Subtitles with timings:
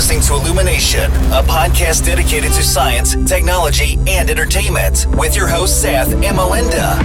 [0.00, 6.12] listening to Illumination, a podcast dedicated to science, technology, and entertainment, with your hosts Seth
[6.14, 6.96] and Melinda.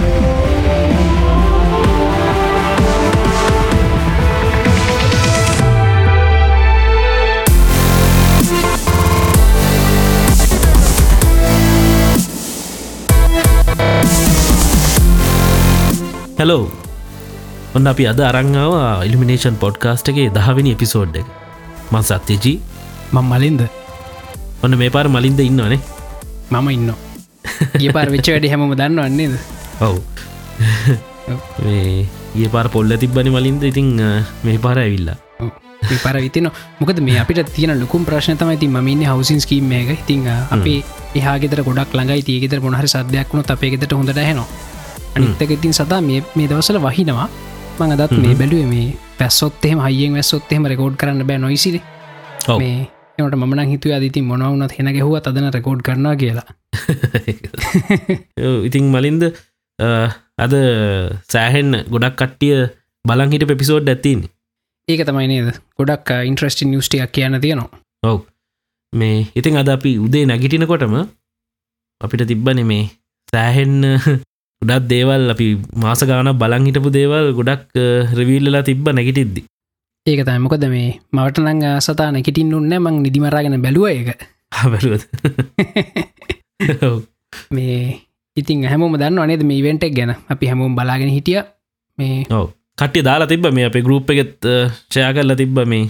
[16.38, 16.70] Hello
[17.74, 18.72] ඔන්න අපි අද අරංාව
[19.06, 21.28] elimination podcast එකේ දහවිනි episode එක
[21.92, 22.54] මං සත්‍යජී
[23.15, 23.61] මං මලින්ද?
[24.63, 25.79] ඔන්න මේ පාර මලින්ද ඉන්නවනේ.
[26.51, 26.89] මම ඉන්න
[27.81, 29.33] ඒ පාර වෙච්ච වැඩි හැම දන්න වන්නේද
[29.87, 29.95] ඔව්.
[32.41, 33.63] ඒ පාර පොල්ල තිබ්බනි මලින්ද.
[33.71, 33.89] ඉතිං
[34.43, 35.17] මේ පාර ඇවිල්ලා.
[36.03, 36.47] පර විතින
[36.79, 40.23] මොකද මේ අපිට තියෙන ලොකුම් ප්‍රශ්න තමයි ති මන්න හවසින් කීම එක ඉතිං
[40.55, 40.73] අපි
[41.17, 42.23] ඒහාගෙතර ගොඩක් ළඟයි.
[42.27, 44.47] තියගෙතර මොහරි සදයක් වුණු අපේ ගෙතට හොඳට හැනවා
[45.15, 47.29] අනිත්තක ඉතින් සතා මේ දවසල වහිනවා.
[47.79, 48.87] මං අදත් මේ බැලුව මේ
[49.19, 51.81] පැස්සොත්තෙම හයියෙන් වැස්සොත්තෙම රෙකෝඩ් කරන්න බෑ නොයිසිරි.
[52.59, 56.47] මේ එනට මන හිතු අදති මොනවුනත් හෙන ගැහුව අදන රෙකෝඩ් කරනවා කියලා.
[58.67, 59.23] ඉතිං මලින්ද
[60.37, 60.53] අද
[61.27, 62.57] සෑහෙන් ගොඩක් කට්ටිය
[63.05, 64.21] බලන් හිට පෙපිසෝඩ් ඇතින්
[64.87, 65.49] ඒක තමයි නේද?
[65.79, 67.81] ගොඩක් ඉන්ට්‍රස්ටි නිියස්ටියක් කියන්න තියෙනවා.
[68.03, 68.19] ඔව්.
[68.93, 70.95] මේ ඉතින් අද අපි උදේ නැගිටිනකොටම
[72.01, 72.85] අපිට තිබ්බන මේ
[73.29, 73.81] සෑහෙන්න
[74.61, 77.83] ගොඩත් දේවල් අපි මාස ගාන බලන් හිටපු දේවල් ගොඩක්
[78.17, 79.41] රවිල්ලලා තිබ්බ නැගිටිද්දි
[80.07, 84.09] ඒක තමොකද මේ මවට නං සතා නැකිටින් උන්න මං නිදිමරාගෙන බැලුව එක
[84.65, 85.03] බැලුවද?
[87.55, 87.79] මේ
[88.37, 90.13] ඉතින් හැමෝම දන්න අනේද මේ ඉවෙන්ටක් ගැන?
[90.29, 91.41] අපි හැමෝම් බලාගෙන හිටිය.
[91.97, 92.53] මේ ඔව.
[92.77, 94.47] කට්ටිය දාලා තිබ මේ අපේ ගරුප් එකෙත්
[94.89, 95.89] ෂයා කරලා තිබ්බ මේ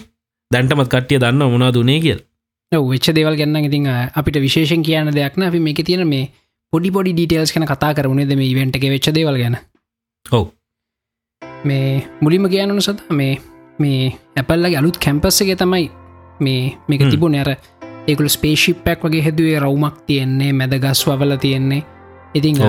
[0.52, 2.24] දැන්ටමත් කට්ටිය දන්න මුණා දුනේ කියල්.
[2.72, 6.32] වෙච්ච දෙවල් ගැන්න ඉතින් අපිට විශේෂෙන් කියන්න දෙයක්න අපි මේක තියෙන මේ
[6.74, 9.60] පොඩි පොඩි ඩීටේල්ස් කන කතා කරමුණේද මේ ඉවෙන්ට එක වෙච්ච දේවල් ගැන?
[10.26, 10.50] ඔව්.
[11.64, 13.38] මේ මුලිම කියන්නනු සත මේ
[13.80, 15.90] මේ ඇපල්ලගේ අලුත් කැම්පස්සගේ තමයි
[16.40, 17.02] මේ මේක.
[17.12, 17.52] තිබුණ ඇර
[18.08, 21.84] ඒකුල ස්පේශිප්පැක් වගේ හැදුවේ රවුමක් තියෙන්නේ මැද ගස්වවල තියෙන්නේ
[22.34, 22.64] ඉතිං.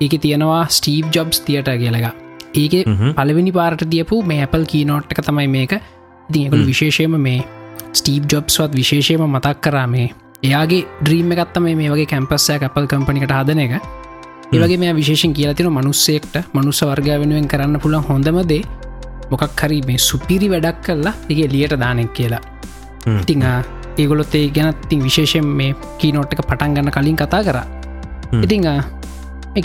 [0.00, 2.06] ඒක තියෙනවා ස්ටීව් ජොබ්ස් තියට කියලක
[2.54, 2.74] ඒක.
[3.16, 6.66] පලවෙනි පාරට දියපු මේ ඇපල් කීනෝට් එක තමයි මේක එකු හ්ම්.
[6.66, 7.44] විශේෂයම මේ
[7.92, 10.08] ස්ටීව් ජොබ්ස්වත් විශේෂයම මතක් කරා මේ
[10.42, 13.74] එයාගේ ද්‍රීම එකත්තම මේ වගේ කැම්පස්සය කපල් කම්පනිකට හදන එක
[14.52, 18.62] ඒවගේ මේ විශේෂෙන් කියලතින මනුස්සෙක්ට මනුස්ස වර්ග වෙනුවෙන් කරන්න පුළන් හොඳමදේ
[19.30, 22.42] මොකක් හරි මේ සුපිරි වැඩක් කරලා එක ලියට දානෙක් කියලා.
[23.22, 23.42] ඉතිං
[23.98, 27.58] ඒගොලොත් ඒ ගැනත්තින් විශේෂයෙන් මේ කීනොට් එක පටන් ගන්න කලින් කතා කර.
[28.44, 28.64] ඉතිං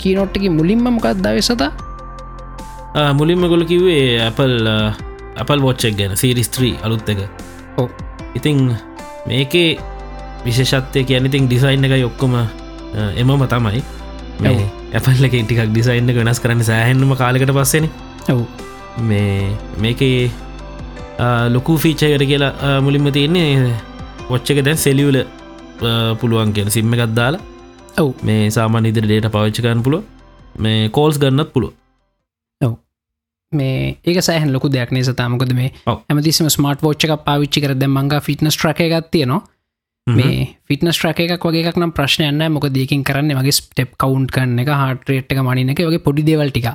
[0.02, 1.70] කීනොට්ටක මුලින්ම මොකක් දවසතා
[3.14, 4.54] මුලින්ම ගොල කිව්වේ ඇපල්
[5.36, 7.20] අපල් වෝච්චක් ගැන සිරිස්ත්‍රී අලුත් එක
[7.78, 7.88] ඔව්.
[8.34, 8.76] ඉතිං
[9.26, 9.78] මේකේ
[10.44, 12.34] විශේෂත්වය කියනඉතින් ඩිසයින් එක ඔක්කොම
[13.16, 13.82] එමම තමයි.
[14.94, 17.88] ඇපල්ල එක ටිකක් ඩිසයින්න වෙනස් කරන්න සෑහෙන්ම කාලකට පස්සෙන
[18.28, 18.40] ඔව්
[18.98, 20.30] මේ මේකේ
[21.54, 23.74] ලොකු ෆීචයකට කියලා මුලින්ම තියෙන්නේ
[24.30, 25.20] ඔච්චක දැන් සෙලියවල
[26.20, 27.40] පුළුවන් කියන සිම්ම එකත් දාලා
[27.98, 28.10] ඔව්.
[28.22, 30.02] මේ සාමාන්‍ය ඉදිරි ඩේට පවිච්චකන්න පුළුව
[30.58, 31.72] මේ කෝල්ස් ගන්නත් පුළුව
[33.52, 35.98] මේ ඒක සෑහන් ලොකු දෙයක් නේ සතාමකොද මේ ඔව්.
[36.08, 39.40] ඇමතිසිම ස්මර්ට් ෝච්ච එක පාවිච්චි කර ද මංග ෆිට්නස් ට්‍රක එකක් තියනවා.
[40.06, 40.38] මේ
[40.68, 45.34] ෆිටනස් ට්‍රක එකක් වගේක් නම් ප්‍රශ්නයන්න මොක දෙකින් කරන්න මගේ ස්ටප් කවුන්් කරන්න එක හටරේට්
[45.34, 46.68] එක මනින එක වගේ පොඩි දෙවල්ටික.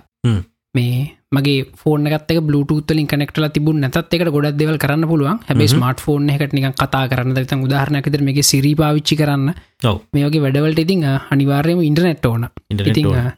[0.76, 5.40] මේ මගේ ෆෝන එකත් බluටූත්ලින් කනෙක්ටල තිබුණ නැතත් එකට ගොඩක් දෙවල් කරන්න පුළුවන්.
[5.48, 7.36] හැබේ ස්මර්ට ෆෝන් එකට නික කතා කරන්න.
[7.36, 9.52] ත උදාහරණයකතර මේ සිරි පාවිච්චි කරන්න.
[9.84, 10.00] ඔව්.
[10.14, 12.48] මේ වගේ වැඩවලට ඉතින් අනිවාර්යම ඉන්ටනෙට් ඕන.
[12.72, 13.32] ඉතිං ඕන.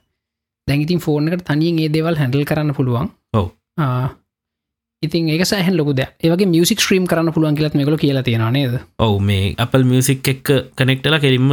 [0.68, 3.10] දැඟඉතින් ෆෝර්නකට තනියෙන් ඒ දේවල් හැඩල් කරන්න පුළුවන්.
[3.34, 3.50] ඔව්.
[5.02, 8.80] ඉතින් ඒක සෑහන් ලොකුද ඒවගේ මියසික් ශ්‍රීම් කරන්න පුළුවන් කියලත් මේකල කියලා තියෙන නේද?
[9.00, 11.52] ඔවු මේ Apple මියසික් එක්ක කනෙක්ටල කෙරින්ම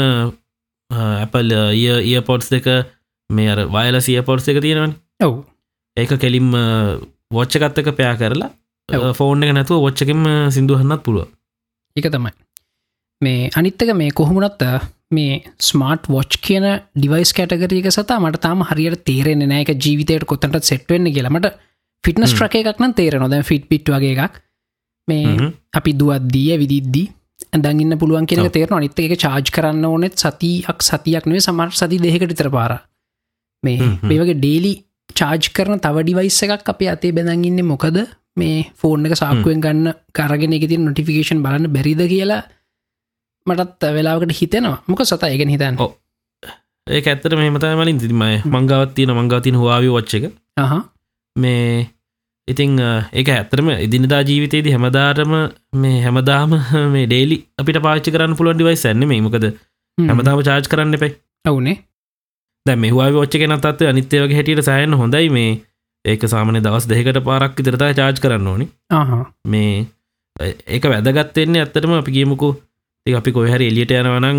[1.24, 2.66] Apple ඊය පොට්ස් දෙක
[3.30, 4.98] මේ අර වයල සිය පොට්ස් එක තියෙනවන.
[5.24, 5.36] ඔව්
[5.96, 6.50] ඒක කෙලින්ම
[7.34, 8.50] වෝච්චකත්තක පයා කරලා.
[9.18, 10.20] ෆෝන් එක නැතුව වොච්චකෙම
[10.54, 11.26] සිින්දුහන්නත් පුළුව
[11.96, 12.32] එක තමයි.
[13.20, 14.62] මේ අනිත්තක මේ කොහොමුණත්
[15.16, 21.10] මේ ස්මාර්ට් වොච් කියන ඩිවයිස් කැටගරීක සතා මට තාම හරියට තේරෙන නෑක ජීවිතයට කොතට සෙට්වෙන්න
[21.16, 21.52] කියලමට
[22.04, 22.32] ෆිට්නස්.
[22.32, 24.40] ට්‍රක එකක් නම් තේර නොද ෆිට් පිට් වගේ එකක්.
[25.08, 27.06] මේ අපි දුවත්දිය විදිද්දී
[27.54, 28.50] ඇඳගන්න පුළුවන් කියෙන.
[28.50, 32.72] තේරන අනිත්ත එක චාර්ජ් කරන්න ඕනෙත් සතියක් සතියක් නේ සමට සති දෙකට තර පාර
[33.62, 34.08] මේ හ්ම් හ්ම්.
[34.08, 34.72] මේ වගේ ඩේලි
[35.14, 37.98] චාර්ජ් කරන තව ඩිවයිස්ස එකක් අපේ අතේ බැඳගන්න මොකද?
[38.36, 42.42] මේ ෆෝර්න් එක සාක්කුවෙන් ගන්න කරගෙන එක තින් නොටිෆිකේෂන් බලන්න බැරිද කියලා
[43.46, 44.82] මටත් වෙලාකට හිතෙනවා.
[44.88, 45.78] මොක සතා ඒගෙන හිතන්න.
[46.86, 50.24] ඒ ඇත්තට මේ මතයි මලින් තිමයි මංගවත්තියන මංගවතින හවාවි වච්ච එක.
[51.36, 51.86] මේ
[52.48, 52.78] ඉතිං
[53.12, 55.32] ඒක ඇත්තරම ඉදිනිදා ජීවිතයේදී හැමදාරම
[55.82, 56.52] මේ හැමදාම
[56.92, 59.46] මේ ඩේලි අපිට පාච්චි කරන්න පුළුවන් ඩිවයි සැන්න මේ මොකද
[59.98, 61.12] හැමදාම චාර්ජ් කරන්න එපයි.
[61.44, 61.76] ඔවුනේ
[62.66, 65.50] දැ මෙහවා ෝච්ච කෙන තත්ව අනිත්‍යවගේ හැටියට සෑයන හොඳයි මේ.
[66.04, 68.66] ඒක සාමන දවස් දෙකට පාරක් විතරතා චාර්ජ් කරන්න ඕනි.
[69.52, 69.86] මේ
[70.74, 72.48] ඒක වැදගත්තෙන්නේ ඇත්තටම අපි කියමුකු
[73.06, 74.38] ති අපි කොහරි එලියට යනවනං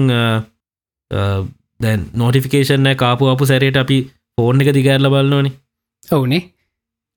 [1.83, 3.97] දැන් නෝටිෆිකේෂන් කාපු අපපු සැරයට අපි
[4.37, 5.53] ෆෝන් එක දිගැරල බලන්නෝනේ
[6.07, 6.43] ඔවුනේ.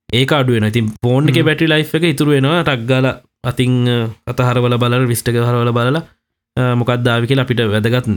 [0.09, 2.63] ඒ අඩුවෙන ඉතින් ෆෝන් එක බැටි ලයි් එක ඉතුරු වෙනවා.
[2.63, 3.07] ටක්ගල
[3.49, 3.73] අතින්
[4.31, 8.09] අතහරවල බලර විස්්ටක හරවල බලලා මොකක්දාවි කියලා අපිට වැදගත්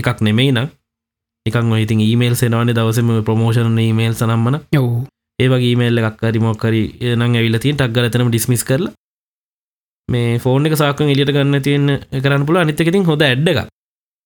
[0.00, 0.68] එකක් නෙමෙයි නම්
[1.46, 5.06] එකක් ඉතින් ඊමේල් සෙනවානේ දවසම ප්‍රමෝෂණ ඊමේල් සනම්මන ඔවු.
[5.38, 6.82] ඒවගේ මේල්ල එකක්කරි මොක්කරි
[7.16, 8.86] නං ඇවිල තින් ටක්ගල තනම ඩිස්මිස් කරල
[10.08, 13.72] මේ ෆෝන් එක සාකන් එලියට ගන්න තියන්න කරන්න පුල අනිතකතින් හොඳ ඇඩ්ඩ එක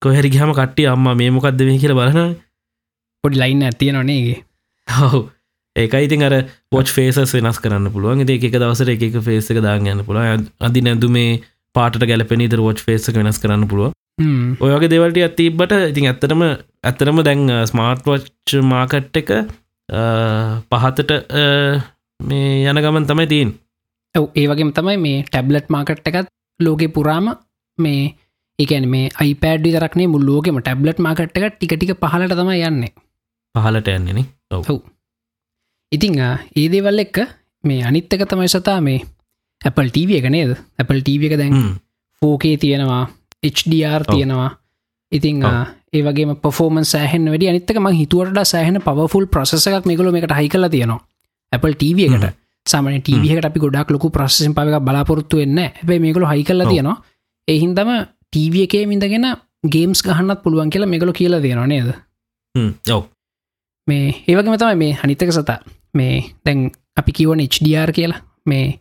[0.02, 2.36] කොහැරි හම කට්ටිය අම්ම මේ මොකක්ද මේ කියල බලන
[3.24, 4.38] පොඩි ලයින්න ඇතිය නොනේගේ
[4.88, 5.24] හව්
[5.76, 6.34] ඒකයි ඉතින් අර
[6.70, 8.28] පොච් ෆේසස් වෙනස් කරන්න පුළුවන්.
[8.28, 11.40] එක එක දවසර එක එක ෆේස එක දාගන්න පුළ අදි නැදු මේ
[11.74, 16.42] පාට ගැලපෙන ද රෝච් ෆේස වෙනස් කරන්න පුළුව ඔයගේ දෙවලට ඇතිබට ඉතින් ඇත්තටම
[16.82, 19.32] ඇත්තරම දැන් ස්මාර්ට් වච් මාකට් එක
[20.70, 21.10] පහතට
[22.20, 23.50] මේ යන ගමන් තමයි තිීන්
[24.14, 27.28] ඔව ඒ වගේම තමයි මේ ටැබ්ලට් මාකට් එකත් ලෝකෙ පුරාම
[27.78, 28.14] මේ
[28.58, 32.92] එකන මේ අයිපඩි තරක්නේ මුල්ලෝගෙම ටැබ්ලට් මාකට් එක ටිකටික පහලට තම යන්නේ.
[33.54, 34.80] පහලට යන්නේන ඔව්.
[35.92, 37.20] ඉතිං ඒ දේවල් එක්ක
[37.64, 39.04] මේ අනිත්තක තමයි සතා මේ
[39.60, 40.56] Apple TV එක නේද?
[40.78, 41.54] Apple TV එක දැන්
[42.22, 43.04] ෆෝකේ තියෙනවා
[43.48, 44.50] HDR තියෙනවා.
[45.12, 45.44] ඉතිං
[45.92, 47.50] ඒ වගේ පොෆෝමන් සෑහන් වැඩි.
[47.52, 51.00] අනිත්තක ම හිතුවට සෑහන පවෆුල් ප්‍රසෙස එකක් මේකල එකට හයි කලා තියෙනවා.
[51.52, 52.26] Apple TV එකට.
[52.66, 56.96] සාමන ටීවහට අපි ගොඩක් ලොකු ප්‍රසෙසින් පවක බලාපොරත්තු වෙන්න ඇැයි මේකළු හයි කල්ලා තියෙනවා.
[57.48, 57.90] එහින්දම
[58.32, 59.26] ටීව එකේ මිඳගෙන
[59.66, 61.88] ගේම්ස් ගහන්නත් පුළුවන් කියලා මෙගලු කියලා තියෙනවා නේද?
[62.90, 63.02] ඔව.
[63.88, 65.58] මේ ඒවගේම තමයි මේ හනිතක සතා.
[65.94, 66.14] මේ
[66.44, 68.20] දැන් අපි කිවන HDR කියලා.
[68.46, 68.80] මේ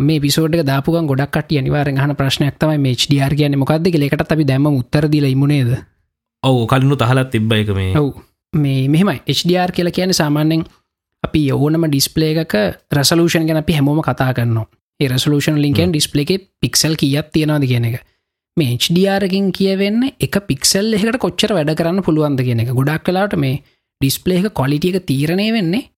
[0.00, 4.44] මේ පිසෝඩ් දාපුගන් ගොඩක් කට අනිවාර හන ප්‍රශ්නයක් තමයි මේ HDR කියන මොකක්ද ලෙකට අපි
[4.44, 5.76] දැම උත්තර දිල ඉමුණේද
[6.42, 7.94] ඔවු කලනු තහලත් තිබ්බ එක මේ.
[7.94, 8.10] ඔව්.
[8.52, 9.22] මේ මෙහෙමයි.
[9.28, 10.64] HDR කියලා කියන සාමාන්‍යෙන්
[11.22, 12.54] අපි ඕනම ඩිස්පලේ එකක
[12.92, 14.66] රැසලූෂන් ගැන අපි හැමෝම කතා කරනවා.
[15.00, 17.96] ඒ රැසලූෂන් ලින්කෙන් ඩිස්පලේ එක පික්සල් කියත් තියෙනවාද කියන එක.
[18.56, 22.72] මේ HDRකින් කියවෙන්න එක පික්සල් එකට කොච්චර වැඩ කරන්න පුළුවන්ද කියන එක.
[22.72, 23.62] ගොඩක් කලාට මේ
[24.00, 25.88] ඩිස්පලේ එක කොලිටිය එක තීරණය වෙන්නේ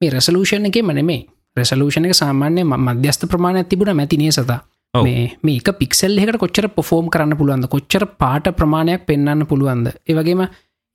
[0.00, 1.22] මේ රැසලූෂන් එක මනෙමේ
[1.56, 4.60] රැසලූෂණ එක සාමාන්‍ය මධ්‍යස්ත ප්‍රමාණ තිබුණ මැතිනේ සතා?
[5.42, 7.68] මේක පික්සල් එකට කොච්චර පොෆෝම් කරන්න පුළුවන්ද?
[7.68, 9.88] කොච්චර පාට ප්‍රමාණයක් පෙන්න්න පුළුවන්ද?
[10.04, 10.42] ඒවගේම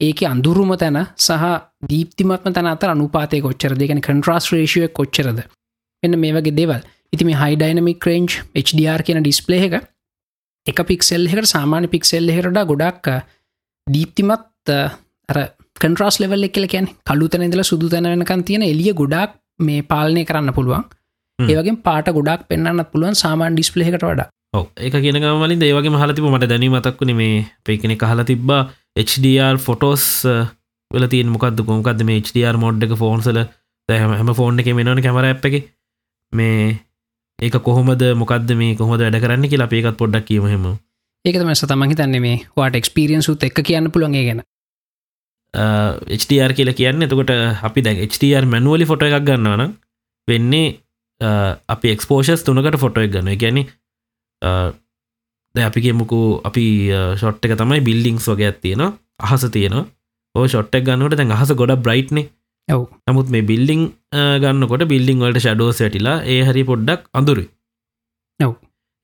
[0.01, 1.45] ඒක අඳුරුම තැන සහ
[1.83, 5.39] දීප්තිමත්ම තැන අතර අනුපාතය කොච්චර දෙකන කන්ට්‍රස් රේෂුව කොච්චරද?
[6.04, 6.81] එන්න මේ වගේ දේවල්.
[7.13, 9.75] ඉති මේ හයි ඩයිනමික් රේන්ජ් HDR කියන ඩිස්පලේ එක
[10.68, 13.07] එක පික්සෙල් එකට සාමාන්‍ය පික්සෙල් එහරට ගොඩක්
[13.88, 14.74] දීප්තිමත්
[15.30, 15.38] අර
[15.77, 20.54] කන්ට්‍රස් ලෙවල් එකල කැන් කලු තැනදල සුදු තැන වෙනකන් තියෙන එලිය ගොඩක් මේ පාලනය කරන්න
[20.54, 20.83] පුළුවන්.
[21.39, 24.27] ඒවගේ පාට ගොඩක් පෙන්න්න පුළුවන් සාමාන් ඩිස්පලේකට වඩා.
[24.54, 24.65] ඔව.
[24.77, 28.62] එක කියනගමලින් ඒවගේ මහලතිබ මට දැනීමතක්වන මේ පේකෙනෙ කහල තිබ්බා.
[29.04, 30.06] HDR ෆොටෝස්
[30.92, 33.39] වල තින් මොකක්ද කොමකක්ද මේ HDR මොඩ් එක ෆෝන්සල
[33.89, 35.74] හැම හැම ෆෝන් එක මෙනවන කැමර ඇ් එක.
[36.33, 36.83] මේ
[37.39, 40.65] ඒක කොහොමද මොකක්ද මේ කොහොද වැඩ කරන්න කියලා අපේකත් පොඩ්ඩක් කියීමහෙම
[41.25, 44.42] ඒකතම සතමහි තන්නේ මේ වාට එක්ස්පිරියන්සුත් එක් කියන්න පුළන්ගේ ගැන
[45.57, 47.31] HDR කියලා කියන්න එතකොට
[47.69, 49.74] අපි දැ HDR මැනුවලි ෆොට එකක් ගන්නවන
[50.27, 50.68] වෙන්නේ
[51.75, 53.59] අපි එක්ස්පෝෂස් තුනකට ෆොටෝ එක ගන්න ගැන
[55.56, 56.19] අපි කියමුකු
[56.50, 56.65] අපි
[57.18, 58.83] ෂොට් එක තමයි බිල්ඩිංස් වගේ ඇත්තියෙන
[59.27, 59.77] අහස තියෙන
[60.36, 62.30] ඕ ෂොට්ක් ගන්නට දැන් අහස ගොඩ බ්‍රයිට්නේ
[62.68, 62.83] ඔව.
[63.07, 63.81] නමුත් මේ බිල්ඩිං
[64.44, 67.45] ගන්නකොට බිල්ඩිං වලට ෂඩෝ සැටිලා ඒ හරි පොඩ්ඩක් අඳුරි
[68.39, 68.53] ඔව්.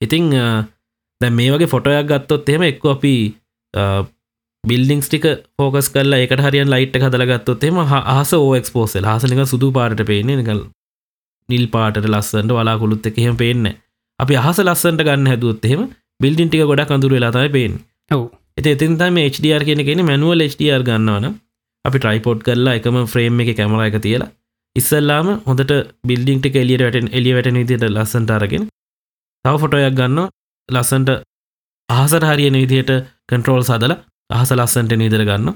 [0.01, 0.29] ඉතිං
[1.21, 3.13] දැ මේ වගේ ෆොටෝයක් ගත්තොත් එහෙම එක්ක අපි
[4.63, 5.25] බිල්ඩිංස් ටික
[5.57, 10.61] ෆෝකස් කල්ලා එකට හරියන් ලයිට් හදලගත්තොත් එම හස ඕක්ස්පෝසල් හසනික සුදු පාට පේන්නේ නිකල්
[11.49, 13.67] නිල් පාට ලස්සන්ට වලාකුළුත් එක එහෙම පේන්න
[14.19, 15.81] අපි අහස ලස්සන්ට ගන්න හැදුවත් එහෙම
[16.19, 17.73] බිල්ඩින් ටික ගොඩක් අඳුර වෙලාතයි පේෙන්
[18.11, 18.23] ඔව්.
[18.57, 21.35] එත එතින්තම HDR කියන කෙන මැනුවල් HDR ගන්නවන
[21.85, 24.31] අපි ට්‍රයිපෝඩ් කරලා එකම ෆ්‍රේම් එක කැමර එක තියලා
[24.75, 28.71] ඉස්සල්ලාම හොඳට බිල්ඩිංට එලියට වැටෙන් එලිය වැටෙන විදියට ලස්සන්ට අරගෙන
[29.45, 30.23] තව ෆොටෝයක් ගන්න
[30.69, 31.13] ලස්සන්ට
[31.89, 32.95] අහසට හරියන විදියට
[33.29, 33.99] කන්ට්‍රෝල් සදල
[34.33, 35.49] අහස ලස්සන්ට නීදර ගන්න.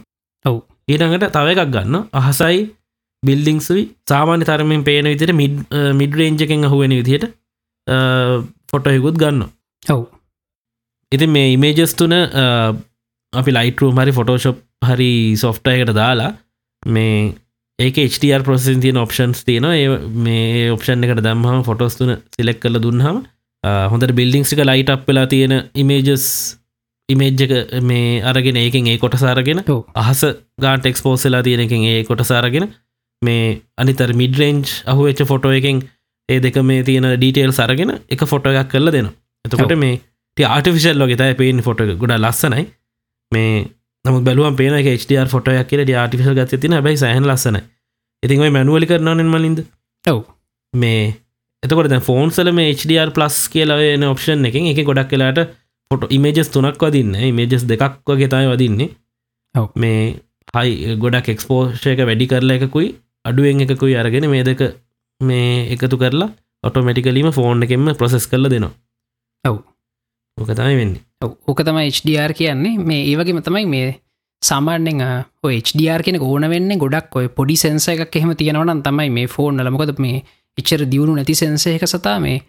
[0.45, 0.57] ඔව්.
[0.87, 1.95] ඊටඟට තව එකක් ගන්න.
[2.13, 2.59] අහසයි
[3.23, 5.33] බිල්ඩිංසුයි සාමාන්‍ය තරමින් පේන විදිට
[5.95, 7.25] මිඩ් රේන්ජකෙන් අහුවෙන විදියට
[8.71, 9.49] ෆොටොයකුත් ගන්න.
[9.85, 10.03] ඔව්.
[11.11, 12.15] ඉති මේ ඉමේජස් තුන
[13.33, 16.31] අපි ලයිටරුම් හරි ෆොටෝශොප් හරි සොෆ්ටයකට දාලා
[16.83, 17.33] මේ
[17.79, 19.87] ඒක HDR ප්‍රසින් තියන ඔප්ෂන්ස් තියෙන ඒ
[20.19, 23.19] මේ ඔප්ෂන් එකට දම්හම ෆොටෝස් තුන සිලෙක් කල දුන්හම
[23.91, 26.25] හොඳට බිල්ඩිංසික ලයිට අප් වෙලා තියෙන ඉමේජස්
[27.09, 29.63] ඉමේජ්ජක මේ අරගෙන ඒකින් ඒ කොටසාරගෙන
[29.97, 30.23] අහස
[30.59, 32.67] ගාන්ට එක්ස්පෝසලා තියෙන එකින් ඒ කොටසාරගෙන
[33.21, 35.81] මේ අනිතර මිඩරේන්ජ් අහු වෙච්ච ෆොටෝ එකින්
[36.29, 39.15] ඒ දෙක මේ තියෙන ඩීටේල් සරගෙන එක ෆොටෝ එකක් කරලා දෙනවා.
[39.45, 39.95] එතකොට මේ
[40.37, 42.65] ආටිෆිශල් ලොගෙ තයි පේෙන් ෆොට ගොඩ ලස්සනයි.
[43.31, 43.53] මේ
[44.05, 47.59] නම බැලුව පේන HDR ෆොටයක් කියල ආටිෆිල් ගත තින බැයි සහන් ලස්සන
[48.23, 49.63] ඉතින් ඔයි මැනුවලි කරනනෙන් මලින්ද?
[50.05, 50.19] ඔව්.
[50.73, 51.15] මේ
[51.63, 55.41] එතකොට ෆෝන්සල මේ HDR ප්ලස් කියලාවෙන ඔප්ෂන් එකින් එක ගොඩක් කලාට
[55.91, 57.15] ෆොට ඉමේජස් තුනක් වදින්න.
[57.23, 58.89] ඉමේජස් දෙකක් වගේ තයි වදින්නේ.
[59.75, 59.99] මේ
[60.53, 62.89] හයි ගොඩක් එක්ස්පෝෂයක වැඩි කරලා එකකුයි
[63.25, 64.61] අඩුවෙන් එකකුයි අරගෙන මේ දෙක
[65.21, 66.29] මේ එකතු කරලා
[66.63, 68.73] ඔටෝමටිකලීම ෆෝන් එකෙන්ම ප්‍රසෙස් කරල දෙනවා.
[69.43, 69.57] ඔව්.
[70.37, 71.01] ඕක තමයි වෙන්නේ.
[71.23, 72.77] ඔව්, ඕක තමයි HDR කියන්නේ.
[72.79, 73.87] මේ ඒවගේම තමයි මේ
[74.41, 75.01] සාමාන්‍යෙන්
[75.43, 79.97] HDR කියෙන ඕන වෙන්න ගොඩක් ඔය පොඩි සෙන්ස එකක් එහෙම තියෙනවනම් තමයි මේ ෆෝන් ලමකොද
[79.99, 80.23] මේ
[80.57, 82.43] එච්චර දියුණු නැති සෙන්සේක සතා මේ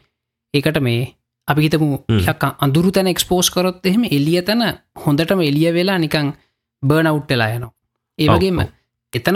[0.54, 1.00] ඒකට මේ
[1.48, 2.18] අපි හිතමු හ්ම්.
[2.20, 4.62] යක් අඳුරු තැන එක්ස්පෝස් කරොත් එහෙම එලිය තැන
[5.04, 6.28] හොඳටම එලිය වෙලා නිකං
[6.82, 7.72] බර්නවට්ටලා යනවා
[8.18, 8.68] ඒවගේම ඔව්.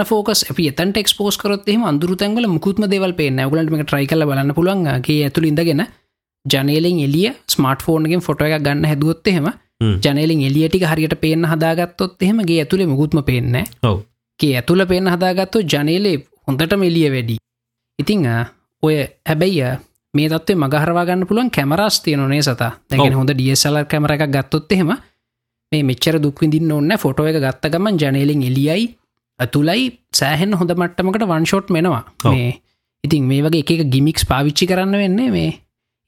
[0.05, 0.41] ෆෝකස්
[0.71, 5.47] එතන්ට එක්ස්පෝස් කරොත් එහම අඳුරු තැන්ගල මුකුත්ම දෙවල් පේ නැවලට ට්‍රයි කල බලන්න පුළුවන්ගේ ඇතුළ
[5.47, 5.83] ඉඳගෙන
[6.45, 9.47] ජනේලෙන් එලිය ස්මර්ට ෆෝන්ගෙන් ෆොට එක ගන්න හැදුවොත් එහෙම
[9.81, 9.95] හ්ම්.
[10.05, 13.57] ජනලින් එලියටික හරියට පේන්න හදාගත්තොත් එහෙමගේ ඇතුළේ මුකුත්ම පේන්න
[14.41, 16.17] ගේ ඇතුළ පේන්න හදාගත්තු ජනේලේ
[16.49, 17.37] හොඳට මෙලිය වැඩි
[17.99, 18.27] ඉතිං
[18.83, 19.71] ඔය හැබැයි අ,
[20.15, 22.63] මේ තත්වේ මගහරවාගන්න පුළුවන් කැමරස් තියනේ සත?
[22.91, 23.15] දැගෙන.
[23.15, 24.91] හොඳ ඩියසල කැමර එකක් ගත්තොත් එහෙම
[25.73, 28.85] මේ මෙච්චර දුක්විදින්න ඔන්න ෆොටෝ එක ගත්ත ගමන් ජනේලින් එලියයි
[29.41, 32.03] ඇතුලයි සෑහෙන් හොඳ මට්ටමකට වන්ෂෝට් මෙනවා.
[32.25, 32.51] මේ
[33.05, 35.51] ඉතින් මේ වගේ එක ගිමික්ස් පාවිච්චි කරන්න වෙන්නේ මේ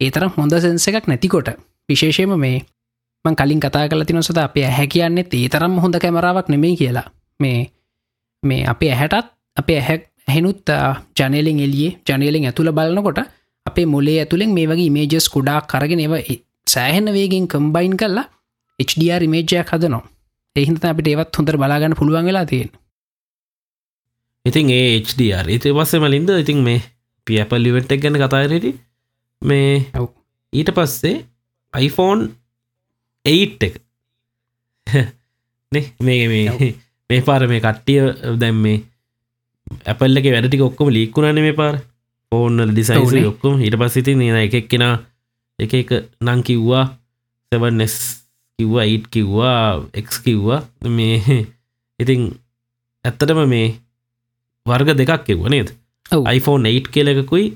[0.01, 1.49] ඒතරම් හොඳ සෙන්ස එකක් නැතිකොට.
[1.89, 2.59] විශේෂයම මේ
[3.25, 7.07] මං කලින් කතා කල තින සත අපේ ඇහැ කියන්නෙත් ඒ තරම් හොඳ කැමරාවක් නෙමෙයි කියලා.
[7.41, 7.73] මේ
[8.43, 10.75] මේ අපේ ඇහැටත් අපේ ඇහැ ඇහෙනුත්
[11.17, 13.25] ජනලින් එලියේ ජනලින් ඇතුළ බලනකොට
[13.67, 16.15] අපේ මොලේ ඇතුළෙන් මේ වගේ මේජස් කුඩා කරගෙන ඒව
[16.67, 18.27] සෑහෙන්න වේගෙන් කම්බයින් කරලා
[18.79, 20.03] HDR ඉමේජයක් හදනවා.
[20.57, 22.71] එහිත අපිට ඒවත් හොඳර බලාගන්න පුළුවන් වෙලා තියෙන
[24.45, 26.81] ඉතින් ඒ HDR ඉති පස්සේ මලින්ද ඉතින් මේ
[27.27, 28.67] පියපල් ලිවෙට්ක් ගැන කතාරට
[29.43, 29.73] මේ.
[30.53, 31.17] ඊට පස්සේ
[31.75, 32.29] iPhone
[33.25, 33.81] 8 එක.
[36.07, 36.75] මේ මේ.
[37.11, 38.79] මේ පාර මේ කට්ටිය දැම් මේ
[39.87, 41.75] ඇපල්ල එක වැඩටි ඔක්කොම ලික්කුණන මේ පාර
[42.35, 43.27] ෆෝර්න ඩිසයිස ඔව්නේ.
[43.31, 44.85] ඔක්කොම හිට පස්සිති නිය එකක් කෙන
[45.59, 46.85] එක එක නං කිව්වා.
[47.53, 47.97] සෙවන්නස්
[48.59, 50.63] කිව්වා ඊට් කිව්වා එක් කිව්වා.
[50.91, 51.21] මේ
[52.03, 52.33] ඉතින්
[53.05, 53.69] ඇත්තටම මේ
[54.67, 55.71] වර්ග දෙකක් කිව්ව නේද?
[56.11, 56.27] ඔව්.
[56.29, 57.47] iPhone 8 කියලෙකුයි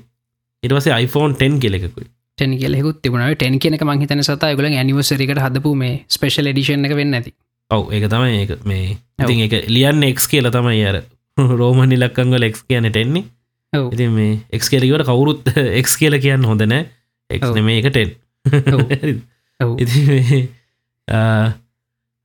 [0.63, 2.07] ඉටවසේ iPhone 10 කියලෙකුයි
[2.37, 7.13] ටැන් කියලෙකුත් තිබුණාව ටැන් කියනක මහිතන සතා ගල ඇනිවසරිකට හදපු මේ ස්පේෂල් එඩිෂන් එක වෙන්න
[7.13, 7.33] ඇති.
[7.71, 8.97] ඔව් ඒක තමයි මේ.
[9.19, 11.01] ඉතින් එක ලියන්න එක් කියල තමයි අර
[11.59, 13.38] රෝමනි ලක්කංගල එක් කියනට එන්නේ ඔව්.
[13.93, 15.47] ඉති මේ එක් කියලකට කවුරුත්
[15.79, 16.85] එක් කියල කියන්න හොඳනෑ
[17.29, 17.43] එක්.
[17.55, 18.15] නෙම එකටෙන්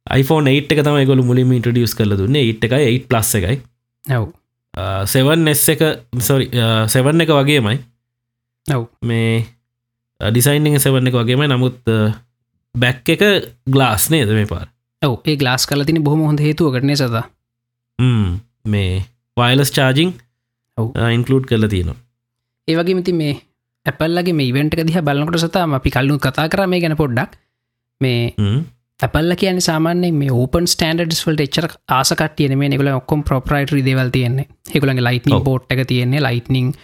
[0.06, 2.36] iPhone 8 එක තමයි ගොල මුලින් ඉන්ටඩියස් කරල දුන්න.
[2.36, 3.56] 8 එකයි 8 ප්ලස් එකයි.
[4.04, 4.26] ඔව්.
[5.08, 5.82] සෙවන් එස් එක
[6.20, 6.48] සොරි
[6.88, 7.78] සෙවන්න එක වගේමයි.
[8.66, 8.86] ඔව්.
[9.02, 9.44] මේ
[10.20, 11.80] ඩිසයින්ං සෙවන්න එක වගේම නමුත්
[12.74, 13.22] බැක් එක
[13.66, 14.68] ගලාස් නේද මේ පාර?
[15.02, 17.24] ඔව ඒ ගලාස් කල තින බොහම හොඳ හේතුවකටන සතා?
[17.98, 19.04] ම්, මේ
[19.36, 20.12] වයිලස් චාජිං.
[21.16, 21.98] ඉන්කලූඩ් කරලා තියෙනවා.
[22.68, 23.34] ඒවගේ මති මේ
[23.86, 27.36] ඇපල්ලගේ මේ ඉවෙන්ට දිහ බලකට සතාම අපි කල්ලු කතා කර මේ ගැන පොඩ්ඩක්.
[28.00, 28.22] මේ
[29.00, 34.48] ඇපල්ල කියන සාමාන්‍ය මේ ඕපන් ස්ටන්ඩස් වලට එච්චර ආසකටියන මේ නිකල ඔක්කොම් ප්‍රප්‍රයිටරි දේවල් තියෙන්නේ.
[34.74, 35.44] හෙකුලගේ ලයිටනිින්.
[35.48, 36.24] පෝට් එක තියෙන්නේ.
[36.26, 36.74] ලයිටනිින්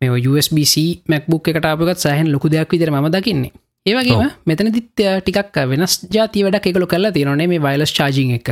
[0.00, 0.74] මේ USBC
[1.08, 3.52] මැක්බුක් එකට අපගත් සහන් ලොකු දෙයක් විදිර ම දකින්නේ.
[3.86, 4.34] ඒවගේම ඔව්.
[4.46, 8.48] මෙතන දිත් ටිකක් වෙනස් ජාති වැඩක් එකකලු කල්ලා තියෙනනේ මේ වයිලස් චාජිං එක.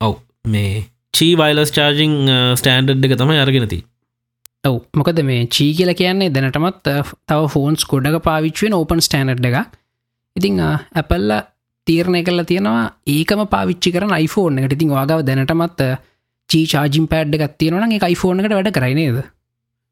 [0.00, 0.14] ඔව්.
[0.46, 0.84] මේ
[1.16, 2.14] චී වයිලස් චාර්ජිං
[2.60, 3.78] ස්ටන්ඩ් එක තමයි අරගෙනති
[4.68, 4.76] ඔව්.
[4.98, 9.58] මොකද මේ චී කියල කියන්නේ දැනටමත් අ, තව ෆෝන්ස් ගොඩක පාවිච්ුවෙන් ඕපන් ස්ටනඩ් එක
[10.36, 11.30] ඉතිං ඇපල්ල
[11.86, 14.74] තීරණය කල්ලා තියෙනවා ඒකම පාවිච්චි කරන iPhone එකට.
[14.76, 15.80] ඉතින් වාගව දැනටමත්
[16.50, 19.18] චී චාජිම් පෑඩ් එකක් තියෙනවන එක iPhone එකට වැඩ කරයිනේද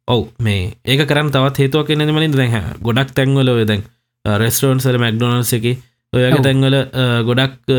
[0.09, 0.23] ඔව්.
[0.41, 3.83] මේ ඒක කරන්න තවත් හේතුවක් කෙනෙ මලින් දැ ගොඩක් තැන්වල දැන්
[4.25, 5.65] රෙස්ටරෝන්සල මැක්ඩොනල්ස් එක
[6.13, 6.43] ඔයගේ.
[6.47, 7.73] තැන්වල අ, ගොඩක්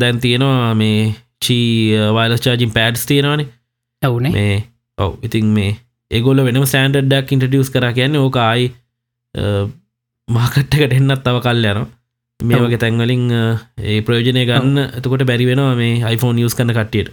[0.00, 1.12] දැන් තියෙනවා මේ
[1.46, 1.66] චී
[2.16, 3.46] වයිලස් චාජින් පෑඩ්ස් තියෙනවානේ.
[4.02, 4.32] ඇවුනේ.
[4.32, 4.56] මේ
[4.98, 5.72] ඔව ඉතින් මේ
[6.10, 8.66] ඒගොල වෙනම සෑන්ඩඩ්ඩක් ඉන්ටටියස් කර කියන්නේ ඕක ආයි
[10.28, 11.86] මාකට්ටකට එන්නත් තව කල් යන
[12.40, 12.58] මේ.
[12.62, 13.42] වගේ තැන්වලින් අ,
[13.80, 14.78] ඒ ප්‍රයෝජනය ගන්න.
[14.98, 17.12] එතකොට බැරි වෙනවා මේ iPhone නිියස් කන්න කට්ටියට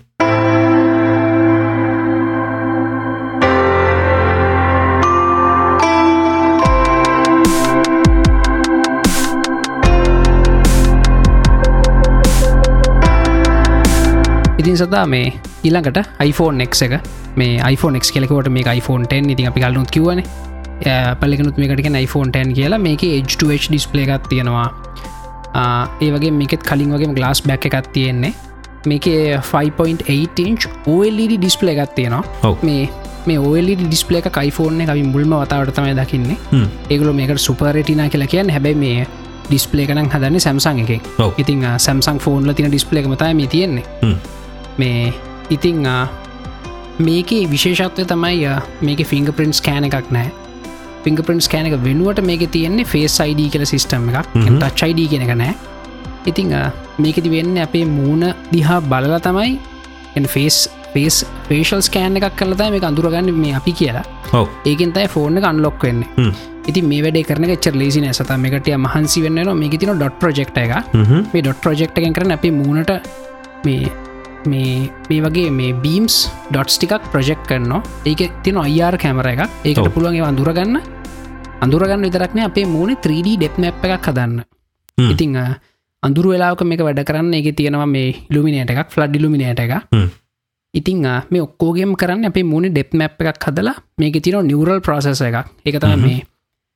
[14.74, 16.94] ඉතින් සතා මේ ඊළඟට iPhone X එක.
[17.36, 20.24] මේ iPhone X කෙලෙකොට මේ iPhone 10 ඉතින් අපි කල්නුත් කිවන
[21.20, 22.80] පල්ලෙකනුත් මේකටක iPhone 10 කියලා.
[22.80, 24.70] මේක H2H ඩිස්පලේ එකක් තියෙනවා.
[26.01, 28.34] ඒ වගේ මේකෙත් කලින් වගේ ගලාස් බැක් එකක් තියෙන්නේ.
[28.86, 29.06] මේක
[29.53, 32.53] 5.8 ඉංච් OLED ඩිස්පලේ එකක් තියෙනවා.
[32.62, 32.89] මේ
[33.25, 36.38] මේ OLED ඩිස්පලේ එක එක අපි මුල්ම වතාවට තමයි දකින්නේ.
[36.89, 38.50] ඒගල මේකට සුපරටිනා කියලා කියන්න.
[38.50, 39.08] හැබැයි මේ
[39.50, 41.01] ඩිස්පලේ කනක් හදන්න සැම්සං එක.
[41.38, 43.86] ඉතින් සැම්සං ෆෝන්ල තින ඩිස්පලේ එකමතයි මේ තියෙන්නේ.
[44.82, 45.13] මේ
[45.56, 45.84] ඉතිං
[47.00, 48.53] මේකේ විශේෂත්වය තමයි
[48.88, 50.30] මේක ෆිංග පින්ස් කෑන එකක් නෑ.
[51.06, 54.27] පිංගපින්ස් කෑනක වෙනුවට මේක තියෙන්නේ ෆේස් අයිඩ කියල සිිස්ටම් එකක්.
[54.36, 55.53] ටච් අයිඩ කෙනක නෑ.
[56.32, 56.53] ඉතිං
[57.03, 59.60] මේකති වෙන්න අපේ මූුණ දිහා බලලා තමයි
[60.36, 60.58] ෆේස්
[60.94, 61.15] පේස්
[61.50, 64.06] පේෂල් ස්කෑන් එකක් කලතා මේ අඳුරගන්න මේ අපි කියලා.
[64.72, 66.06] ඒකෙන් තයි ෆෝර්න අන්ලොක් වෙන්න.
[66.70, 70.74] ඉති මේ වැඩ කරන ච ලේසින සත මේකට මහන්සි වෙන්න මේක තින ඩොට් ප්‍රජෙක්් එක
[71.34, 72.92] මේ ඩොට් ප්‍රජෙක්් එකෙන් කරන අපේ මූනට
[73.65, 73.92] මේ
[74.46, 76.16] මේ මේ වගේ මේ බීම්ස්
[76.52, 77.84] ඩොට්ස් ටිකක් ප්‍රජෙක්් කරනවා.
[78.06, 80.80] ඒක තින අයිර් කැමර එක ඒකට පුළුවන්ගේ අඳුරගන්න.
[81.62, 84.44] අඳුරගන්න විතරක්න අපේ මූුණ 3D ඩෙප් මැප් එකක් හදන්න.
[84.98, 85.38] ඉතිං
[86.04, 89.74] අඳුර වෙලාක මේක වැඩ කරන්න එක තියෙනවා මේ ලුමිනේට එකක් ෆ්ලඩ් ලිමිනේට එක
[90.74, 95.46] ඉතිං මේ ඔක්කෝගේම කරන්න අපේ මුණ ඩෙප් මැප් එකක් හදලා මේක තින නිවරල් ප්‍රසෙස එකක්.
[95.66, 96.24] එක තම මේ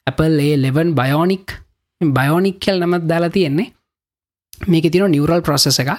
[0.07, 1.57] Apple ඒ ලෙවන් බයෝනික්
[2.01, 3.73] බයෝනික් කියල් නමත් දාලා තියෙන්නේ.
[4.67, 5.89] මේක තින නිවරල් ප්‍රසෙස එක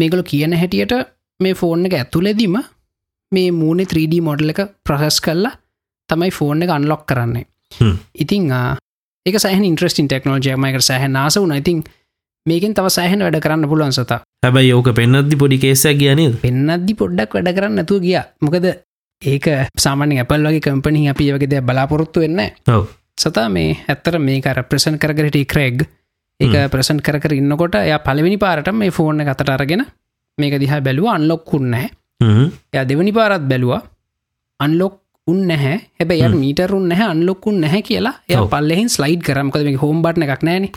[0.00, 0.94] මේකළු කියන හැටියට
[1.40, 2.58] මේ ෆෝන් එක ඇතුලෙදීම
[3.32, 5.54] මේ මූුණේ 3D මොඩල් එක ප්‍රසෙස් කල්ලා
[6.10, 7.46] තමයි ෆෝන් එක අන්ලොක් කරන්නේ.
[8.14, 8.50] ඉතිං
[9.26, 11.82] ඒක සහ ඉන්ට්‍රස්ටින් ටෙක්නෝජයමයක සහ නාස වුන ඉතින්
[12.46, 14.20] මේකෙන් තව සෑහන වැඩ කරන්න පුළුවන් සතා.
[14.44, 18.16] හැබයි ඕක පෙන්න්නද්දි පොඩි කේසක් කියනද පෙන්න්නද්දි පොඩ්ඩක් වැඩ කරන්න නැතුව ගිය.
[18.40, 18.66] මොකද
[19.22, 19.46] ඒක
[19.84, 22.40] සාමාන්‍ය ඇපල් වගේ කම්පනි අපි වගේ බලාපොරොත්තු වෙන්න
[23.18, 25.84] සතා මේ ඇත්තර මේක රප්‍රසන් කරගට ක්‍රෙග්
[26.40, 29.84] ඒක ප්‍රසන් කර ඉන්නකොට ය පලවෙනි පාරට මේ ෆෝර්න කතට අරගෙන
[30.38, 31.86] මේක දිහා බැලුව අන්ලොක්කුන්නෑ
[32.72, 33.82] ය දෙවනි පාරත් බැලවා
[34.60, 35.76] අන්ලොක් උන්න නැහැ.
[36.00, 40.44] හැබැ ය මීටරුන් නැහැ අන්ලොක්කුන් නැහැ කියලා ය පල්ලෙහින් ස්ලයිඩ් කරමකද මේ හෝම් බට්න එකක්
[40.48, 40.68] නෑන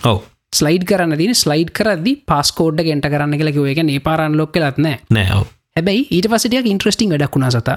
[0.52, 4.88] ස්ලයිඩ් කරන්න තින ස්ලයිඩ් කරදදි පාස්කෝඩ් ගෙන්ට කරන්න කියලා කිව එක ඒ පාරන් ලොක් ලත්න
[5.10, 5.42] නෑ
[5.76, 7.68] හැබැයි ඊට පසටයක් ඉන්ට්‍රස්ටිං වැඩක්ුණා සත.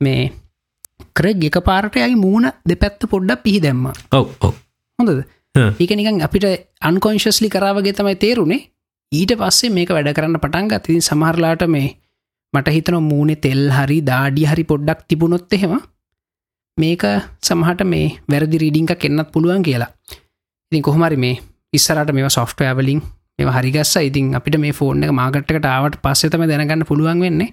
[0.00, 0.32] මේ
[1.14, 4.26] කරෙක් එක පාරටයගේ මූුණ දෙපැත්ත පොඩ්ඩක් පිහි දැම්ම ඔව.
[4.98, 6.44] හොඳද ඒක නිකන් අපිට
[6.80, 8.60] අන්කොංශස්ලි කරාවගේ තමයි තේරුණේ
[9.12, 11.88] ඊට පස්සේ මේක වැඩ කරන්න පටන්ග තින් සමහරලාට මේ
[12.54, 15.74] මට හිතන මූුණේ තෙල් හරි දාඩි හරි පොඩ්ඩක් තිබුණොත් එහෙම
[16.78, 17.04] මේක
[17.42, 19.90] සමහට මේ වැරදි රීඩිංක කෙන්න්නත් පුළුවන් කියලා.
[20.72, 21.40] ඉතින් කොහොමරි මේ
[21.72, 23.02] ඉස්සරට මේ සොෆ්ටවලින්
[23.38, 27.52] මේ හරිගස්ස ඉතින් අපිට මේ ෆෝර්න එක මාගට්කට ආවට පස්සෙතම දැනගන්න පුළුවන් වෙන්නේ.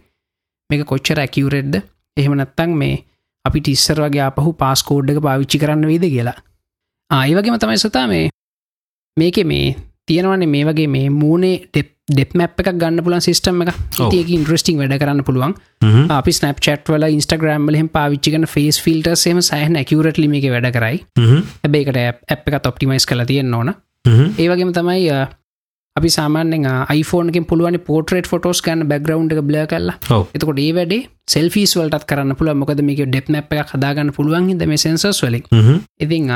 [0.70, 1.76] මේක කොච්චර ඇකිවරෙද්ද
[2.18, 3.04] එහෙම නැත්තං මේ
[3.46, 6.40] අපි ටිස්සර වගේ අපහු පාස්කෝඩ් එක පාවිච්චි කරන්න වේද කියලා.
[7.10, 8.26] ආයිවගේම තමයි සතා මේ
[9.18, 9.70] මේක මේ
[10.06, 13.72] තියෙනවන්නේ මේ වගේ මේ මූනේ ඩෙප් මැප් එකක් ගන්න පුලන් සිස්ටම් එක
[14.10, 15.56] ඒක ඉන්ට්‍රස්ටිං වැඩ කරන්න පුළුවන්.
[16.12, 21.02] අපි ස්නප් චට් වල ඉස්ටග්‍රම් ලෙම පාවිච්චිකන ෆේස් ෆිල්ටර්සේම සහන ඇකිවරට ලිම එක වැඩ කරයි.
[21.66, 23.74] ඇබේකට ඇ් එක ඔප්ටිමයිස් කල තියෙන් ඕන.
[24.38, 25.10] ඒවගේම තමයි
[25.96, 31.74] අපි සාමානෙන් iPhoneකින් පුළුවන් පෝටරේට ෆොටෝස් කන්න බැග්‍රවන්් එක බ්ල කල්ලා එතකොට ඒ වැඩේ සෙල්ෆිස්
[31.76, 35.46] වලටත් කරන්න පුළ මොකද මේක ඩෙප් නැප් එක හදාගන්න පුළුවන් හිද මේ සෙන්සස් වලින්.
[36.00, 36.34] ඉතිං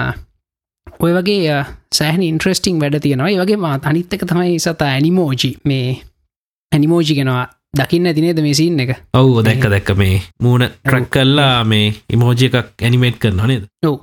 [1.04, 1.58] ඔය වගේ
[1.98, 3.34] සෑහන ඉන්ට්‍රස්ටිං වැඩ තියෙනවා.
[3.42, 5.50] වගේ මා අනිත් එක තමයි සතා ඇනිමෝජි.
[5.70, 5.88] මේ
[6.72, 8.92] ඇනිමෝජි ගෙනවා දකින්න තිනේද මේ සින්න එක?
[9.14, 9.90] ඔවු දැක්ක දැක්ක.
[9.98, 13.66] මේ මූුණ ට්‍රක් කල්ලා මේ ඉමෝජි එකක් ඇනිමේට් කරන්න නේද?
[13.84, 13.98] ඔව.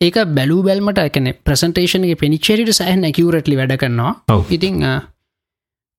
[0.00, 4.14] ඒක බැලූ බැල්මට එකන ප්‍රසන්ටේෂන්ගේ පෙනිචේරිට සහන ඇකිවරටලි වැඩ කරනවා.
[4.50, 4.84] ඉතිං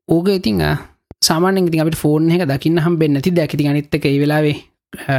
[0.10, 0.66] ඕක ඉතිං
[1.22, 4.58] සාමානෙන් ඉතින් අපට ෆෝර්න් එක දකින්න හම් බෙන් නැති දැකිති අනිත්තක ඒ වෙලාවේ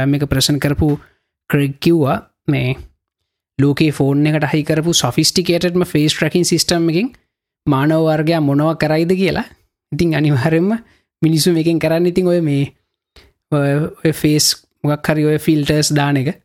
[0.05, 0.91] මේක ප්‍රසන් කරපු
[1.49, 2.77] ක්‍රෙග්කිව්වා මේ
[3.59, 7.11] ලෝකේ ෆෝර්න් එකට හහිකරපු සොෆිස්ටිකේටම ෆේස් ට්‍රකින් සිිස්ටම් එකින්
[7.65, 9.45] මානවවර්ගයා මොනව කරයිද කියලා.
[9.91, 10.71] ඉතින් අනිවාරෙන්ම
[11.21, 14.49] මිනිසු එකෙන් කරන්න ඉතින් ඔය මේ ෆේස්
[14.83, 16.35] මොක් හරි ඔය ෆිල්ටර්ස් දාන එක.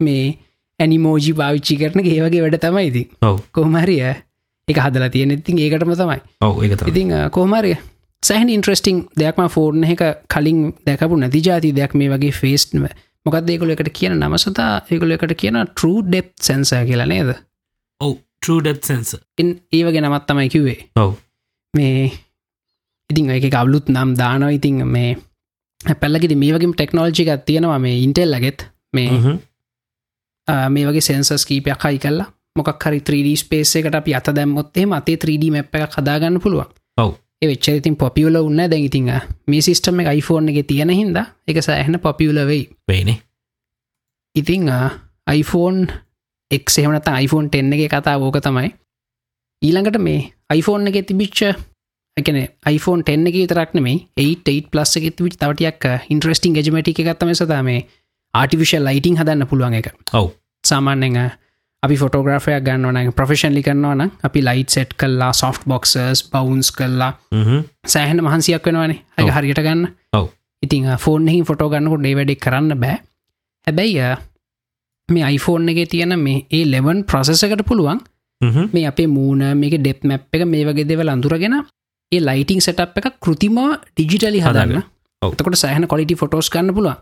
[0.00, 0.24] මේ
[0.80, 3.04] ඇනිමෝජි පාවිච්චි කරන ඒවගේ වැඩ තමයිති
[3.52, 4.02] කොහමරිය
[4.68, 6.20] එක හදලා තියෙන ඉතින් ඒකටම තමයි.
[6.88, 7.76] ඉතින් කෝමරිය
[8.22, 12.84] සහන් ඉන්ට්‍රස්ටිං දෙයක්ම ෆෝර්න එක කලින් දැකපු නැති ජාති දෙයක් මේ වගේ ෆේස්ටම
[13.26, 17.30] මොකක් ඒකොල එකට කියන නමසතා ඒකොල එකට කියන ට්‍රූ ඩෙප් සැන්ස කියලා නේද?
[18.00, 21.12] ඔව ටඩ සැන්ස ඒ වගේ නමත් තමයි කිවේ ඔව.
[21.74, 22.10] මේ
[23.10, 24.50] ඉතින් එක කවලුත් නම් දානව.
[24.58, 25.16] ඉතින් මේ
[26.00, 29.38] පැල්ලකිති මේ වගේ ටෙක්නෝල්ජි එකක් තියෙනවා මේ ඉන්ටෙල් ලගෙත් මේ
[30.74, 35.18] මේ වගේ සෙන්සස් කීපයක් හයි කල්ලා මොකක් හරි 3D ස්පේස එකට අපි අත දැම්මොත්තේ මතේ
[35.24, 36.70] 3D මැප් එක කදාගන්න පුළුවන්.
[36.98, 39.08] ඔව වෙච්චරිතින් පොපියල උන්න දැගඉතිං
[39.46, 41.16] මේ සිිස්ටම එක iPhoneෆෝන් එක තියෙන හින්ද
[41.48, 42.68] එක සෑහන පොපියල වෙයි.
[42.88, 43.18] වෙයිනේ.
[44.34, 44.68] ඉතිං
[45.30, 45.86] iPhone
[46.50, 48.70] එක්සේමනත iPhone 10 එක කතා ෝක තමයි.
[49.62, 51.40] ඊළඟට මේ iPhone එක තිබිච්ච
[52.16, 57.64] එකන iPhone 10 එක තරක්න මේ 8 ප්ලස් එක තිවිච් තවටයක් ඉන්ට්‍රස්ටිං ජමටි එකත්තම සතම
[57.64, 57.86] මේ
[58.34, 60.36] ආටිවිශල් ලයිටිං හදන්න පුළුවන් එක ඔව.
[60.64, 61.30] සාමාන්‍යෙන්
[61.82, 67.12] අපි ෆොටෝග්‍රෆයක් ගන්නවන ප්‍රෆෙෂන්ලි කරනවන අපි ලයිට් සෙට් කල්ලා සොෆ් බොක්සර්ස් බවන්ස් කල්ලා
[67.86, 69.00] සෑහන මහන්සියක් වෙනවානේ.
[69.16, 69.86] අය හරියට ගන්න.
[70.12, 70.26] ඔව.
[70.62, 72.96] ඉතිං ෆෝර්න්හි ෆොටෝ ගන්නකොට ඩේවැඩෙක් කරන්න බෑ.
[73.66, 74.16] හැබැයි
[75.08, 78.00] මේ iPhoneෆෝන් එක තියෙන මේ ඒ ලෙවන් ප්‍රසෙසකට පුළුවන්
[78.72, 81.56] මේ අපේ මූුණ මේක ඩෙප් මැප් එක මේ වගේ දෙවල් අඳුරගෙන
[82.12, 84.82] ඒ ලයිටිං සටප් එක කෘතිම ඩිජිටලි හදන්න
[85.22, 87.00] ඔවතකොට සෑහන කොලිටි ෆොටෝස් ගන්න පුළුවන්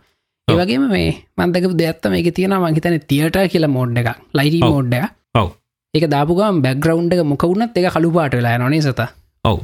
[0.48, 4.72] ඒවගේම මේ මන්දක දෙයක්ත්තම එක තියෙන මහිතන තියට කියල මෝඩ් එක ඔව්.
[4.72, 4.94] මෝඩ්ඩ
[5.34, 5.48] ඔව්.
[5.94, 9.08] ඒක දාපුගම් බැග්‍රවන්් එක මොකවුණත් එක කළුපාට වෙලා නොනේ සත?
[9.44, 9.58] ඔව්.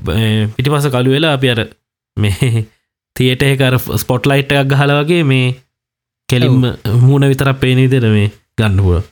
[0.57, 1.61] පිටි පස කලු වෙලා අපි අර
[2.17, 2.67] මේ
[3.17, 5.55] තියට එකර ස්පොට් ලයිට් එකක් ගහල වගේ මේ
[6.29, 6.61] කෙලින්ම
[7.01, 9.03] මූුණ විතරක් පේනීදර මේ ගන්නපුුව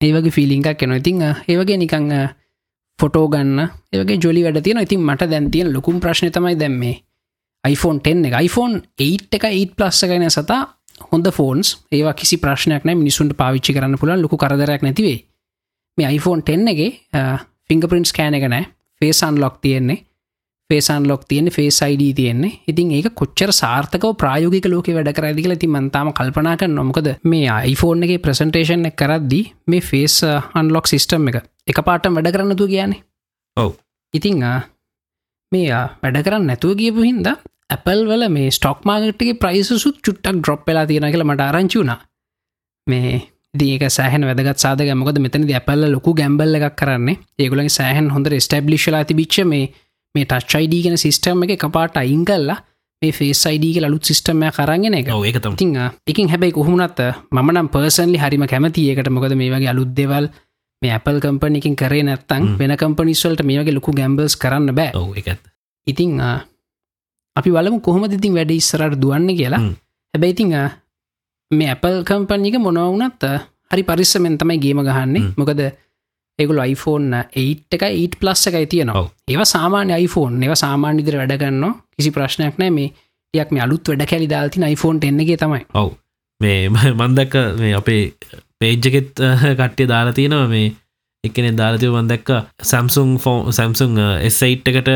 [0.00, 2.10] ඒවගේ ෆිලිංකක් කෙන ඉතිං ඒවගේ නිකං
[2.98, 3.68] ෆොටෝ ගන්න.
[3.92, 6.94] ඒවගේ ජොලි වැඩ තියෙන ඉතින් මට දැන්තියෙන ලොකුම් ප්‍රශ්න තමයි දැම්මේ
[7.64, 8.34] iPhone 10 එක.
[8.46, 10.60] iPhone 8 එක 8 ප්ලස්ස ගැන සතා
[11.12, 11.68] හොඳ ෆෝන්ස්.
[11.92, 15.18] ඒවා කිසි ප්‍රශ්නයක් නෑ මිනිසුන්ට පාවිච්චි කරන්න පුළන් ලොකු කරදරයක් නැතිවේ
[15.98, 16.80] මේ iPhone 10 එක
[17.68, 18.66] ෆිංග පින්ස් කෑන එක නෑ
[19.00, 20.04] ෆේසන් ලොක් තියෙන්නේ.
[20.70, 22.60] ෆේසන් ලොක් තියෙන ෆේස් අයිඩ තියෙන්නේ.
[22.66, 28.06] ඉතින් ඒක කොච්චර සාර්ථකව ප්‍රායෝගික ලෝක වැඩ කරදිකල ති මන්තාම කල්පනා කර නොමකද මේ iPhone
[28.06, 30.16] එක ප්‍රසන්ටේෂන් එක කරද්දි මේ ෆේස්
[30.54, 33.02] අන්ලොක් සිිස්ටම් එක එක පාටම් වැඩ කරන්නතු කියන්නේ
[33.56, 33.74] ඔව්.
[34.14, 34.44] ඉතිං
[35.52, 37.28] මේ වැඩ කරන්න නැතුව කියපු හින්ද
[37.74, 42.00] Apple වල මේ ස්ටොක් මාගට්ගේ ප්‍රයිසුත් චුට්ටක් ඩ්‍රොප් වෙලා තියෙන කියල මට ආරංචි වුණා.
[42.86, 43.14] මේ
[43.54, 47.18] දක සෑහන වැදගත් සාධක මොකද මෙතන ඇපල්ල ලොකු ගැම්බල්ල එකක් කරන්නේ.
[47.38, 49.66] ඒගුලන් සෑහන් හොඳ ස්ටබ්ලිශලා තිබිච්ච මේ
[50.14, 52.58] මේ ටච් අයිඩ ගෙන සිස්ටම් එක කපාට අයින් කල්ලා
[53.02, 55.10] මේ ෆේස් අයිඩක ලුත් සිස්ටම්ය කරගෙන එක.
[55.10, 55.76] ඒකතම ඉතිං
[56.10, 57.00] එකින් හැබැයි කොහොමනත්
[57.32, 60.28] මනම් පර්සන්ලි හරිම කැමතිඒකට මොකද මේ වගේ අලුත් දෙවල්
[60.82, 62.42] මේ Apple කම්පනිකින් කරේ නැත්තං.
[62.58, 64.90] වෙන කම්පනිස්වලට මේ වගේ ලොකු ගැම්බල්ස් කරන්න බෑ.
[64.94, 65.42] ඔව එකත්
[65.86, 66.20] ඉතිං
[67.36, 69.60] අපි වලම කොහොම ඉතින් වැඩ ඉස්සරට දුවන්න කියලා.
[69.60, 69.72] හ්ම්.
[70.14, 70.68] හැබැයි ඉතිං ආ,
[71.50, 73.24] මේ Apple කම්පනික මොනවුනත්
[73.72, 75.24] හරි පරිස්සමෙන් තමයි ගේම ගහන්නේ.
[75.36, 75.60] මොකද
[76.38, 79.04] ඒගුල iPhone 8 එක 8 ප්ලස් එකයි තියෙනවා.
[79.30, 80.38] ඒව සාමාන්‍ය iPhone.
[80.44, 82.88] ඒව සාමාන්‍යදිර වැඩගන්න කිසි ප්‍රශ්නයක් නෑ මේ
[83.34, 85.60] යක් මේ අලුත් වැඩ කැලි දාල්තින iPhone 10ගේ තමයි.
[85.74, 85.90] ඔව්.
[86.40, 86.68] මේ
[87.00, 88.02] මන්දක්ක මේ අපේ
[88.58, 89.12] පේජ්ජකෙත්
[89.58, 90.48] කට්ටිය දාලා තියෙනවා.
[90.48, 90.72] මේ
[91.24, 92.30] එකනෙ දාලතිව මන්දක්ක
[92.62, 94.90] සැම්සුන් ෆෝ සැම්සුන් එස්සයිට් එකට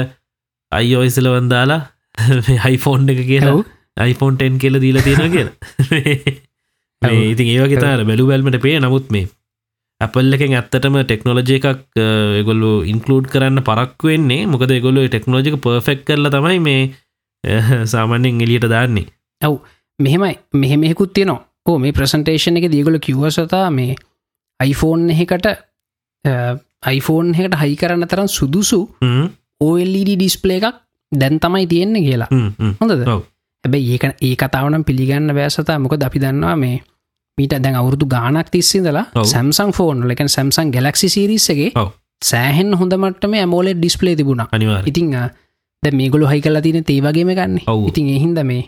[0.73, 1.81] අයිෝයිසල වන්දාලා
[2.67, 3.65] හයිෆෝන්් එක කියලා ඔව්.
[4.05, 5.55] iPhone 10 කියල දීලා තියෙන කියලා.
[7.33, 9.27] ඉතින් ඒවගේ තර බැලු බැල්මට පේ නමුත් මේ
[10.01, 12.01] ඇපල් එකෙන් ඇත්තටම ටෙක්නෝලජය එකක්
[12.41, 14.47] එගොල්ලු ඉන්කලූඩ් කරන්න පරක් වෙන්නේ.
[14.47, 16.83] මොකද ගොල්ලු ටෙක්නෝජික පර්ෆෙක් කරල තමයි මේ
[17.87, 19.07] සාමාන්‍යෙන් එලියට දාන්නේ.
[19.99, 20.35] මෙහෙමයි.
[20.55, 21.45] මෙහෙමෙකුත් තියෙනවා.
[21.67, 23.97] ඕ මේ ප්‍රසන්ටේෂන් එක දියගොල කිව්වසතා මේ
[24.61, 25.49] iPhone එකට
[26.89, 28.81] iPhone එකට හයි කරන්න තරම් සුදුසු
[29.61, 30.79] OLED ඩිස්පලේ එකක්
[31.13, 32.29] දැන් තමයි තියෙන්නේ කියලා.
[32.81, 33.05] හොඳද.
[33.65, 36.77] හැබැයි ඒක ඒ කතාවනම් පිළිගන්න බෑසතා මොක අපි දන්නවා මේ
[37.39, 39.07] මීට දැන් අවුරදු ගානක් තිස්සිදලා.
[39.25, 41.91] සැම්සං ෆෝන් ලකන් සැම්සං ගලක්සි සිරිසගේ ඔව්.
[42.23, 44.49] සෑහෙන් හොඳමටම ඇමෝලෙ ඩිස්පලේ තිබුණා
[44.87, 45.15] ඉතිං
[45.83, 47.61] ද මේගොලු හයි කලා තින තේවගේම ගන්න.
[47.89, 48.65] ඉතින් එහින්ද මේ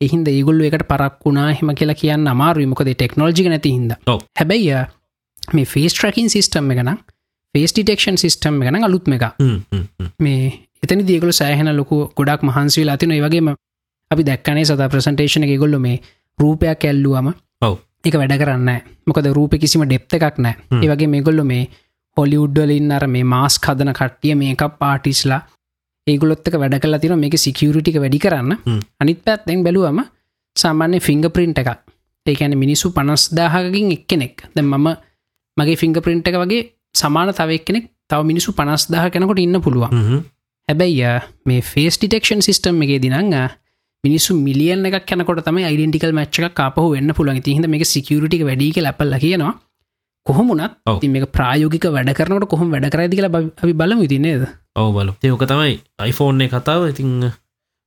[0.00, 3.92] එහින්ද ඒගොල්ල එකට පරක් වුණා හෙම කියලා කියන්න අමාරුවමකොද ටෙක්නෝජි නැති හිද.
[4.38, 4.86] හැබැයි
[5.54, 6.90] මේ ෆේස් ට්‍රකින් සිිස්ටම් එකන
[7.54, 9.24] ෆේස් ඩිටෙක්ෂන් සිිස්ටම් එකන අලුත්ම එක
[10.18, 10.40] මේ
[10.82, 13.50] එතනි දියගල සෑහෙන ලොකු ගොඩක් මහන්සේ අතින ඒවගේම
[14.10, 16.00] අපි දැක්කනේ සත ප්‍රසන්ටේෂන ගොල්ල මේ
[16.38, 17.28] රූපයක් ඇල්ලුවම
[17.62, 17.74] ඔව්.
[18.04, 18.70] එක වැඩ කරන්න
[19.06, 20.54] මොකද රූප කිසිම ඩෙප්ත එකක් නෑ.
[20.76, 21.68] ඒවගේ මේගොල්ල මේ
[22.16, 25.40] හොලිුඩ්ඩලින් අර මේ මාස් කදන කට්ටිය මේක පාටිස්ලා
[26.06, 28.52] ඒගොලොත්තක වැඩ කලා තින මේක සිකියරිටික වැඩි කරන්න.
[29.00, 30.00] අනිත් පැත්තෙන් බැලුවම
[30.56, 31.70] සාමාන්‍ය ෆිංග පින්ට් එක
[32.26, 34.34] ඒකැන මිනිස්සු පනස් දාහකින් එක්කෙනෙක්.
[34.54, 34.88] දැ මම
[35.56, 36.64] මගේ ෆිංග පින්ට් එක වගේ
[36.94, 39.90] සමාන තවක් කෙනෙක් තව මිනිසු පනස් දහ කෙනකොට ඉන්න පුළුවන්
[40.68, 41.14] හැබැයි
[41.46, 43.34] මේ ෆේස් ඩිටෙක්ෂන් සිිස්ටම් එක දිනං
[44.04, 49.18] මිනිස්සු මිලියන් එකක් කැනකොට තම යිඩෙන්ටිකල් මච්චක් කාපහ වෙන්න පුළන් තිහිද මේ සිකියරිටි වැඩි ලැපල්ල
[49.24, 49.54] කියනවා.
[50.26, 50.72] කොහොමුණත්.
[51.02, 54.44] ති මේ ප්‍රායෝගික වැඩ කරනට කොහොම වැඩ කරදි කියලා අපි බලමු තිනේද
[54.76, 55.74] ඔව බල ඒක තමයි
[56.10, 56.88] iPhoneෆෝන් එක කතාව.
[56.92, 57.10] ඉතිං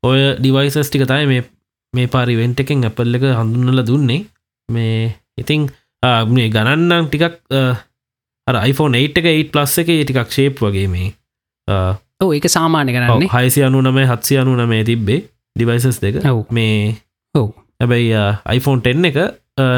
[0.03, 1.43] ඔය ඩිවයිසස් ටික තයි මේ
[1.93, 4.21] මේ පාරි වෙන්ට එකෙන් ඇපල් එක හඳුන්නල දුන්නේ.
[4.69, 5.69] මේ ඉතිං
[6.35, 7.35] මේ ගණන්නම් ටිකක්
[8.71, 11.09] iPhone 8 එක 8 ප්ලස් එක ටිකක් ශේප් වගේ මේ
[12.21, 15.19] ඕ ඒක සාමාන්‍ය කරන්නේ හයිසි අනු නමේ හත්සි අනු නමේ තිබ්බේ
[15.55, 16.39] ඩිවයිසස් දෙක ඔව්.
[16.49, 16.95] මේ
[17.35, 17.49] ඔව්.
[17.79, 19.17] හැබැයි ආ, iPhone 10 එක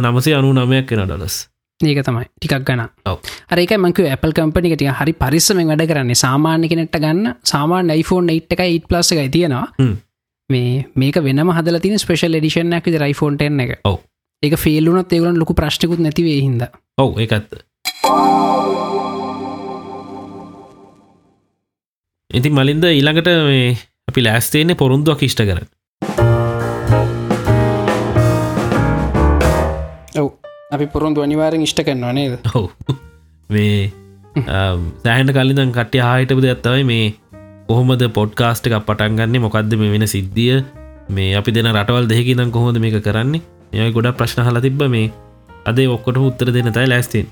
[0.03, 1.35] නමසේ අනු නමයක් කෙන ඩලස්
[1.79, 3.17] ඒක තමයි ටිකක් ගන ඔව්.
[3.49, 8.53] අරක මක Apple කම්පනි ටිය හරි පරිස්සමෙන් වැඩ කරන්නේ සාමාන්‍ය කෙනෙට ගන්න සාමාන්‍ය iPhone 8
[8.55, 9.67] එක 8 ප්ලස් එකයි තියෙනවා.
[10.49, 13.99] මේ මේක වෙනම හදල තින ස්පේෂල් එඩිෂන් ඇක iPhone 10 එක ඔව්.
[14.43, 16.63] ඒක ෆෙල්ලුනත් ඒගලන් ලොකු ප්‍රශ්ටිකුත් නැතිවේ හිද
[16.97, 17.53] ඔව් ඒකත්ත
[22.37, 23.65] ඉතින් මලින්ද ඊළඟට මේ
[24.09, 25.59] අපි ලෑස්තේන්නේ පොරුන්දුවක් ඉෂ්ට කර
[30.21, 30.29] ඔව්.
[30.75, 32.39] අපි පුරුන්දු අනිවාරෙන් ඉෂ්ට කරනවා නේද?
[32.57, 32.71] ඔව්.
[33.49, 33.91] මේ
[35.03, 37.03] සෑහන්ට කලින්දන් කට්ටිය හාහිටපු දෙයක්ත්තවයි මේ
[37.67, 40.63] කොහොමද පොඩ්කාස්ට එකක් පටන්ගන්නේ මොකක්ද මේ වෙන සිද්ධිය?
[41.17, 43.43] මේ අපි දෙන රටවල් දෙහකිදම් කොහොද මේක කරන්නේ?
[43.77, 45.11] යයි ගොඩක් ප්‍රශ්න හල තිබ්බ මේ
[45.71, 47.29] අදේ ඔක්කොට උත්තර දෙන තයි ලෑස්තින්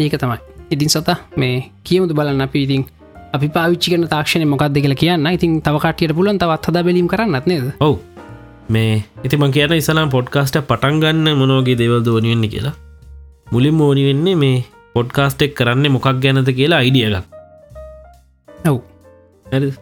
[0.00, 0.38] ඒක තමයි.
[0.72, 2.88] ඉතින් සත මේ කියමුතු බලන්න අපි ඉතින්
[3.36, 5.26] අපි පාවිච්චිකන තාක්ෂණය මොකක්ද කියලා කියන්න.
[5.36, 7.66] ඉතින් තවකටියට පුලන් තවත් හද බැලීම් කරන්නත් නේද?
[7.80, 7.98] ඔව්.
[8.68, 12.74] මේ ඉති මං කියන ඉසලාම් පොඩ්කාස්ට පටන් ගන්න මොනෝගේ දෙවල් දෝනිවෙන්න කියලා.
[13.52, 14.64] මුලින් මෝනි වෙන්නේ මේ
[14.94, 17.26] පොඩ්කාස්ටෙක් කරන්නේ මොකක් ගැනද කියලා අයිඩිය එකක්.
[18.66, 18.78] ඔව්.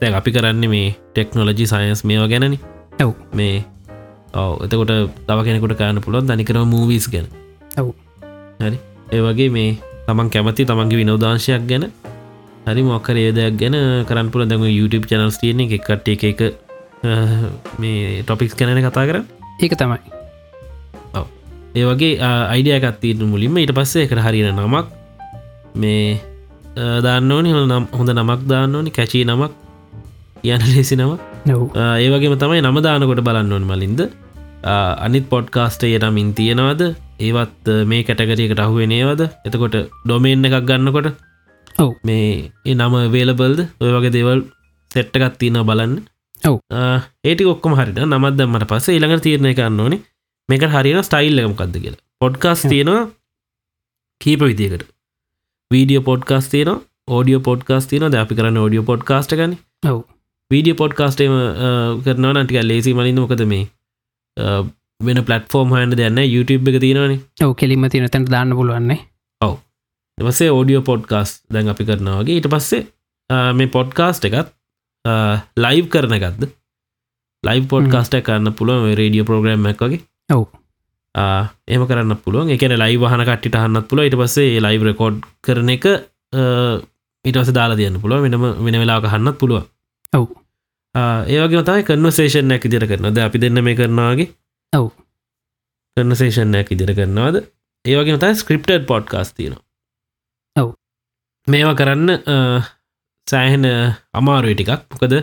[0.00, 2.60] දැ අපි කරන්නේ මේ ටෙක්නොලජි සයින්ස් මේවා ගැනනි.
[3.04, 3.12] ඔව්.
[3.32, 3.64] මේ
[4.34, 4.64] ඔව.
[4.64, 4.92] එතකොට
[5.26, 7.26] තව කෙනෙකුට කාන්න පුළුවන් දනිකරව මූවිස් ගැන.
[7.80, 7.92] ඔව්.
[8.60, 8.78] හරි.
[9.12, 9.70] ඒවගේ මේ
[10.06, 11.92] තමන් කැමති තමන්ගේ විනෝදාංශයක් ගැන
[12.68, 13.76] හරි මොක්කර ඒදයක් ගැන
[14.08, 16.40] කරන්න පුළ දැම YouTube චනල්ස් තියන එක එකට එක එක
[17.82, 19.18] මේ ටොපික්ස් කැනන කතා කර
[19.64, 20.00] ඒක තමයි.
[21.78, 22.14] ඒ වගේ
[22.54, 24.86] අයිඩියකත් තිීන මුලින්ම ඊට පස්සේ කර හරින නමක්.
[25.82, 26.20] මේ
[27.06, 29.52] දාන්න ඕනි හො නම් හොඳ නමක් දාන්න ඕනි කැචී නමක්
[30.42, 31.12] කියන ලෙසි නම
[31.50, 34.00] නොව ඒවගේම තමයි නම දානකොට බලන්න ඕන මලින්ද.
[35.04, 36.82] අනිත් පොඩ්කාස්ටේ නමින් තියෙනවද?
[37.26, 41.08] ඒවත් මේ කැටගරියකට අහුවෙනේවද එතකොට ඩොමේන් එකක් ගන්නකොට
[41.84, 41.90] ඔව්.
[42.08, 42.28] මේ
[42.68, 44.40] ඒ නම වේලබල්ද ඔය වගේ දේවල්
[44.90, 45.94] සෙට්ටකත් තියන බලන්න.
[46.50, 46.56] ඔව්.
[47.28, 50.00] ඒටි ඔක්කොම හරිට නමත් දම්මට පස්සේ ඉළඟ තීරණය කරන්න ඕනේ.
[50.48, 52.02] මේක හරින ස්ටයිල් එකමකක්ද කියලා.
[52.22, 53.02] පොඩ්කාස් තියෙනවා
[54.20, 54.84] කීප විදිකට
[55.70, 56.70] වීඩියෝ පොඩ්කාස් තියන
[57.16, 59.54] ෝඩියෝ පොඩ්කාස් තියන ද අපි කරන්න ෝඩියෝ පොඩ්කාස්ට ගන
[59.90, 60.00] ඔව්.
[60.50, 61.34] වීඩිය පොඩ්කාස්ටේම
[62.04, 63.64] කරනවා නටික ලේසි මලින්ද මොකද මේ
[65.06, 67.20] වෙන පලටෆෝර්ම් හන්න දෙන්න YouTube එක තියෙනවානේ.
[67.44, 68.98] ඔව කෙලිම තින තැට දාන්න පුළුවන්නේ
[70.26, 72.82] පසේ ෝඩියෝ පොඩ්කාස් දැන් අපි කරනවාගේ ඊට පස්සේ
[73.58, 74.54] මේ පොඩ්කාස්ට එකත්
[75.64, 76.46] ලයිව් කරන එකක්ද?
[77.44, 80.00] ලයි් පොඩ්කාස්ට කරන්න පුළුවන් රේඩියෝ ප්‍රෝග්‍රම් එක වගේ.
[80.34, 80.44] ඔව්.
[81.74, 82.50] එම කරන්න පුළුවන්.
[82.56, 85.86] එකන ලයි වහන කට්ට හන්නත් පුල ඉට පස්සේ ලයිව් රකෝඩ් කරන එක
[87.24, 89.64] ඉටස දාලා තියන්න පුළුව වෙනම වෙන වෙලා කහන්නත් පුළුව
[90.12, 90.26] ඔව්.
[91.34, 94.28] ඒවගේ තයි කන්වසේෂන් ඇක් ඉදිර කරනද අපි දෙන්න මේ කරනවාගේ
[94.72, 94.90] ඔව්.
[95.96, 97.42] කන්වසේෂන් ඇක් ඉදිර කරනවාද?
[97.84, 99.62] ඒවගේ තයි ස්ක්‍රප්ටඩ් පොඩ්කාස් තියනවා.
[101.48, 102.10] මේවා කරන්න
[103.26, 103.64] සෑහෙන
[104.14, 104.72] අමාරුව ටිකක්.
[104.92, 105.14] මොකද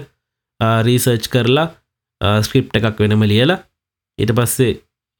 [0.88, 1.67] රීසර්ච් කරලා
[2.41, 3.59] ස්ක්‍රප් එකක් වෙනම ලියලා
[4.19, 4.71] ඊට පස්සේ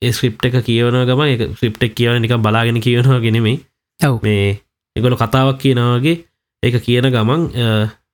[0.02, 3.58] ඒ ස්ක්‍රප් එක කියවන ගම එක ස්ක්‍රප්ටෙක් කියවන නික බලාගෙන කියවනවා ගෙනෙමේ
[4.00, 4.16] ඔව්.
[4.24, 4.62] මේ
[4.96, 6.16] එගොල කතාවක් කියනවාගේ
[6.64, 7.42] ඒක කියන ගමන්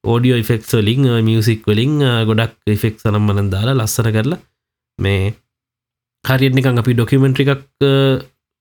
[0.04, 4.40] ඕඩියෝ ඉෆෙක්ස් වලින් මියසික් වලින් ගොඩක් ඉෆෙක් සනම් මනන් දාලා ලස්සන කරලා
[5.00, 5.34] මේ
[6.26, 7.92] හරිනිකං අපි ඩොකිමෙන්ට්‍රි එකක් අ,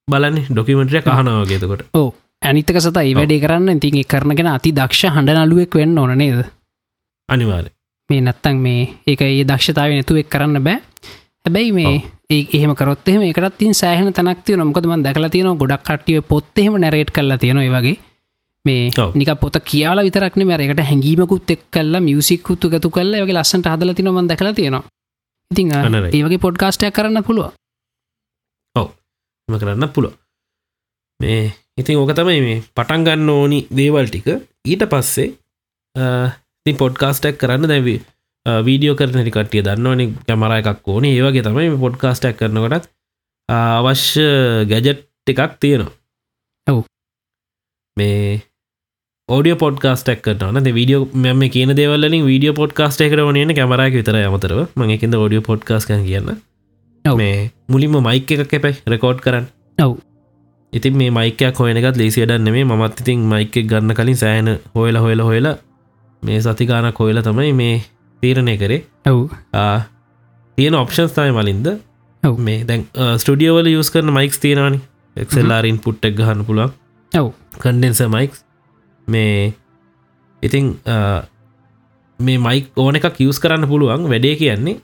[0.08, 0.44] බලන්නේ.
[0.48, 2.10] ඩොකිමෙන්ට්‍රිය කහනවාගේතකොට ඕ
[2.42, 3.68] ඇනිතක සත ඒ වැඩේ කරන්න.
[3.78, 6.44] ඉතින් කරනගෙන අති දක්ෂ හඬ නලුවෙක් වෙන්න ඕන නේද?
[7.28, 7.66] අනිවාර
[8.10, 10.78] මේ නැත්තං මේ ඒක ඒ දක්ෂතාව නැතුවෙක් කරන්න බෑ.
[11.44, 11.92] හැබැයි මේ
[12.28, 16.78] ඒ එහෙම කරොත් එහෙම එකටත් තින් සෑහන තනක් තියන මොකදම දැකලා තියෙන ගොඩක් කටිය පොත්තෙම
[16.80, 17.96] නැරේට් කරලා තියෙන වගේ.
[18.64, 19.14] මේ ඔව්.
[19.14, 24.26] නික පොත කියලා විතරක්න මරකට හැඟීමකුත් එක් කල්ලා මියසික්කුත්තු ගතු කල්ල වගේ ලස්සට හදල තිනම
[24.28, 24.84] දැකලා තියෙනවා.
[25.50, 26.10] ඉතින් අ, අනරයි.
[26.12, 27.52] ඒ වගේ පොඩ්කාස්ටයක් කරන්න පුළුව
[29.48, 30.12] ම කරන්න පුළුව
[31.20, 34.28] මේ ඉතින් ඕක තමයි මේ පටන් ගන්න ඕනි දේවල් ටික.
[34.70, 35.28] ඊට පස්සේ
[36.64, 38.00] ති පොඩ්කාස්ටක් කරන්න දැවී
[38.66, 41.04] වීඩියෝ කරනටි කටිය දන්නවන කැමර එකක් ඕන.
[41.12, 42.90] ඒවගේ තමයි පොඩ්කාස්ටක් කරනකොටත්
[43.48, 44.26] අවශ්‍ය
[44.72, 45.92] ගැජට් එකක් තියෙනවා.
[46.66, 46.84] ඔව්.
[47.96, 48.42] මේ
[49.28, 54.60] ෝඩිය පොඩ්කාස්ටක් කරන වීඩියෝ මෙම කියන දෙවලින් වීඩියෝ පොඩ්කාස්ට එකට වනන කැමරක් විතර අමතරව.
[54.76, 56.30] මගේකින්ද ෝඩියෝ පොඩ්කාස් කියන්න.
[57.04, 59.46] මේ මුලින්ම මයික් එක කැපයි රෙකෝඩ් කරන්න.
[59.78, 59.92] ඔව්
[60.72, 65.56] ඉතින් මේ මයිකයක් හොයනකත් ලේසියඩන්න මේ මත් ඉතින් මයික ගන්න කලින් සෑන හොයල හොයල හොයලා
[66.22, 67.80] මේ සතිකානක් හොයල තමයි මේ
[68.22, 68.84] තීරණය කරේ.
[69.52, 69.80] ආ,
[70.58, 71.66] තියෙන ඔප්ෂන්ස් තමයි මලින්ද.
[72.22, 72.36] ඔව්.
[72.38, 72.86] මේ දැන්
[73.18, 74.80] ස්ටඩියෝවල යස් කරන මයික්ස් තියෙනවානි.
[75.16, 76.72] එක්සල්ලාරින් පුට්ටක් ගහන්න පුළුවන්.
[77.12, 77.32] ඔව්.
[77.58, 78.44] කන්ඩෙන්ස මයික්ස්
[79.08, 79.52] මේ
[80.42, 80.76] ඉතිං
[82.20, 84.06] මේ මයික් ඕන එකක් යස් කරන්න පුළුවන්.
[84.12, 84.78] වැඩේ කියන්නේ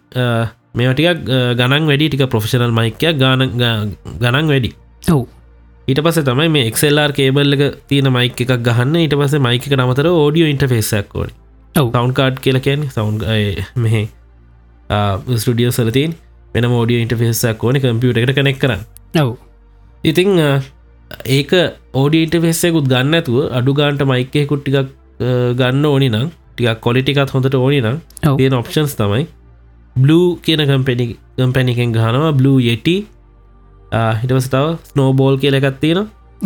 [0.74, 1.22] මේටික
[1.60, 4.74] ගණන් වැඩි ටික ප්‍රොෆෙෂනල් මයිකයක් ගාන ගණන් වැඩි.
[5.12, 5.22] ඔව්
[5.88, 8.94] ඊට පස තමයි මේ එක්සල්ලාර් කේබල් එක තියෙන මයික එකක් ගහන්න.
[9.02, 11.30] ඊට පස මයික නමතර ෝඩියෝ ඉන්ටෆේසක් ඕන.
[11.74, 11.90] ඔව්.
[11.96, 13.20] සෞන්් කාඩ් කියල කියන්නේ සෞන්්
[13.84, 14.04] මෙහ
[15.42, 16.16] ස්ටඩියෝ සලතින්
[16.54, 18.82] වෙන ෝඩියෝ ඉන්ටෆේසක් ඕන කම්පියුට එකට කනෙක් කරන්න.
[19.22, 19.30] ඔව්.
[20.04, 20.42] ඉතිං
[21.38, 21.52] ඒක
[21.94, 24.92] ඕඩියට වෙස්සෙකුත් ගන්න ඇතුව අඩු ගාන්ට මයිකය කුට්ටිකක්
[25.60, 27.98] ගන්න ඕනි නම් ටිකක් කොලිටිකත් හොඳට ඕනි නම්.
[28.38, 29.26] තියෙන ඔප්ෂන්ස් තමයි
[29.96, 31.06] බ්ලූ කියන කම්පැනි
[31.38, 32.96] කම්පැනිකෙන් ගහනවා බ්ලූ යෙටි
[33.92, 36.00] හිටවස තව ස්නෝබෝල් කියල එකත් තියෙන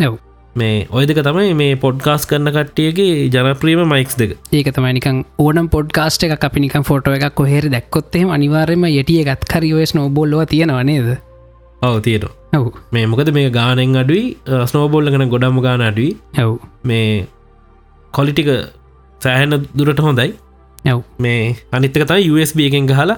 [0.09, 0.19] ඔව්.
[0.59, 4.37] මේ ඔයදක තමයි මේ පොඩ්කාස් කරන්න කට්ටියගේ ජනප්‍රීම මයික්ස් දෙක.
[4.57, 9.93] ඒක තමයිනිකන් ඕනම් පොඩ්කාස්ට එක අපි නිකන් ෆෝටෝ එකක් කොහෙර දැක්කොත්තෙම අනිවාර්යම යටිය ගත් කරියෝස්
[9.99, 11.09] නෝබොල්ලව තියෙනවනේද
[11.81, 12.35] ඔව තියෙනවා.
[12.57, 12.65] ඔව්.
[12.93, 14.37] මේ මොකද මේ ගානෙන් අඩුයි
[14.71, 16.17] ස්නෝබෝල්ල කන ගොඩම ගාන අඩුයි.
[16.43, 16.59] ඔව්.
[16.83, 17.27] මේ
[18.13, 18.49] කොලිටික
[19.21, 20.33] සෑහන දුරට හොඳයි.
[20.93, 21.01] ඔව්.
[21.23, 23.17] මේ අනිත්තක තයි USB එකෙන් ගහලා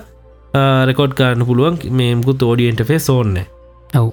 [0.90, 1.82] රෙකෝඩ් කාන්න පුළුවන්.
[2.00, 3.42] මේමුකුත් ෝඩියන්ට ෆේ සෝන්න
[4.02, 4.08] ඔව්.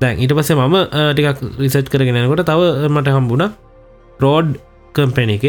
[0.00, 0.76] දැන් ඊට පස්සේ මම
[1.16, 2.60] ටිකක් රිසට් කරගෙනකොට තව
[2.94, 3.44] මට හම්බුණ
[4.24, 4.48] රෝඩ්
[4.94, 5.46] කම්පැනි එක.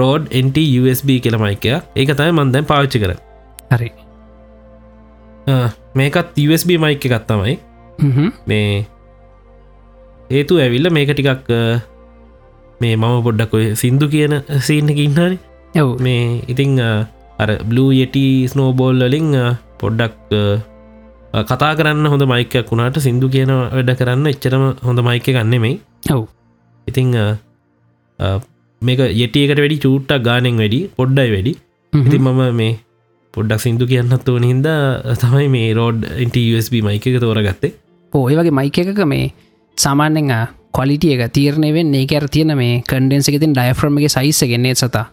[0.00, 3.12] රෝඩ් NT USB කියල මයිකය ඒක තයි මන්දැන් පාච්චි කර
[3.72, 3.88] හරි.
[5.98, 7.54] මේකත් USB මයික ගත්තමයි
[8.00, 8.30] හ්ම්.
[8.48, 8.84] මේ
[10.32, 11.50] හේතු ඇවිල්ල මේක ටිකක්
[12.80, 14.34] මේ මම පොඩ්ඩක් ඔය සින්දු කියන
[14.66, 15.36] සීන්නක ඉන්නන
[15.74, 15.90] ඔව්.
[16.04, 16.80] මේ ඉතිං
[17.42, 19.28] අර බ්ලූ යටි ස්නෝබෝල් වලින්
[19.80, 20.32] පොඩ්ඩක්
[21.32, 25.74] කතා කරන්න හොඳ මයිකයක් වුණට සිින්දු කියන වැඩ කරන්න එච්චරම හොඳ මයික ගන්නෙමයි
[26.14, 26.24] ඔව්.
[26.86, 27.12] ඉතිං
[28.82, 31.52] මේක යටියකට වැඩි චූට්ටක් ගානෙන් වැඩි පොඩ්ඩයි වැඩි.
[31.92, 32.74] ඉති මම මේ
[33.34, 34.68] පොඩ්ඩක් සිින්දු කියන්නත් වන හින්ද
[35.22, 37.72] තමයි මේ රෝඩ් ඉන්ට USB මයික එක තෝරගත්තේ.
[38.12, 39.32] ඕය වගේ මයික එකක මේ
[39.78, 40.32] සාමාන්‍යෙන්
[40.72, 45.06] කොලිටිය එක තීරණයවෙන් ඒ අර තියෙන මේ කන්ඩෙන්න්සකතින් ඩයිෆ්‍රම්ගේ සයිස්ස ගෙන්නේ සතා?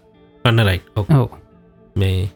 [0.46, 1.30] අන්න රයි් ඔක් ඔව.
[1.96, 2.28] මේ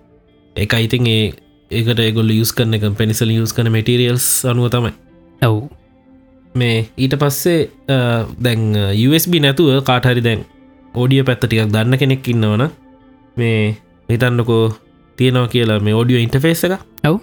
[0.56, 1.34] එක අයිතින් ඒ
[1.80, 4.94] ඒකට ගොල් යස් කරන එක පෙනිසල් යස් කන මටරියල්ස් අනුව තමයි.
[5.42, 5.58] ඔව්.
[6.56, 7.70] මේ ඊට පස්සේ
[8.40, 8.64] දැන්
[9.08, 10.46] USB නැතුව කාටහරි දැන්
[10.94, 12.66] ඕඩිය පැත්ත ටිකක් දන්න කෙනෙක් ඉන්නවන
[13.38, 13.60] මේ
[14.10, 14.64] හිතන්නකෝ
[15.18, 16.80] තියෙනවා කියලා මේ ඕඩියෝ ඉන්ටෆේස් එක.
[17.04, 17.20] ඔව්.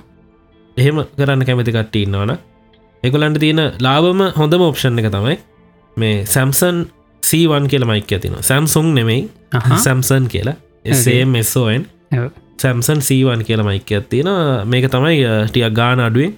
[0.76, 2.36] එහෙම කරන්න කැමති කට්ට ඉන්නවන
[3.02, 5.36] එකොලන්ට තියෙන ලාබම හොඳම ඔප්ෂන් එක තමයි
[5.96, 6.84] මේ සැම්සන්
[7.22, 9.28] සීවන් කියල මයික තින සැම්සුන් නෙමෙයි.
[9.78, 10.56] සැම්සන් කියලා.
[10.84, 12.30] එසේමස්ෝන් ඔව්.
[12.62, 14.30] සැම්සන් සීවන් කියලා මයිකයක් තියෙන
[14.72, 16.34] මේක තමයි ටියක් ගාන අඩුවෙන්.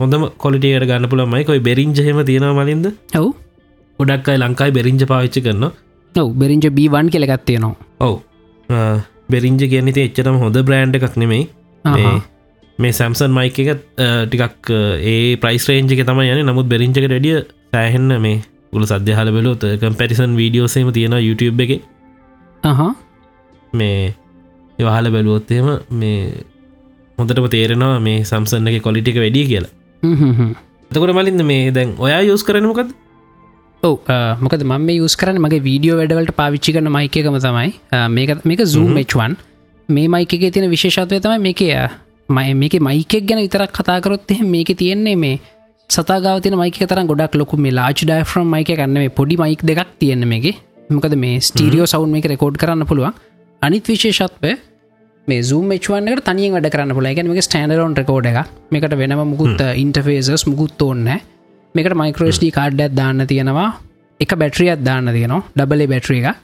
[0.00, 2.86] හොඳම කොලිටියට ගන්න පුළ මයිකොයි බෙරිංජහෙම තියෙන මලින්ද?
[3.20, 3.28] ඔව්.
[3.98, 5.64] ගොඩක් අයි ලංකායි බෙරිංජ පාවිච්චි කරන්න
[6.14, 8.16] ඔව් බෙරින්ජ බීවන් කෙලගත්තියනවා ඔවු.
[9.32, 11.44] බෙරිංජ කියනති එච්චටම හොඳ බ්‍රෑන්් එකක් නෙමෙයි.
[12.78, 14.72] මේ සැම්සන් මයික එක ටිකක්
[15.12, 17.36] ඒ ප්‍රයිස් රේන්ජ එක තම යන නමුත් බෙරිංචක ඩිය
[17.74, 18.40] සෑහෙන්න මේ
[18.72, 21.72] ගුල සද්‍යහල බලොත් කම්පැටිසන් වීඩියෝසේම තියෙන YouTube එක.
[22.64, 22.90] හා
[23.72, 24.14] මේ
[24.80, 25.68] එවහල බැලුවොත්තේම
[26.00, 26.24] මේ
[27.18, 29.72] හොඳටම තේරෙනවා මේ සම්සන්න එක කොලිටික වැඩිය කියලා.
[30.90, 32.90] එතකොට මලින්ද මේ දැන් ඔයා යුස් කරනමකද
[33.82, 33.94] ඔව
[34.44, 37.70] මොකද ම යස් කරන මගේ වීඩියෝ වැඩවලට පාවිච්චි කරන මයිකකම තමයි.
[38.48, 38.60] මේක
[39.04, 39.36] එච්වන්
[39.88, 41.62] මේ මයික එක තියෙන විශේෂත්වය තමයි මේක
[42.28, 45.40] මයි මේක මයිකෙක් ගැන විතරක් කතාකරොත් එහ මේක තියෙන්නේ මේ
[45.90, 50.28] සතාගාවතින මයික තරම් ගොඩක් ලොකු මේ ලාච් ඩයිෆ්‍රම් මයික කන්න මේ පොඩි මයික් දෙකක් තියෙන
[50.32, 50.54] මේගේ
[50.90, 53.14] මොකද මේ ස්ටීරියෝ සවුන් මේක රෙකෝඩ් කරන්න පුළුවන්.
[53.62, 54.52] අනිත් විශේෂත්වය
[55.30, 58.38] මේ zoom එච්වන්නට තනිය වැඩ කරන්න පුල ගැන මේ ස්ටන්ඩරෝන් රකෝඩ එක
[58.72, 61.08] මේකට වෙනම මුකුත් ඉන්ටෆේසස් මුකුත් ඕන්න
[61.74, 63.68] මේකට මයිකරෝස්ඩි කාඩ්ඩත් දාන්න තියෙනවා.
[64.20, 65.42] එක බැට්‍රියත් දාන්න තියෙනවා.
[65.56, 66.36] ඩබලේ බැට්‍රිය එක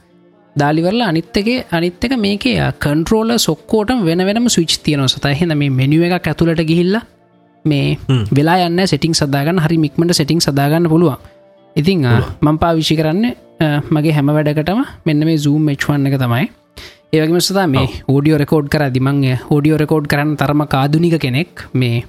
[0.55, 2.45] දාලිවරල අනිත්තගේ අනිත්තක මේක
[2.79, 6.95] කන්ට්‍රෝල සොක්කෝට වෙන වෙනම ස්විච් තියන සතහෙන මේ මෙනිුව එක ඇතුළට ගිහිල්ල
[7.65, 7.97] මේ.
[8.31, 11.17] වෙලා යන්න සෙටිං සදාගන්න හරි මික්මට සෙටිං සදාගන්න පුළුවන්.
[11.75, 12.05] ඉතිං
[12.41, 13.25] මං පාවිෂි කරන්න
[13.59, 16.45] අ, මගේ හැම වැඩකටම මෙන්න මේ zoom එච්වන්න එක තමයි
[17.13, 21.63] ඒවගේම සතා මේ ෝඩියෝ රෙකෝඩ් කර දිමන්ගේ ෝඩියෝ රෙකෝඩ් කරන්න තරම කාදුනික කෙනෙක්.
[21.73, 22.03] මේ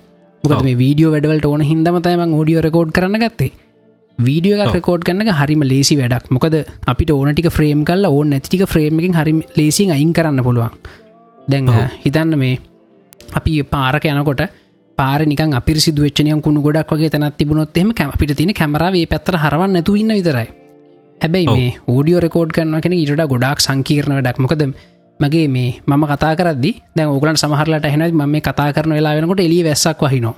[0.45, 3.53] මොකද මේ වීඩියෝ වැඩවලට ඕන හිදමතයම ෝඩියෝ රෙකෝඩ් කරන්න ගත්තේ.
[4.19, 6.31] වීඩියෝ එක රෙකෝඩ් කරන්න හරිම ලේසි වැඩක්.
[6.31, 6.57] මොකද
[6.87, 10.75] අපිට ඕනටික ෆ්‍රේම් කල්ල ඕන නැතික ෆ්‍රේම්කින් හරි ලේසින් අයින් කරන්න පුළුවන්.
[11.49, 11.71] දැන්
[12.05, 12.59] හිතන්න මේ
[13.39, 14.43] අපි පාරක යනකොට
[14.99, 19.77] පාර නික අපිරි සිදුවච්චනය කුණු ගොඩක් වගේ තැනත් තිබුණොත් එම කැපිට තින කැමරාවේ පැත්තර හරවන්න
[19.77, 20.49] නැතු ඉන්න විතරයි
[21.21, 24.39] හැබැයි මේ ෝඩියෝ රෙකෝඩ් කරන කෙන ඉට ගොඩක් සංකීරණ වැඩක්.
[24.39, 24.63] මොකද
[25.21, 29.41] මගේ මේ මම කතා කරදදි දැ ඕගලන් සමහරලට හෙන ම මේ කතා කරන වෙලා වෙනකොට
[29.41, 30.35] එලි වැස්සක් වහිනෝ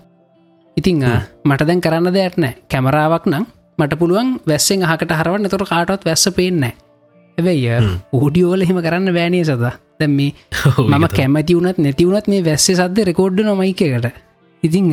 [0.76, 1.02] ඉතිං
[1.44, 3.44] මට දැන් කරන්න දෙයක් නෑ කැමරාවක් නම්
[3.78, 5.48] මට පුළුවන් වැස්සෙන් අහකට හරවන්න.
[5.48, 10.32] තොර කාටත් වැස්ස පේන්න ඇැබැයි ෝඩියෝල එහෙම කරන්න බෑනේ සද දැම් මේ
[10.90, 14.08] මම කැමති වුනත් නැතිවුණත් මේ වැස්සේ සද්ද රෙකෝඩ්ඩ නොමයික එකට.
[14.62, 14.88] ඉතිං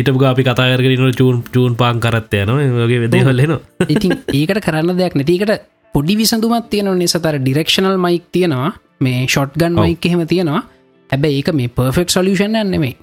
[0.00, 3.58] හිටපු අපි කතාකරන චූන් චූන් පාන් කරත්තය න වගේ වෙදේ හල්ලෙන
[3.94, 5.54] ඉතින් ඒකට කරන්න දෙයක් නැතිකට
[5.94, 8.72] පොඩි විසඳුමත් තියෙන නිසතර ඩිරක්ෂනල් මයික් තියෙනවා.
[9.00, 10.62] මේ ෂොට් ගන් මයික් එහෙම තියෙනවා.
[11.10, 12.96] හැබැ ඒක මේ පර්ෆෙක්් සොලියෂන් නෙමේ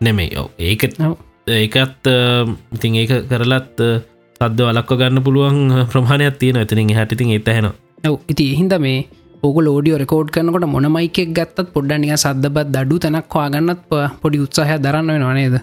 [0.00, 0.36] නෙමෙයි.
[0.36, 0.50] ඔව.
[0.58, 0.82] ඒක.
[1.48, 2.10] ඒකත්
[2.72, 3.80] ඉතින් ඒක කරලත්
[4.40, 7.70] සද්ද වලක්ව ගන්න පුළුවන් ප්‍රමාණයක් තියෙන ඇතිනින් හැටිතින් එතහෙන
[8.04, 8.16] ඔව.
[8.28, 9.06] ඉති එහින්ද මේ
[9.42, 13.86] ඕක ලෝඩියෝ රෙකෝඩ් කරනකොට මොනමයිකෙක් ගත්තත් පොඩ්ඩනික සද්දබත් දඩු තැනක් වාගන්නත්
[14.22, 15.56] පොඩි උත්සාහය දරන්න වෙනවානේද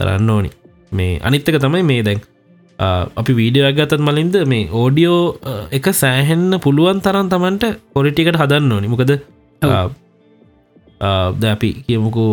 [0.00, 0.50] දරන්න ඕනි.
[0.98, 2.20] මේ අනිත්තක තමයි මේ දැන්
[3.20, 5.22] අපි වීඩියෝ ගතත් මලින්ද මේ ඕඩියෝ
[5.78, 8.88] එක සෑහෙන්න පුළුවන් තරන් තමන්ට පොරිටිකට හදන්න ඕනි.
[8.92, 9.12] මොකද
[11.40, 12.32] ද අපි කියමුකෝ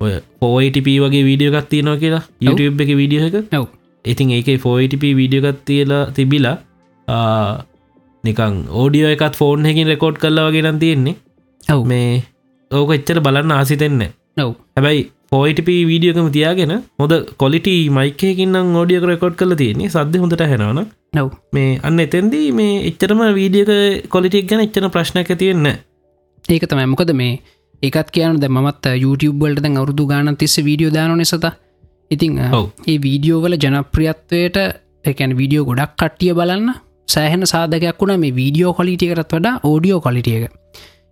[0.00, 3.36] ඔය පෝයිටප වගේ වීඩියෝකත් තියෙනවා කියලා YouTube එක වීඩියෝ එක.
[3.58, 3.66] ඔව්.
[4.04, 6.56] ඉතින් ඒක ෆෝයිටප වීඩියෝකත් තියලා තිබිලා
[8.24, 11.16] නිකං ඕඩියෝ එකත් ෆෝන් හැකින් රෙකෝඩ් කරලා වගේ නම් තියෙන්නේ.
[11.74, 11.82] ඔව්.
[11.90, 12.22] මේ
[12.70, 14.02] ඕක එච්චර බලන්න ආසිතෙන්න
[14.44, 14.50] ඔව්.
[14.76, 15.02] හැබැයි
[15.32, 17.12] පෝයිටප වීඩියෝකම තියාගෙන හොද
[17.42, 17.68] කොලිට
[17.98, 19.90] මයිකයකින්න ෝඩියක රෙකෝඩ් කල තියෙන්නේ.
[19.94, 20.80] සද්ධ හොඳට හැනවන
[21.22, 21.28] ඔව්.
[21.54, 23.70] මේ අන්න එතැන්දී මේ එච්චරම වීඩියක
[24.14, 25.68] කොලිටික් ගැන එච්චන ප්‍රශ්නක තියෙන්න
[26.54, 26.86] ඒක තමයි.
[26.92, 27.34] මොකද මේ
[27.82, 31.46] ඒකත් කියන ද මත් YouTube වලට දැන් අවුරදු ගාන තිස්ස වීඩියෝ දාන නිසත
[32.10, 32.38] ඉතිං.
[32.90, 34.58] ඒ වීඩියෝවල ජනප්‍රියත්වයට
[35.10, 36.74] එකැන වීඩියෝ ගොඩක් කට්ටිය බලන්න
[37.08, 40.50] සෑහන සාධකයක් වුණ මේ වීඩියෝ කොලිටියකරත් වඩා ඕඩියෝ කොලිටියක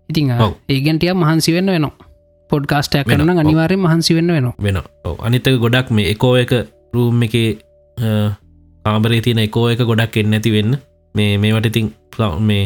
[0.08, 0.34] ඉතිං.
[0.68, 2.13] ඒගැන්ටිය මහන්සි වෙන්න වෙනවා
[2.54, 3.04] පොඩ්කාස්ටයක්.
[3.10, 3.36] කරන.
[3.44, 4.54] අනිවාරය මහන්සි වෙන්න වෙනවා.
[4.66, 4.80] වෙන
[5.28, 6.54] අනිතක ගොඩක් මේ එකෝ එක
[6.94, 7.36] රූම් එක
[8.84, 10.72] කාමරේ තියෙන එකෝ එක ගොඩක් එන්න ඇති වෙන්න.
[11.14, 11.92] මේ මේවට ඉතින්
[12.48, 12.64] මේ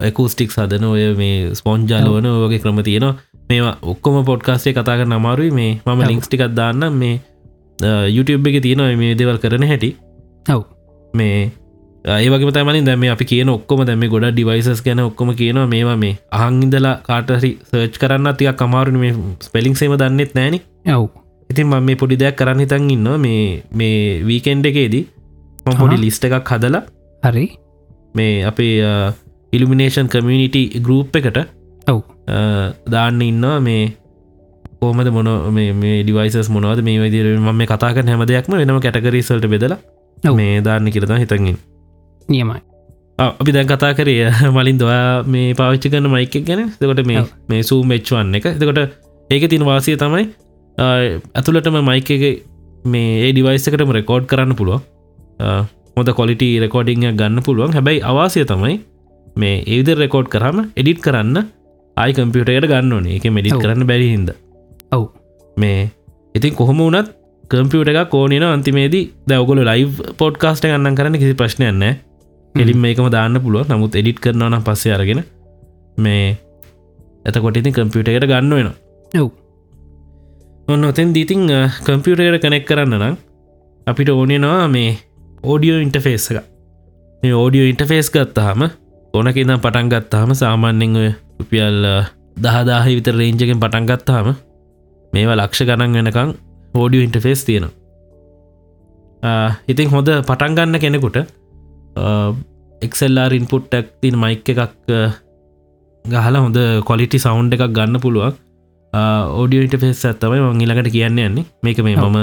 [0.00, 3.14] ඇකුස්ටික් සදන ඔය මේ ස්පොන්ජාලවන ඔයගේ ක්‍රම තියෙනවා.
[3.50, 5.50] මේවා ඔක්කොම පොඩ්කාස්ටේ කතා කරන අමාරුයි.
[5.58, 6.02] මේ මම ඔව්.
[6.10, 7.14] ලිංක්ස් ටිකක් දාන්න මේ
[8.16, 9.90] YouTube එක තියෙනවා මේ දෙවල් කරන හැටි.
[10.54, 10.62] ඔව්.
[11.14, 11.38] මේ
[12.04, 15.66] ඒවගේ තමලින් දැම අපි කියන ඔක්කොම දැම ගොඩ ඩිවයිසස් ගැන ඔක්කොම කියනවා.
[15.66, 19.14] මේවා මේ අහංඉදලා කාටහරි සර්ච් කරන්න තියක් අමාරුණ මේ
[19.46, 20.58] ස්පෙලිින් සේම දන්නෙත් නෑන
[20.96, 21.08] ඔව්.
[21.50, 25.04] ඉතින් ම මේ පොඩි දෙයක් කරන්න හිතන් ඉන්න මේ මේ වීකෙන්ඩ එකේදී
[25.66, 25.96] මම පොඩි.
[26.04, 26.82] ලිස්ට එකක් හදලා
[27.22, 27.46] හරි.
[28.14, 28.74] මේ අපේ
[29.52, 31.38] ඉල්ිමිනේෂන් කමියනිට ගරුප් එකට
[31.86, 32.02] ඔව්.
[32.94, 33.58] දාන්න ඉන්නවා.
[33.60, 33.82] මේ
[34.80, 36.84] කෝමද මොන මේ ඩිවයිසස් මොනවද?
[36.88, 39.80] මේ විදිර ම කතාක හැම දෙයක්ම වෙනම කැටකරීසල්ට බෙදලා.
[40.38, 41.58] මේ දාන්න කියරතා හිතගින්
[42.28, 42.60] නියමයි.
[43.18, 46.62] අපි දැන් කතා කරේ මලින් දොයා මේ පාවිච්චි කන මයික ගැන.
[46.80, 47.24] දෙකොට මේ.
[47.48, 48.46] මේ සූ මෙච්වන්න එක.
[48.62, 48.80] දෙකොට
[49.30, 50.24] ඒක තින වාසය තමයි
[50.78, 52.24] ඇතුළටම මයික එක
[52.84, 54.80] මේ ඒ ඩිවයිසකටම රෙකෝඩ් කරන්න පුළුව
[55.96, 57.74] හොද කොලිට රෙකෝඩිං ගන්න පුළුවන්.
[57.76, 58.74] හැබැයි අවාසය තමයි
[59.36, 61.36] මේ ඒවිද රෙකෝඩ් කරම එඩිට් කරන්න
[61.96, 63.16] ආයි කම්පියුටයට ගන්න ඕනේ.
[63.18, 63.60] එක මෙඩිට්.
[63.62, 64.30] කරන්න බැරිහින්ද
[64.96, 65.04] ඔව්.
[65.56, 65.90] මේ
[66.34, 67.08] ඉතින් කොහොම වනත්
[67.50, 71.84] කම්පියට එක කෝනන අන්තිමේදී දැවගොල ලයිව් පොඩ්කාස්ට ගන්න කරන්න කිසි ප්‍රශ්නයන්න
[72.58, 75.20] එලින් මේකම දාන්න පුළුව නමුත් එඩිට් කරනවන පස්සේ අරගෙන
[75.98, 76.36] මේ
[77.24, 78.70] එතකොට ඉතින් කම්පියට එකට ගන්න වෙන
[79.12, 79.30] ඔව්.
[80.68, 81.48] ඔන්න ඔතෙන් දීතින්
[81.84, 83.16] කම්පියුටයට කනෙක් කරන්න නම්
[83.86, 84.90] අපිට ඕනෙනවා මේ
[85.42, 86.44] ඕඩියෝ ඉන්ටෆේස් එක.
[87.22, 88.62] මේ ඕඩියෝ ඉන්ටෆේස් ගත්තාහම
[89.14, 91.78] ඕනකින්න පටන් ගත්තාහම සාමාන්‍යෙන් ඔය රුපියල්
[92.38, 94.28] දහදාහ විතර රේංජකෙන් පටන් ගත්තාහම
[95.12, 96.30] මේවා ලක්ෂ ගණන් වෙනකං
[96.74, 97.72] ඕඩියෝ ඉන්ටෆේස් තියෙනවා.
[99.68, 101.18] ඉතින් හොඳ පටන් ගන්න කෙනෙකුට
[102.82, 105.00] එක්සල්ලාර් ඉන්පුට්ටක් තින් මයික් එකක් අ,
[106.04, 108.34] ගහලා හොඳ කොලිටි සෞන්් එකක් ගන්න පුළුවන්
[109.38, 112.10] ඕඩියෝ ඉන්ටෆේස් ඇත්තමයි මංගිලකට කියන්න යන්නේ මේක මේ ඔව්.
[112.10, 112.18] මම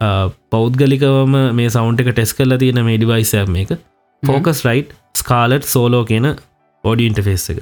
[0.00, 0.08] අ,
[0.50, 3.72] පෞද්ගලිකවම මේ සෞන්් එක ටෙස් කල තියෙන මේ ඩිවයිසය මේක
[4.22, 6.28] ෆෝකස් රයිට් ස්කාලට් සෝලෝ කියන
[6.84, 7.58] ඕඩිය ඉන්ටෆේස් එක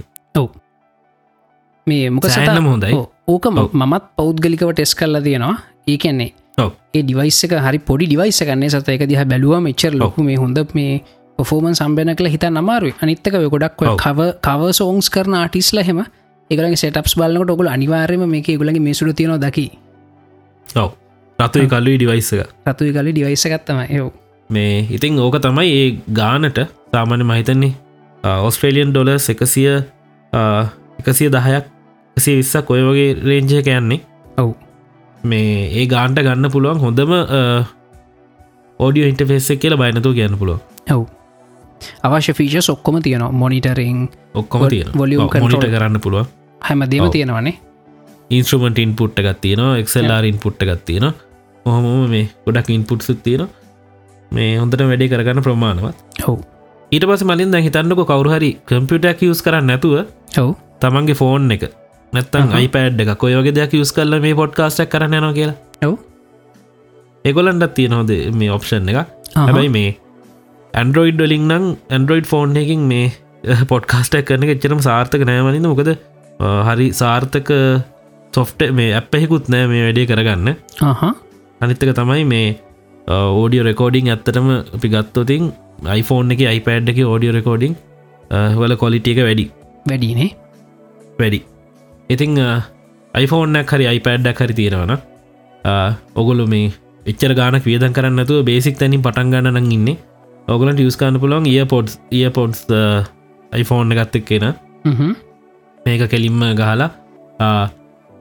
[1.86, 2.93] මේ මොක සෑහෙනම හොඳයි.
[2.95, 3.07] ඔව්.
[3.28, 3.70] ඕක ඔව්.
[3.74, 5.57] මමත් පෞද්ගලිකව ටෙස් කල්ලා තියෙනවා
[5.88, 6.70] ඒකන්නේ ඔව්.
[6.95, 10.59] ඒ ඩිවයිස් එක හරි පොඩි ඩිවයිස කන්නේ සත එක දිහ බැලුව මෙච්චර ලොකු මේ හොඳ
[10.74, 11.01] මේ
[11.39, 13.83] පොෆෝමන් සම්බයන කළ හිත නමාරුයි අනිත්තක ගොඩක්.
[13.99, 16.01] කව කව සෝංස් කරන ආටිස්ල හෙම
[16.51, 19.66] එකලගේ සටප්ස් බලන්නට ඔගුල අනිවාර්යම මේක ගුලගේ මේසුරු තියෙන දකි.
[20.68, 20.91] ඔව.
[21.39, 22.49] රතුයි කල්ලුයි ඩිවයිස එක.
[22.66, 24.11] රතුයි කලි ඩිවයිස ගත්තම යෝ
[24.51, 26.59] මේ ඉතිං ඕක තමයි ඒ ගානට
[26.93, 27.72] සාමාන්‍ය මහිතන්නේ
[28.47, 29.68] ඔස්ට්‍රේලියන් ඩොලස් එකසිය
[31.01, 31.64] එකසිය දහයක්
[32.16, 34.01] එසේ විස්සක් ඔය වගේ රේංජය යන්නේ.
[34.39, 34.51] ඔව්.
[35.24, 37.12] මේ ඒ ගාන්ට ගන්න පුළුවන් හොඳම
[38.81, 40.61] ඕඩියෝ ඉන්ටෆේස් එක කියලා බයනතු කියන්න පුළුව
[40.95, 41.03] ඔව්
[42.05, 43.33] අවශ්‍ය ෆීෂ ඔක්කොම තියෙනවා.
[43.43, 43.99] මොනිටරිං
[44.35, 45.66] ඔක්කොම තියෙන volume මොනිට.
[45.74, 46.26] කරන්න පුළුව
[46.68, 47.11] හැමදේම.
[47.16, 47.57] තියෙනවනේ.
[48.31, 51.07] ඉන්ස්ට්‍රමට ඉන්පුට් එකත් තියෙනවා එක්සල්ලාර ඉන්පුට් එකත් තියෙන
[51.66, 53.49] හොහොම මේ ගොඩක් ඉන්පුට් සුත් තියෙන
[54.33, 55.97] මේ හොඳට වැඩේ කරගන්න ප්‍රමාණවත්.
[56.28, 56.39] ඔව්.
[56.93, 59.97] ඊට පස මලින් හිතන්නක කවරුහරි කම්පියුටක් යස් කරන්න නැතුව
[60.43, 60.55] ඔව්.
[60.83, 61.66] තමන්ගේ ෆෝන් එක
[62.12, 62.55] නැත්තන්.
[62.59, 65.57] අයිපඩ් එක කොයෝගේ දෙයක් යස් කල්ල මේ පොඩ්කාස්ටක් කරන්න න කියලා.
[65.89, 65.97] ඔව්.
[67.24, 69.11] එගොලන්ටත් තියෙනවද මේ ඔප්ෂන් එක.
[69.37, 69.91] හැබැයි මේ
[70.75, 73.07] ඇන්ඩරෝයිඩ් ඩලින් නම් ඇන්ඩරෝයිඩ් ෆෝන් එකින් මේ
[73.73, 75.91] පොඩ්කාස්ටක් කරන එච්චරම සාර්ථක නෑමනිද මොකද
[76.68, 77.51] හරි සාර්ථක
[78.33, 80.49] සොෆ්ට මේ ඇප්පෙහිකුත් නෑ මේ වැඩේ කරගන්න.
[81.61, 82.49] අනිත්තක තමයි මේ
[83.09, 85.53] ඕඩියෝ රෙකෝඩිං ඇත්තටම අපි ගත්තොතින්
[85.93, 87.75] iPhoneෆෝන් එක iPad එක ඕඩියෝ රෙකෝඩිං
[88.57, 89.47] වල කොලිටිය එක වැඩි.
[89.87, 90.31] වැඩිනේ.
[91.18, 91.41] වැඩි.
[92.09, 92.39] ඉතිං
[93.14, 94.95] iPhoneෆෝනක් හරි iPadඩක් හරි තියෙනවන
[96.14, 96.71] ඔගොලු මේ
[97.07, 99.91] එච්චර ගානක් වියදන් කරන්නතු බේසික් තැනින් පටන් ගන්න නං ඉන්න
[100.55, 102.61] ඔගලට යස්කාන්න පුළොන් ඒ පොඩ්ස් ඒ පොඩ්ස්
[103.53, 104.46] iPhoneෆෝන් එකත් එක් කියෙන.
[105.86, 106.90] මේක කෙලින්ම ගහලා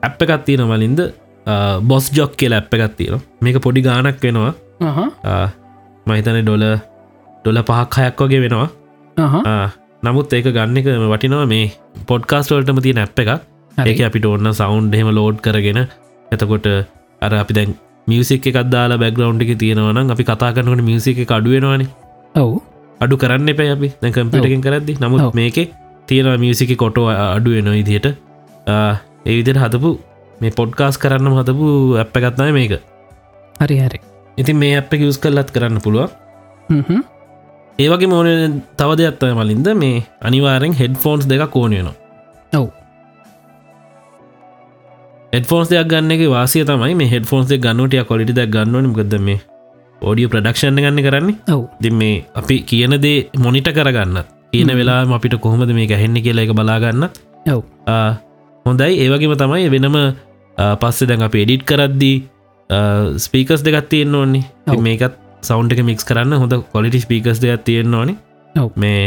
[0.04, 1.02] ඇප් එකත් තියෙන මලින්ද
[1.92, 4.54] බොස් ජොක් කියල ඇප් එකත් තියෙන මේක පොඩි ගානක් වෙනවා.
[5.26, 5.50] අහ.
[6.08, 6.66] මහිතන ඩොල
[7.42, 8.70] ඩොල පහක් හයක් වගේ වෙනවා.
[10.04, 11.72] නමුත් ඒක ගන්න එක වටිනවා මේ
[12.12, 13.30] පොඩ්කාස්ටවලටම තියෙන ඇප් එක.
[13.88, 15.80] ඒක අපිට ඔන්න සවන්් හෙම ලෝඩ් කරගෙන
[16.32, 16.68] එතකොට
[17.22, 17.74] අර අපි දැන්
[18.08, 21.84] මියසික් එකක් දාලා බැග්‍රවන්් එක තියෙනවනම් අපි කතා කරනකට මියසික එක අඩුවෙනවාන
[22.36, 22.62] ඔව්.
[23.02, 23.90] අඩු කරන්න එප අපි.
[24.02, 24.94] දැ කම්පිටකින් කරදදි.
[25.02, 25.34] නමුත්.
[25.34, 25.58] මේක
[26.08, 29.92] තියෙන මියසික කොටෝ අඩුවෙන ඉදියට ඒ විදියට හතපු
[30.42, 31.68] මේ පොඩ්කාස් කරන්න හතපු
[32.02, 32.74] ඇප් එකත්නය මේක.
[33.62, 34.00] හරි හරි.
[34.38, 36.10] ඉතින් මේ අප යස් කල්ලත් කරන්න පුළුවන්.
[37.80, 39.68] ඒවගේ මෝන තව දෙයක්ත්තය මලින්ද.
[39.84, 41.96] මේ අනිවාරෙන් හෙඩ ෆෝන්ස් දෙක කෝනයනවා
[42.54, 42.68] ඔව්.
[45.34, 46.96] හෙඩෆෝන්ස් දෙයක් ගන්න එක වාසිය තමයි.
[47.02, 49.40] මේ හෙඩ ෆෝන්ස් ගන්නටිය කොලිට දක් ගන්නවන ගද මේ
[50.02, 51.36] ෝඩිය ප්‍රඩක්ෂණ ගන්න කරන්නේ?
[51.56, 51.62] ඔව්.
[51.82, 54.18] ති මේ අපි කියන දේ මොනිට කරගන්න
[54.54, 57.08] කියන වෙලා අපිට කොහොමද මේ ගැහෙන්නේ කියලා එක බලාගන්න
[57.56, 57.62] ඔව්.
[58.66, 58.92] හොඳයි.
[59.04, 59.98] ඒවගේම තමයි වෙනම
[60.82, 62.18] පස්සේ දැන් අප එඩිට් කරද්දී
[63.26, 64.44] ස්පීකස් දෙගත් තියෙන්න්න ඕන්නේ.
[64.90, 68.16] මේකත් සෞන්් එක මික්ස් කරන්න හොඳ කොලිටි ස්පීකස් දෙයක් තියෙන්න්න ඕනි.
[68.76, 69.02] මේ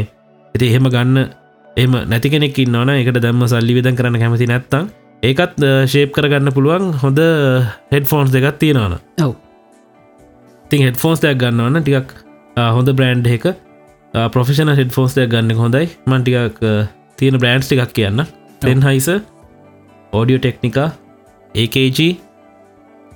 [0.55, 1.30] ඇති එහෙම ගන්න
[1.76, 4.90] එම නැති කෙනෙක් ඉන්නවන එකට දැම්ම සල්ලි විදන් කරන්න කැමති නැත්තං
[5.22, 5.57] ඒකත්
[5.93, 7.20] ශේප් කරගන්න පුළුවන් හොඳ
[7.93, 9.32] හෙඩ ෆෝන්ස් දෙකත් තියෙනවන ඔව්
[10.72, 12.12] තින් හෙඩ ෆෝන්ස් දෙයක් ගන්නවන්න ටිකක්
[12.76, 13.46] හොඳ බ්‍රන්ඩ් එක.
[14.36, 15.86] පොෆෙෂන හෙඩ ෆෝන්ස් දෙයක් ගන්න හොඳයි.
[16.10, 16.60] මන්ටිකක්
[17.18, 18.26] තියෙන බ්‍රන්ඩ්ස් ටිකක් කියන්න.
[18.64, 19.08] තෙන් හයිස
[20.12, 20.88] ඕඩියෝ ටෙක්නිකා
[21.54, 22.00] ඒකG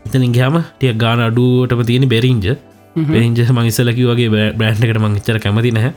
[0.07, 3.07] ඉතනින් ගහම ටිය ගාන අඩුවටම තියෙන බෙරින්ජ හ්ම්.
[3.14, 4.28] පෙරින්ජ මංස්සලකි වගේ
[4.59, 5.92] බ්‍රන්් එකට මංචර කැමති නැහැ.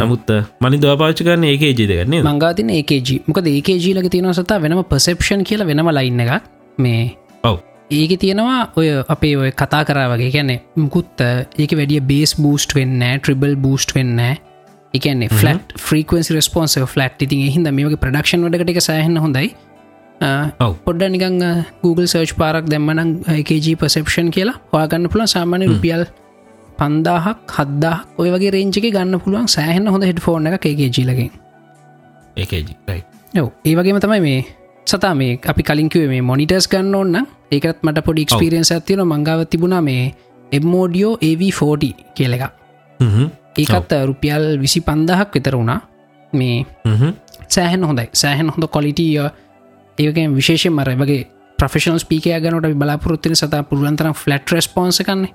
[0.00, 0.28] නමුත්
[0.62, 5.90] මනි දවාපාච්ච කරන්න ඒකේ ජිදගන්නේ මංගාතින ඒකජ මොකද ඒකජීලක තියෙන සතා වෙනම පසෙප්ෂන් කියල වෙනම
[5.98, 6.42] ලයින්න එකක්.
[6.78, 7.04] මේ
[7.50, 7.56] ඔව්
[7.90, 10.30] ඒක තියෙනවා ඔය අපේ ඔය කතා කරා වගේ.
[10.34, 11.22] කියැනෙ මුකුත්
[11.58, 14.18] ඒක වැඩිය බේස් බූස්ට් වෙන්න ට්‍රිබල් බූස්ට් වෙන්න
[14.94, 19.54] එකන්නේ ෆලට් ෆ්‍රීකන්සි රස්පොන්ස ෆලට් ඉතින් හිද මේක ප්‍රඩක්ෂන් වඩකට එක සහන්න හොඳයි.
[20.86, 21.38] පොඩ්ඩ නිකං
[21.82, 26.06] Google සර්ච් පාරක් දෙම්මනං ඒකජ පසෙප්ෂන් කියලා හවාගන්න පුළන් සාමාන්‍ය රුපියල්
[26.78, 29.46] පන්දාහක් හද්දා ඔය වගේ රේංචි ගන්න පුළුවන්.
[29.56, 31.30] සෑහන්න හොඳ හෙට ෆෝර්න එක ඒකජීලකින්
[32.36, 32.74] ඒකජ
[33.40, 33.48] ඔව.
[33.64, 34.44] ඒ වගේම තමයි මේ
[34.86, 39.82] සතා මේ අපි කලින්කිවේ මේ මොනිටර්ස් ගන්න ඔන්න ඒකත් මට පොඩි ක්ස්පිරියන්ස් ඇතිවන මංගාව තිබුණා
[39.82, 40.14] මේ
[40.52, 42.42] එම්මෝඩියෝ AV40 කියල එක
[43.56, 45.80] ඒකත් රුපියල් විසි පන්දහක් විතර වුණා.
[46.32, 46.66] මේ
[47.48, 48.08] සෑහන් හොඳයි.
[48.12, 49.18] සෑහන් හොඳ කොලිටිය
[49.98, 51.22] ඒකෙන් විශේෂය මර වගේ
[51.58, 55.32] ප්‍රෆෙෂනල් ස්පීකය ගනට බලාපොරත්තින සතා පුරුවන්තර ෆලට් රස්පොන්ස කන්නේ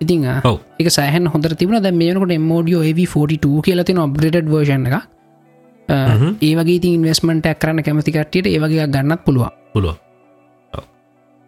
[0.00, 0.58] ඉතිං ඔව්.
[0.80, 1.82] එක සෑහන් හොඳ තිබුණ.
[1.82, 5.02] ද මේනකට මෝඩියෝ AV42 කියලතින ඔබ්‍රේඩ් වර්ෂන් එක.
[6.42, 9.52] ඒවගේ ඉන්වස්මට ඇක්රන්න කැමතිකට්ටියට ඒවගේ ගන්නත් පුළුවන්.
[9.74, 10.09] පුළුව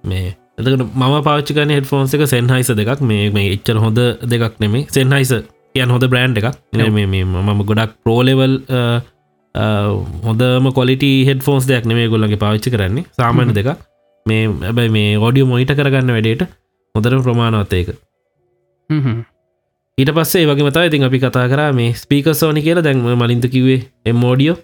[0.05, 0.29] මේ
[0.59, 3.01] එතකට මම පාච්චිකන හෙට ෆෝන්ස එක සෙන්හයිස දෙකක්.
[3.11, 4.01] මේ මේ එච්චර හොඳ
[4.33, 5.33] දෙකක් නෙමේ සෙන්හයිස
[5.75, 6.49] කියන් හොඳ බ්‍රන්් එකක්.
[6.77, 8.55] මම ගොඩක් ප්‍රෝලෙවල්
[10.27, 13.05] හොඳම කොලිට හෙට ෆෝන්ස් දෙයක් නෙමේ ගොල්ලගේ පාච්චි කරන්නේ.
[13.19, 13.69] සාමාන්‍ය දෙක
[14.27, 16.43] මේ ඇබයි මේ ඔඩියෝ මොයිට කරගන්න වැඩේට
[16.95, 17.89] හොඳරම ප්‍රමාණවත් ඒක.
[18.91, 19.19] හ්ම්.
[19.99, 22.85] ඊට පස්සේ වගේ මතා ඉතින් අපි කතා කර මේ ස්පීක සෝනි කියලා.
[22.87, 23.81] දැන්ම මලින්ත කිවේ
[24.11, 24.61] එම්මෝඩියෝ ඔව්.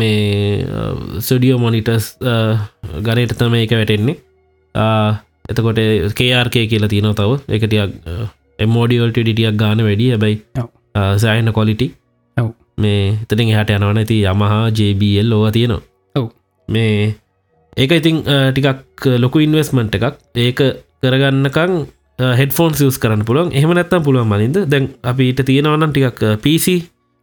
[0.00, 0.64] මේ
[1.26, 2.06] සඩියෝ මොනිටස්
[3.06, 4.16] ගනයට තම එක වැටෙන්නේ.
[5.50, 5.80] එතකොට
[6.18, 7.30] කේආර්කය කියලා තියනව තව.
[7.56, 7.90] එකටියක්
[8.64, 10.36] එමෝඩියෝල්ට ඩිටියක් ගාන වැඩිය හැබයි.
[11.22, 11.88] සෑහන කොලිටි.
[12.82, 15.82] මේ එතනින් හට යනවන ඇති යමහා ජBL ලෝව තියෙනවා.
[16.14, 16.26] ඔව්.
[16.68, 17.14] මේ
[17.76, 20.20] ඒක ඉතිං ටිකක් ලොකු ඉන්වස්මන්ට් එකක්.
[20.44, 20.60] ඒක
[21.02, 21.74] කරගන්නකං
[22.40, 23.50] හෙඩෆෝන් සිස් කරන්න පුළුවන්.
[23.58, 24.56] එහම නැත්තම් පුළුවන් මලින්ද.
[24.72, 26.76] දැන් අපිට තියෙනවනම් ටිකක් පිසි.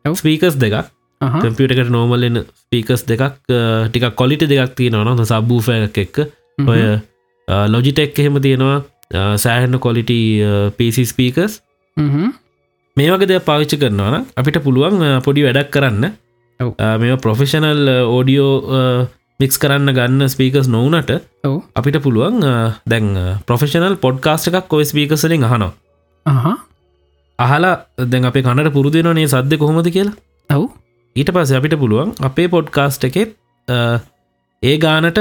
[0.05, 0.76] ස්පීකස් දෙකක්
[1.41, 3.24] කම්පියටකට නෝමල්ලන්න ස්පීකස් දෙකක්
[3.89, 6.18] ටික කොලිට දෙකක් තියෙනවන සබ්බූෆ එකක් එක්ක.
[6.59, 6.68] හ්ම්.
[6.70, 6.82] ඔය
[7.70, 8.84] ලොජිටෙක් එහෙම තියෙනවා.
[9.38, 10.11] සෑහන්න කොලිට
[10.78, 11.61] පිසි ස්පීකස්.
[12.97, 16.05] මේ වගේ දෙයක් පාවිච්චි කරනවන අපිට පුළුවන් අ, පොඩි වැඩක් කරන්න.
[17.01, 18.51] මේ ප්‍රොෆෙෂනල් ඕඩියෝ
[19.39, 21.11] මික්ස් කරන්න ගන්න ස්පීකස් නොවනට
[21.76, 22.39] අපිට පුළුවන්
[22.86, 23.09] දැන්
[23.47, 25.74] ප්‍රොෆෙෂනල් පොඩ්කාස්ට එකක් කොයි ස්පීකසලින් අහනවා.
[26.26, 26.55] අහ
[27.39, 30.16] අහලා දැන් අපේ කනට පුරුදුනනේ සද්‍ය කොහොමද කියලා?
[30.49, 30.63] ඔව්
[31.16, 33.30] ඊට පස්ස අපිට පුළුවන් අපේ පොඩ්කාස්ට් එකෙත්
[34.63, 35.20] ඒ ගානට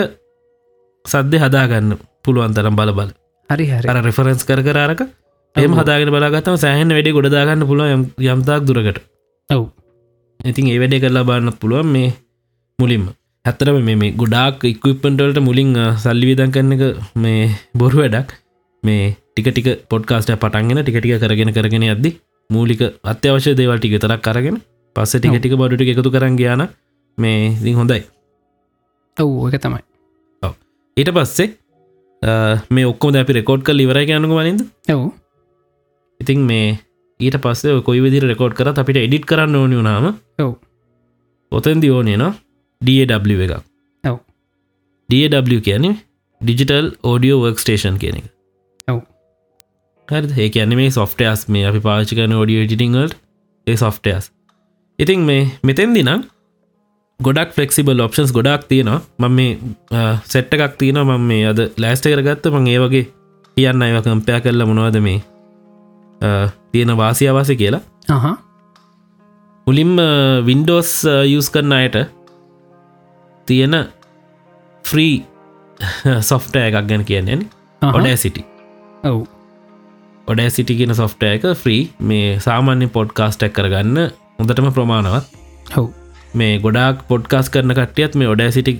[1.05, 1.91] සද්‍ය හදාගන්න
[2.25, 3.11] පුළුවන් තරම් බල බල.
[3.51, 3.89] හරි හරි.
[4.09, 5.01] රෙෆරන්ස් කර කරාරක
[5.57, 5.73] එම.
[5.81, 8.99] හදාගෙන බලාගත්තම සෑහන් වැඩි ගොඩදාගන්න පුළුවන් යම්- යම්තාක් දුරකට.
[9.51, 9.65] ඔව්.
[10.41, 12.11] ඉතින් ඒ වැඩේ කරලා බාන්නත් පුළුවන් මේ
[12.79, 13.05] මුලින්ම.
[13.45, 16.83] ඇත්තරම මේ ගොඩාක් ඉක්විප්පන්ටවලට මුලින් අ, සල්ලි විදන් කරන එක
[17.17, 17.43] මේ
[17.75, 18.29] බොරු වැඩක්.
[18.83, 22.11] මේ ටික ටික පොඩ්කාස්ට පටන්ගෙන ටිකටික කරගෙන කරගෙන අද්දි
[22.51, 24.57] මූලික අත්‍යවශ්‍ය දේවල් ටික තරක් කරගෙන
[24.97, 25.35] පස්ස ටික.
[25.41, 26.63] ටික බඩුට එකතු කරන්න ගයාන
[27.19, 28.03] මේ ඉතින් හොඳයි.
[29.17, 29.83] ඔව් එක තමයි.
[30.97, 31.49] ඊට පස්සේ
[32.71, 34.61] මේ ඔක්කොම අපි රෙකෝඩ් කල් ඉවරයි යනුක වලින්ද
[34.95, 35.03] ඔව්.
[36.21, 36.69] ඉතින් මේ
[37.21, 40.07] ඊට පස්සේ කොයි විදිර රෙකෝඩ් කරත් අපිට එඩිට් කරන්න ඕනි වුනාම
[40.45, 40.53] ඔව්.
[41.53, 42.25] ඔතන්දි ඕනේ න
[42.83, 43.65] DAW එකක්.
[44.05, 44.19] ඔව්.
[45.09, 45.99] DAW කියන්නේ
[46.41, 48.27] ඩිජිටල් ඕඩියෝ වර්ක් ස්ටේෂන් කියන එක.
[48.89, 49.03] ඔව්.
[50.09, 53.19] හරි ඒ කියන්නේ මේ සොෆ්ටයස් මේ අපි පාචි කන ෝඩියෝ ටිටිංවල්ට
[53.67, 54.31] ඒ සොෆ්ටයස්
[54.99, 56.23] ඉතින් මේ මෙතෙන්දි නම්
[57.21, 59.01] ගොඩක් ෆලෙක්සිබල් ඔප්ෂන්ස් ගොඩක් තියෙනවා.
[59.19, 59.53] මම මේ
[60.33, 62.47] සෙට්ට එකක් තියෙන මම මේ අද ලෑස්ට කරගත්ත.
[62.55, 63.05] මං ඒ වගේ
[63.57, 65.21] කියන්න අයව කම්පයා කරලා මොනවද මේ
[66.73, 67.83] තියෙන වාසි අවාසි කියලා.
[69.67, 69.93] මුලින්ම
[70.47, 70.91] වින්ඩෝස්
[71.35, 71.97] යස් කරන අයට
[73.49, 73.77] තියෙන
[74.85, 75.15] ෆ්‍රී
[76.31, 77.39] සොෆ්ට එකක් ගැන කියන්නේ
[77.83, 78.43] ඔඩෑ සිටි
[79.05, 79.25] ඔව්.
[80.29, 83.99] ඔඩෑ සිටි කියන සොෆ්ට එක ෆ්‍රී මේ සාමාන්‍ය පොඩ්කාස්ටක් කරගන්න
[84.39, 85.25] හොඳටම ප්‍රමාණවත්.
[85.79, 85.87] ඔව්.
[86.35, 88.73] මේ ගොඩක් පොඩ්කාස් කරන කටියත් මේ ඔඩෑ සිටි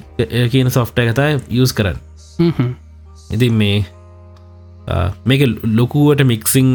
[0.53, 1.99] කියන සොෆ්ට එකතයි යස් කරන්න.
[3.31, 3.85] ඉතින් මේ
[5.25, 5.43] මේක
[5.79, 6.71] ලොකුවට මික්සිං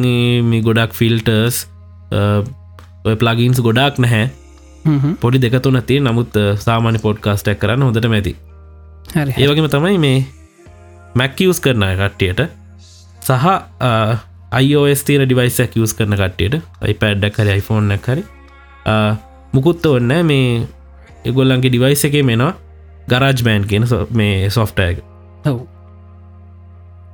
[0.52, 1.66] මේ ගොඩක් ෆිල්ටර්ස්
[3.20, 4.30] ප්ලගින්ස් ගොඩක් නැහැ.
[5.22, 8.36] පොඩි දෙකතුන තිය නමුත් සාමාන්‍ය පොඩ්කාස්ටක් කරන්න හොඳට මැති
[9.38, 10.20] ඒවගේම තමයි මේ
[11.16, 12.42] මැක්කවස් කරන කට්ටියට
[13.22, 13.46] සහ
[14.60, 16.62] අයිෝස් තීර ඩිවයිසක් යස් කරන කට්ටියට
[16.94, 18.24] iPadඩක් හරි iPhoneෆෝන් හරි
[19.54, 20.68] මුකුත්ත ඔන්න මේ
[21.26, 22.54] එගොල්ලන්ගේ ඩිවයිස එක මෙනවා
[23.10, 25.02] ගරාජ් බෑන්් කියන මේ සොෆ්ටයක
[25.46, 25.60] ඔව්.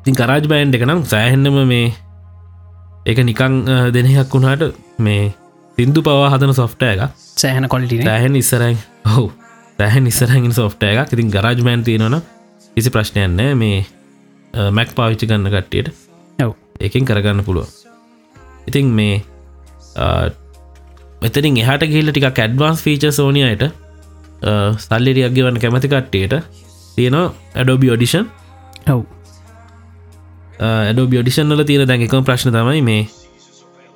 [0.03, 1.87] තින් කරාජ් බෑන්් එක නම් සෑහෙන්නම මේ
[3.05, 3.57] එක නිකං
[3.95, 4.63] දෙනයක් වුණාට
[4.99, 5.33] මේ
[5.77, 9.27] සිින්දු පවා හදන සොෆ්ටය එක සෑහන කොලිටින සෑහන් ඉස්සරයි හෝ
[9.79, 11.13] සෑහන් ඉස්සරහින් සොෆ්ටය එකක්.
[11.13, 12.21] ඉතින් ගරාජ් මෑන් තියෙනවන
[12.77, 13.85] කිසි ප්‍රශ්නයන්න මේ
[14.71, 15.93] මැක් පාවිච්චි ගන්න කට්ටියට
[16.79, 17.67] එකින් කරගන්න පුළුව
[18.67, 19.21] ඉතින් මේ
[21.25, 23.67] මෙතරින් එහට ගිල්ල ටික කැඩ්වාන්ස් ෆීච සෝනියට
[24.79, 26.33] සල්ලිරියක් ගෙවන්න කැමති කට්ටියට
[26.95, 28.25] තියෙනවා ඇඩෝබි ෝඩිෂන්
[28.87, 29.03] ඔව්.
[30.61, 33.03] ඇඩෝ බියෝඩිෂන් වල තියෙන දැන් එකම ප්‍රශ්න තමයි මේ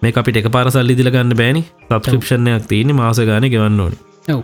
[0.02, 1.62] මේ අපිට එක පාර සල්ලි දිලගන්න බෑනි.
[1.90, 3.98] සබස්ක්‍රපෂණයක් තියන්නේ මාස ගාන ගෙවන්න ඕනි.
[4.30, 4.42] ඔව්.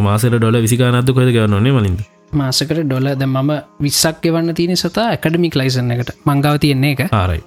[0.00, 2.00] මාසට ඩොල විසිකානත්තු කොද ගවන්න ඕනේ මලින්ද?
[2.32, 6.16] මාසකට ඩොල ද මම විස්සක් ගෙවන්න තියෙන සතා ඇකඩමික් ලයිසන්න එකට.
[6.26, 7.42] මංගාව තියෙන්නේ එක ආරයි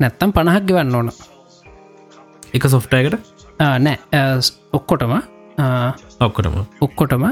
[0.00, 1.12] නැත්තම් පණහක් ගෙවන්න ඕන
[2.54, 3.16] එක සොෆ්ටයකට
[3.60, 3.96] නෑ.
[4.72, 5.14] ඔක්කොටම.
[6.20, 6.60] ඔක්කොටම.
[6.80, 7.24] ඔක්කොටම.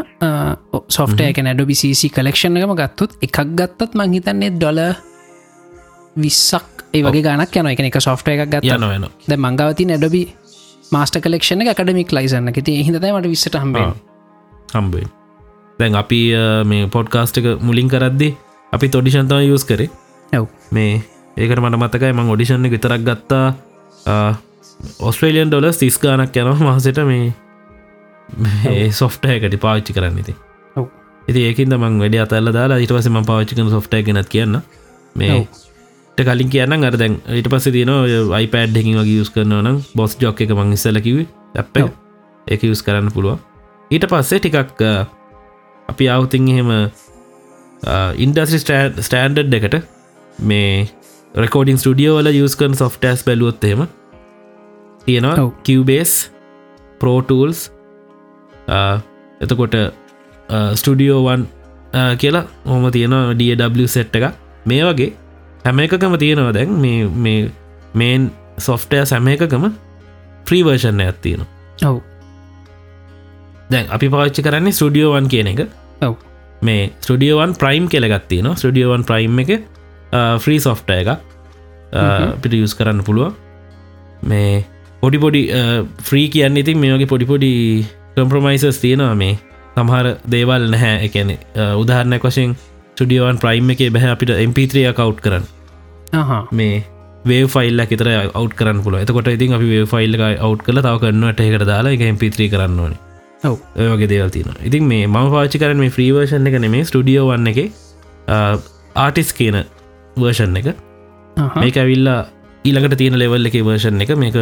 [0.89, 4.83] සොෆ්ට එක නැඩබිසිසි කලෙක්ෂණකම ගත්තුත් එකක් ගත්තත් මංහිතන්නේ ඩොල
[6.17, 10.25] විස්සක් ඒ වගේ ගනක් යන එක එක සොෆ්ට එකක් ගත්ත යන වෙන ද මංගවති නැඩබි
[10.93, 13.93] මාස්ට කලෙක්ෂණ එකඩමික් ලයිසන්න ති හිතමට විස්සට හම්බේ
[14.75, 15.07] හම්බේ
[15.79, 16.21] දැන් අපි
[16.67, 18.35] මේ පොඩ්කාස්ට එක මුලින් කරද්දි
[18.73, 19.89] අපි තොඩිෂන්තම යස් කරේ.
[20.33, 20.47] ඔව්.
[20.71, 21.01] මේ
[21.37, 23.47] ඒකට මට මතකයි මං ඔඩිෂන් එක විතරක් ගත්තා
[25.01, 30.35] ඔස්ට්‍රේලියන් ඩොල තිස් ගානක් යනවා මහසට මේ සොෆ්ටයකට පාච්චි කරන්න ඉති.
[31.23, 34.61] ඉති ඒකින්ද මං වැඩ අතල්ල දාලා ඉට පස ම පාච්චිකන සොෆ්ටය ගෙනත් කියන්න.
[35.17, 35.47] මේ
[36.19, 37.95] කලින් කියන්න අර දැන් ඊට පස්ස තියන
[38.39, 41.25] iPad දෙකින් වගේ යස් කරන නම් බොස් ජොක් එක මං ඉස්සලකිව
[41.55, 41.85] ඇප.
[42.47, 43.39] ඒක යස් කරන්න පුළුව
[43.91, 44.83] ඊට පස්සේ ටිකක්
[45.89, 46.73] අපි අවතින් එහෙම
[48.19, 49.77] ඉන්ඩස්ි ස්ටෑන්ඩඩ් එකට
[50.45, 50.89] මේ
[51.35, 53.87] රෙකෝඩින් ස්ටඩියෝ වල යස්කන් සොෆ්ටස් බැලුවොත් එහෙම
[55.09, 55.53] තියෙනවා.
[55.67, 56.13] කිවබේස්
[57.01, 57.61] පෝටල්ස්
[59.41, 59.77] එතකොට
[60.75, 61.47] ස්ටඩියෝවන්
[62.21, 64.25] කියලා හොම තියෙන DW සෙට් එක
[64.67, 65.11] මේ වගේ
[65.65, 66.77] හැම එකකම තියෙනවා දැන්
[67.25, 67.41] මේ
[67.95, 68.31] මේන්
[68.61, 69.65] සොෆ්ටය සැම එකකම
[70.49, 71.43] ෆ්‍රීවර්ෂණ ඇත්තියෙන
[71.89, 71.99] ඔව්.
[73.71, 75.61] දැන් අපි පාච්චි කරන්නේ ස්ටඩියෝවන් කියන එක.
[76.03, 76.15] ඔව්.
[76.63, 79.51] මේ ස්ටඩියෝවන් ප්‍රයිම් කෙලගත්තින ස්ටඩියෝවන් ප්‍රයිම් එක
[80.45, 81.09] ෆ්‍රී සොෆ්ට එක
[82.43, 83.33] පිට යස් කරන්න පුළුව
[84.25, 84.65] මේ
[85.03, 85.43] පොඩි පොඩි
[86.09, 87.51] ෆ්‍රී කියන්න ඉතින් මේ වගේ පොඩිපොඩි
[88.17, 89.35] කම්ප්‍රමයිසස් තියෙනවා මේ.
[89.77, 90.95] සමහර දේවල් නැහැ.
[91.07, 91.31] එකන
[91.83, 92.55] උදාහරණයක් වශයෙන්
[92.93, 95.45] ස්ටඩියෝවන් ප්‍රයිම් එක බැහ අපිට MP3 කව් කරන්න.
[96.61, 96.79] මේ
[97.31, 98.09] වේ ෆයිල් තර
[98.41, 101.95] අව් කරන්න පුල එතකොට ඉතින් අපි වේ ෆයිල් එක අව් කල තව කරන්නට එකට දාලා
[101.97, 103.01] එක MP3 කරන්න ඕනේ.
[103.49, 103.57] ඔව්.
[103.79, 107.53] ඔය වගේ දේවල් තින ඉතින් මේ ම පාචි කරන මේ ෆ්‍රීවර්ෂන් එක නෙමේ ස්ටඩියෝ වන්න
[107.53, 107.59] එක
[109.05, 109.59] ආටිස් කියන
[110.23, 110.73] වර්ෂන් එක.
[111.63, 112.21] මේක ඇවිල්ලා
[112.67, 114.11] ඊළඟට තියෙන ලෙවල් එක වර්ෂන් එක.
[114.25, 114.39] මේක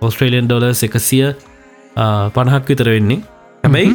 [0.00, 1.26] ඔස්ට්‍රේලියන් ඩොලස් එකසිය
[2.34, 3.20] පණහක් විතර වෙන්නේ.
[3.64, 3.94] හැබැයි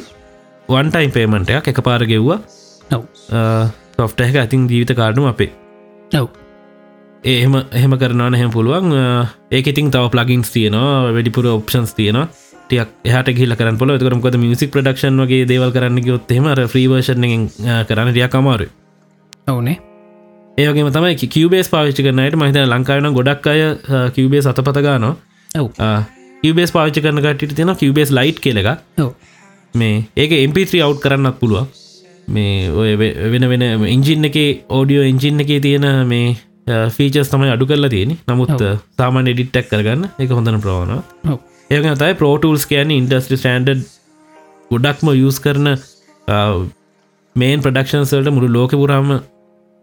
[0.69, 2.39] වන්ටයිම් පේමට එකක් එක පාර ගෙව්වා
[2.91, 3.03] ඔව්
[3.97, 5.51] සොෆ්ට එක ඇතින් ජීවිත කාඩුම අපේ.
[6.11, 6.27] ඔව්
[7.23, 8.95] ඒහෙම එහෙම කරනවන හැම පුළුවන්.
[9.51, 12.27] ඒක ඉතින් තව ප්ලගින්ස් තියනවා වැඩිපුර ඔප්ෂන්ස් තියනවා.
[12.69, 17.25] ටියක් එහට ගිල කරන පොල කරමකොද මියසික් ප්‍රඩක්ෂන් වගේ දේවල් කරන්න ගොත්තෙම ්‍රීවර්ෂන්
[17.89, 18.67] කරන්න ටියක් අමාරු
[19.51, 19.77] ඔවනේ
[20.57, 23.61] ඒවගේ තමයි කිවබේස් පාවිච්චි කරනයට මහිත ලංකාවන ගොඩක් අය
[24.15, 25.13] කිවබේ සතපතගානවා
[26.43, 28.69] කිවබේස් පාවිච්චි කරන කටට තියෙන කිවබේස් ලයිට් කෙලක
[29.73, 31.67] මේ ඒක MP3 අව් කරන්නත් පුළුව
[32.29, 32.95] මේ ඔය
[33.31, 34.37] වෙන වෙන ඉංජින් එක
[34.69, 36.35] ඕඩියෝ ඉංජින් එක තියෙන මේ
[36.89, 38.53] ෆීචස් තමයි අඩු කරලා තියෙන නමුත්
[38.97, 40.07] සාමාන එඩිට්ටක් කරගන්න.
[40.19, 41.03] එක හොඳන ප්‍රවාණ
[41.69, 43.83] ඒක තයි පෝටල්ස් කියන ඉන්ඩස්ටි ස්ටන්ඩ්
[44.71, 45.75] ගොඩක්ම යස් කරන
[47.35, 49.15] මේන් ප්‍රඩක්ෂන් සල්ට මුළු ලෝක පුරාම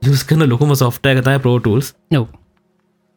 [0.02, 2.28] යස් කරන ලොකුම සොෆ්ට එක තයි පෝටල්ස් ඔව්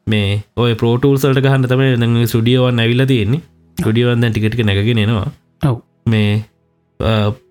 [0.07, 3.41] මේ ඔය පෝටල් සල්ට ගහන්න තම සුඩියෝවන් ඇවිල්ල තියෙන්නේ.
[3.77, 5.31] ටඩියවන්ද ටිකටික නැගෙනෙනවා
[5.61, 5.81] ඔව්.
[6.05, 6.43] මේ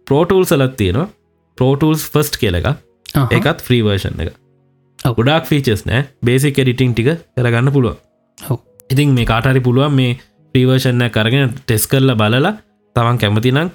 [0.09, 1.09] පෝටූල් සලත් තියෙනවා.
[1.59, 2.71] පෝටල්ස් ෆස්ට් කියලක.
[3.31, 4.35] එකත් ෆ්‍රීවර්ෂන් එක.
[5.19, 6.09] ගොඩක් ෆීචස් නෑ.
[6.25, 7.97] බේසික් එඩිටිං ටික කරගන්න පුළුව
[8.91, 10.19] ඉතින් මේ කාටරි පුළුවන් මේ
[10.55, 12.53] ප්‍රීවර්ෂණ කරගෙන ටෙස් කරල බලලා
[12.97, 13.71] තමන් කැමතිනම්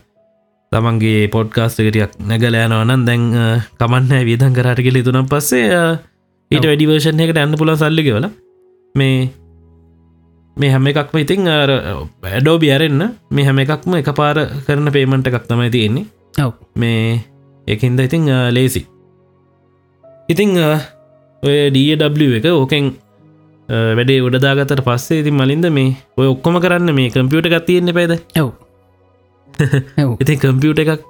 [0.71, 3.23] තමන්ගේ පොඩ්කාස්ට එකටියක් නැගලෑනවනන් දැන්
[3.79, 5.69] කමන්න වියදන් කරට කෙල තුනම් පස්සේ
[6.51, 8.27] ඊට එකට ඇන්න පුල සල්ලිකවල
[8.97, 9.29] මේ
[10.57, 14.37] මේ හැම එකක්ම ඉතින් ඇඩෝ බියරෙන්න්න මේ හැම එකක්ම එක පාර
[14.67, 16.05] කරන පේමට එකක් තමයි තියෙන්නේ.
[16.39, 16.53] ඔව්.
[16.75, 17.19] මේ
[17.67, 18.83] එකින්ද ඉතිං ලේසි
[20.29, 20.55] ඉතිං
[21.43, 22.85] ඔය DW එක ඕකෙන්
[23.97, 28.49] වැඩේ උඩදාගතට පස්සේ ඉතින් මලින්ද මේ ඔය ඔක්කොම කරන්න මේ කම්පියුට එකක් තියෙන්නේ පැද ඔව්.
[30.17, 31.05] ඉතින් කම්පියුට එකක්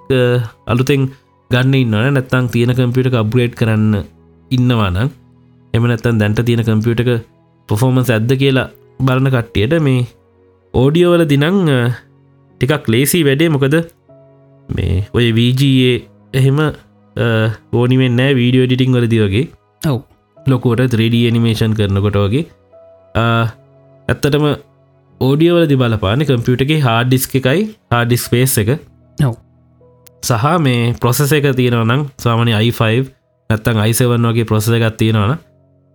[0.66, 1.08] අලුතෙන්
[1.52, 4.04] ගන්න ඉන්නවන නැත්තං තියෙන කම්පියට අප්ග්‍රේඩ් කරන්න
[4.52, 5.10] ඉන්නවානම්
[5.74, 7.12] එම නැත්තන් දැන්ට තියෙන කම්පියටක
[7.70, 8.68] පොෆෝමන්ස් ඇද්ද කියලා
[9.00, 10.02] බලන කට්ටියට මේ
[10.74, 11.46] ඕඩියෝවල දිනං
[12.62, 13.50] ටිකක් ලේසි වැඩේ.
[13.50, 13.76] මොකද
[14.70, 15.96] මේ ඔය වීජයේ
[16.34, 16.60] එහෙම
[17.74, 19.46] ඕනිවෙන්න වීඩියෝ ඩිටිං වලදි වගේ.
[19.84, 20.00] ඔව්.
[20.38, 22.46] ලොකෝට 3D නිමේෂන් කරනකොට වගේ.
[23.16, 24.48] ඇත්තටම
[25.22, 28.74] ඕඩියෝවලදි බලපාන කම්පියුටගේ හාඩිස්ක එකයි හාඩිස් පේස් එක.
[29.20, 29.36] ඔව්.
[30.24, 32.82] සහ මේ ප්‍රොසෙස එක තියෙනවනම් සාමනය i5
[33.50, 35.38] නැත්තං අයිසවන් වගේ ප්‍රොසෙස එකත් තියෙනවන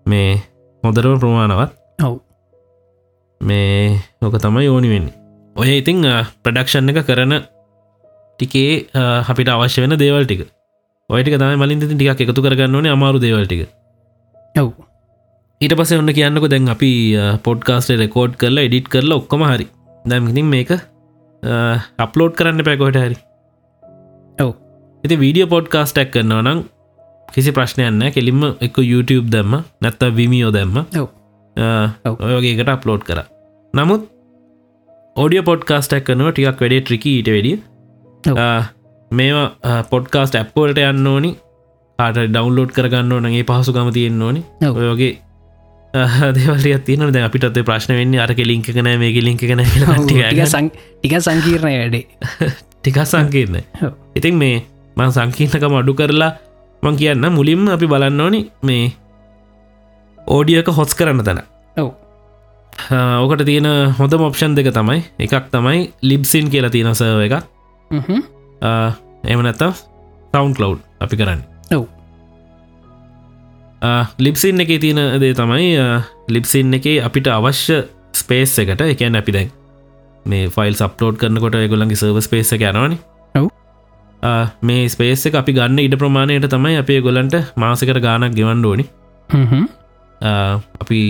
[0.06, 0.40] මේ
[0.84, 1.72] හොඳරම ප්‍රමාණවත්.
[2.06, 2.14] ඔව්.
[3.40, 5.14] මේ ඕක තමයි ඕනි වෙන්නේ.
[5.56, 5.98] ඔය ඉතිං
[6.44, 7.34] ප්‍රඩක්ෂන් එක කරන
[8.38, 8.72] ටිකේ
[9.32, 10.42] අපිට අවශ්‍ය වෙන දේවල් ටික.
[11.10, 13.62] ඔයටික තමයි මලින් ටික එකතු කරගන්න ඕනේ අමාරු දේවල්ටික
[14.62, 14.70] ඔව්.
[15.60, 16.90] ඊට පස ඔන්න කියන්නක දැන් අපි
[17.46, 19.66] පොඩ්කාස්ට රෙකෝඩ් කරලා එඩිට් කරලා ඔක්කොම හරි.
[20.10, 20.70] දැම්ඉතින් මේක
[22.04, 23.16] අප්ලෝඩ් කරන්න පැකොට හරි.
[24.38, 24.52] ඔව්.
[25.04, 26.60] ඉති වීඩියෝ පොඩ්කාස්ටක් කරනවා නම්
[27.28, 30.84] කිසි ප්‍රශ්නයන්න කෙලින්ම එක YouTube දැම්ම නැත්ත විමියෝ දැම්ම.
[32.30, 33.22] ඔයගේකට අප්ලෝඩ් කර.
[33.74, 34.08] නමුත්
[35.16, 37.56] ඕඩිය පොඩ්කාස්ටක් කරනවා ටිකක් වැඩේ ට්‍රිකී ඊට වැඩිය.
[39.10, 41.34] මේවා පොඩ්කාස්ට ඇප්පෝල්ට යන්න ඕනි.
[41.98, 44.44] ආට ඩවන්ලෝඩ් කරගන්න ඕනගේ පහසුකම තියෙන්න්න ඕනි.
[44.70, 45.12] ඔයගේ
[45.92, 50.22] දේවලිය තියන ද අපිට ප්‍රශ්න වෙන්න අරක ලිංක කන මේක ලිංක කන ටික
[51.00, 52.04] ටික සංකීර්ණය වැඩේ.
[52.80, 53.92] ටිකක් සංකීර්ණ ඔව්.
[54.16, 54.62] ඉතින් මේ
[54.96, 56.32] මං සංකීර්ණකම අඩු කරලා
[56.82, 58.90] මං කියන්න මුලින්ම අපි බලන්න ඕනි මේ
[60.18, 61.40] ඕඩියක හොස් කරන්න තැන.
[61.76, 61.88] ඔව්.
[63.22, 63.68] ඕකට තියෙන
[63.98, 67.34] හොඳ මොප්ෂන් දෙක තමයි එකක් තමයි ලිබ්සින් කියලා තියෙන සව එක
[67.90, 68.22] හ්ම්.
[69.32, 71.42] එම නැත්ත සවන්් කලව් අපි කරන්න.
[71.76, 71.86] ඔව්.
[74.18, 75.70] ලිප්සින් එක තියෙන දේ තමයි
[76.34, 79.54] ලිප්සින් එක අපිට අවශ්‍ය ස්පේස් එකට එකන් අපි දැන්
[80.26, 82.98] මේ ෆයිල් සප්ලෝඩ් කරනකොට ගොලන්ගේ සර්ව ස්පේස එක යනවානි.
[84.68, 88.40] මේ ස්පේස එක අපි ගන්න ඉඩ ප්‍රමාණයට තමයි අපේ ගොලන්ට මාසකට ගානක්
[89.28, 89.64] හ්ම්.
[90.82, 91.00] අපි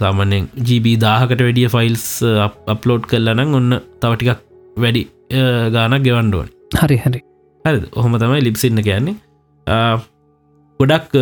[0.00, 2.06] සාමාන්‍යෙන් GB දාහකට වැඩිය ෆයිල්ස්
[2.74, 4.40] අප්ලෝඩ් කරලනම් ඔන්න තවටිකක්
[4.84, 5.02] වැඩි
[5.76, 6.48] ගානක් ගෙවන්ඩුවන්
[6.80, 7.20] හරි හරි.
[7.64, 9.16] හරි ඔහොම තමයි ලිප්සින්න කියන්නේ.
[10.80, 11.12] ගොඩක්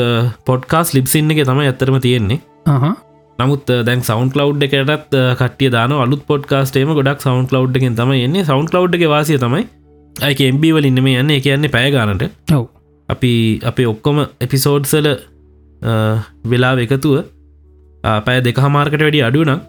[0.49, 2.41] පොඩ්කාස් ලිප්සින්න එක තමයි ඇත්තරම තියෙන්නේ.
[3.39, 8.45] නමුත් දැන් සවන් කලව් එකටත් කටිය දාන අලුත් පොඩ්කාස්ටේම ගොඩක් සවන් කලව් එකෙන් තම එන්නේ.
[8.51, 9.65] සවන් කලව් එක වාසිය තමයි
[10.17, 11.33] අයික එම්බවල ඉන්නම යන්න.
[11.39, 12.67] කියන්නේ පෑගානට ඔව්.
[13.09, 13.33] අපි
[13.63, 15.09] අපේ ඔක්කොම එපිසෝඩ්සල
[16.45, 17.25] වෙලා එකතුව
[18.21, 19.61] පැය දෙක හමාර්කට වැඩි අඩුනම්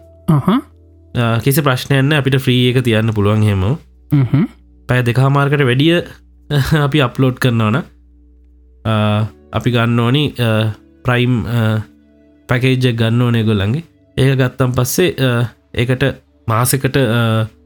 [1.40, 3.64] කිසි ප්‍රශ්නයන්න අපිට ෆ්‍රී එක තියන්න පුළුවන් හෙම.
[4.88, 6.02] පැය දෙක හමාර්කට වැඩිය
[6.86, 7.82] අපි අප්ලෝඩ් කරනවන
[9.52, 10.24] අපි ගන්න ඕනි
[11.04, 11.34] ප්‍රයිම්
[12.48, 13.84] පැකේජ්ජ ගන්න ඕනේ ගොල්ලන්ගේ
[14.16, 15.30] ඒක ගත්තම් පස්සේ
[15.74, 16.04] ඒකට
[16.48, 16.98] මාසකට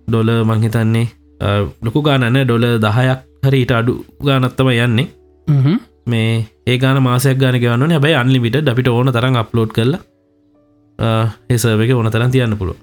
[0.09, 1.07] ඩොල මංහිතන්නේ
[1.85, 3.95] ලොකු ගානන්න ඩොල දහයක් හරි ඊට අඩු
[4.27, 5.09] ගානත්තම යන්නේ.
[6.07, 6.35] මේ
[6.67, 10.01] ඒ ගාන මාසයක් ගාන ගවන්න හැබයි අන්ලිමිට අපිට ඕන තරම් අප්ලෝඩ් කරලා
[11.51, 12.79] ඒසර්ව එක ඕන තරන් තියන්න පුළුව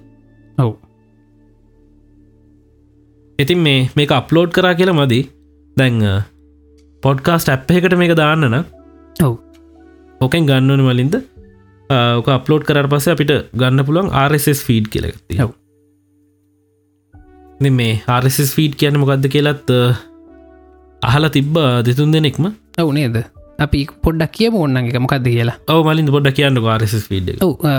[0.58, 0.72] ඔව්.
[3.38, 5.24] ඉතින් මේ මේක අප්ලෝඩ් කරා කියලා මදී.
[5.76, 5.96] දැන්
[7.02, 8.56] පොඩ්කාස්ට ඇප් එකට මේක දාන්නන
[9.26, 9.34] ඔව්.
[10.20, 11.16] ඕකෙන් ගන්නවන වලින්ද
[11.90, 15.52] ඕක අප්ලෝඩ් කර පස අපිට ගන්න පුළුවන් RSS ෆීඩ් කියලගති ඔව්.
[17.60, 19.70] මේ RSS ෆීඩ් කියන මොකක්ද කියලත්
[21.02, 22.52] අහලා තිබ්බ දෙතුන් දෙනෙක්ම.
[22.78, 23.16] ඔව් නේද?
[23.58, 25.56] අපි පොඩ්ඩක් කිය ඕන්න එක මොකක්ද කියලා.
[25.68, 26.60] ඔව මලින් පොඩ්ඩ කියන්න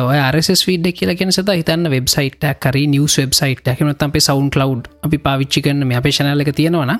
[0.04, 4.50] ඔය RSS ෆීඩ් එක කියලා කියෙන සත හිතන්න වෙබ්සයිට් කරි නිවස් වෙබ්සයිට් ඇකනත් අපේ සවන්්
[4.50, 6.98] කලව් අපි පාවිච්චි කරන මේ අපේ ශනල එක තියෙනවන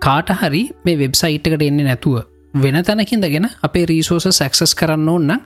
[0.00, 2.22] කාට හරි මේ වෙබ්සයිට් එකට එන්නේ නැතුව
[2.54, 5.38] වෙන තැනකින්දගෙන අපේ රීසෝස සැක්සස් කරන්න ඕන්න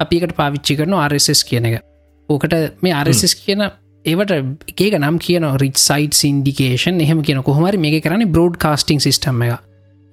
[0.00, 1.84] අපිකට පාවිච්චි කරන RSS කියන එක.
[2.28, 3.70] ඕකට මේ RSS කියන
[4.04, 4.32] ඒවට
[4.78, 9.58] ඒක නම් කියන රිච් සයිට් ඉන්ඩිකේෂන් එහෙම කියන කොහමරි මේ කරන්න බ්‍රෝඩ් කාස්ටිං සිිටම් එක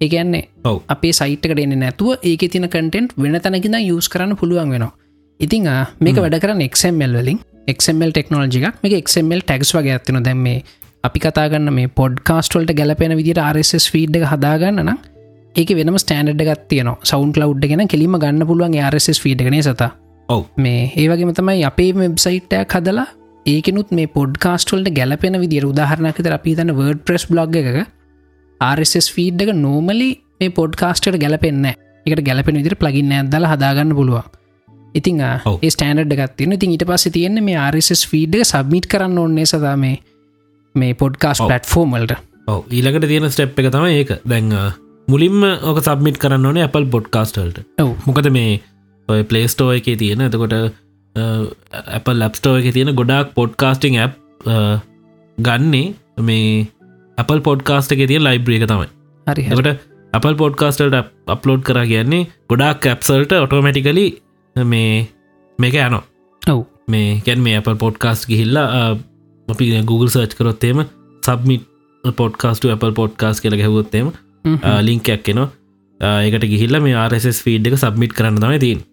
[0.01, 0.81] ඒගැන්නේ ඔව්.
[0.87, 4.93] අපේ සයිට්කට එන්න නැතුව ඒක තින කටෙන්ට් වෙන තැනකිද යස් කරන්න පුළුවන් වෙනවා.
[5.39, 5.69] ඉතිං
[5.99, 7.39] මේක වැඩ කරන්න එක්මල් වලින්.
[7.67, 10.63] එක්මල් ටෙක්නෝජික් මේ එක්මල් ටැක්ස් වගේ ඇත්තින දැම් මේ
[11.03, 14.97] අපි කතාගන්න මේ පොඩ්කාස්ටවල්ට ගැලපෙන විදිට RSS ෆීඩ් එක හදාගන්න නම්
[15.55, 19.91] ඒක වෙනම ස්ටන්ඩ් එකත් තියන සවන් ලව් ගෙන කෙලිම ගන්න පුළුවන් RSS ෆීඩ් එකනේ සත?
[20.29, 20.43] ඔව්.
[20.57, 23.07] මේ ඒවගේම තමයි අපේ වෙබ්සයිට්ටයක් හදලා
[23.45, 27.67] ඒකනුත් මේ පොඩ්කාස්ටල්ට ගැලපෙන විදිර උදාහරණකත අපි තන්න වර්ඩ ප්‍රෙස් බ්ලොග් එක
[28.61, 34.25] RSS ෆීඩ් එක නෝමලි මේ පොඩ්කාස්ටට ගැලපෙන්න එකට ගැලපෙන විදිර ප්ලගින්න ඇදල හදාගන්න පුළුවන්.
[34.95, 35.21] ඉතින්.
[35.21, 39.75] ඒ ස්ටන්ඩ් ගත්තින ඉතින් ඊට පස්ස තියෙන මේ RSS ෆීඩ් එක සබ්මිට් කරන්න ඕන්නේ සදා
[39.77, 39.99] මේ
[40.75, 41.51] මේ පොඩ්කාස් ඔව්.
[41.51, 42.15] පලට්ෆෝර්මල්ට
[42.47, 44.15] ඔව ඊළඟට තියෙන ස්ටෙප් එක තමයි ඒක.
[44.25, 44.49] දැන්
[45.07, 47.61] මුලින්ම ඕක සබ්මිට් කරන්න ඕනේ Apple පොඩ්කාස්ටල්ට
[48.07, 48.57] මොකද මේ
[49.09, 50.25] ඔය පලේස්ටෝ එක තියෙන.
[50.29, 50.57] එතකොට
[51.15, 54.09] Apple ලප්ස්ටෝ එක තියෙන ගොඩක් පොඩ්කාස්ටිං ඇ්
[55.37, 56.67] ගන්නේ මේ
[57.17, 58.87] Apple පොඩ්කාස්ට එක තිය ලයිබ්‍රිය එක තමයි.
[59.27, 59.43] හරි.
[59.43, 60.97] එකට අපල් පොඩ්කාස්ටල්ට
[61.27, 64.05] අප්ලෝඩ් කර කියන්නේ ගොඩක් කැප්සල්ට ඔටෝමැටිකලි
[64.55, 65.07] මේ
[65.59, 66.03] මේක යනෝ
[66.41, 66.65] ඔව්.
[66.87, 68.67] මේ ගැන් මේ අප පොඩ්කාස්ට ගිහිල්ලා
[69.47, 70.83] අපි Google සර්ච් කරොත්තේම
[71.23, 71.63] සබ්මිට
[72.03, 74.11] පොඩ්කාස්ට Apple පොඩ්කාස් කියල හැවොත්තේම
[74.81, 75.49] ලිංකයක් කෙනවා
[76.23, 78.83] ඒකට ගිහිල්ල මේ RSS ෆීඩ් එක සබ්මිට් කරන්න තමයි ඔව්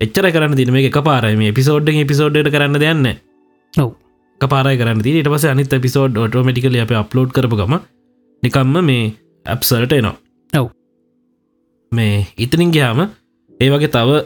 [0.00, 3.06] එච්චර කරන්න තින මේ එක පාරම පිසෝඩ් පිසෝඩ්ට කරන්න දෙයන්න
[3.74, 3.90] ඔව්.
[4.40, 7.78] පාරයි කරන්න ට පස අනිත් පිසෝඩ් ොටෝමටිකල අප අප්ලෝඩ් කරපුගම
[8.42, 9.12] නිකම්ම මේ
[9.46, 10.16] ඇප්සල්ට එනවා.
[10.52, 10.66] ඔව්.
[11.92, 13.00] මේ ඉතනින් ගයාම
[13.60, 14.20] ඒ වගේ තව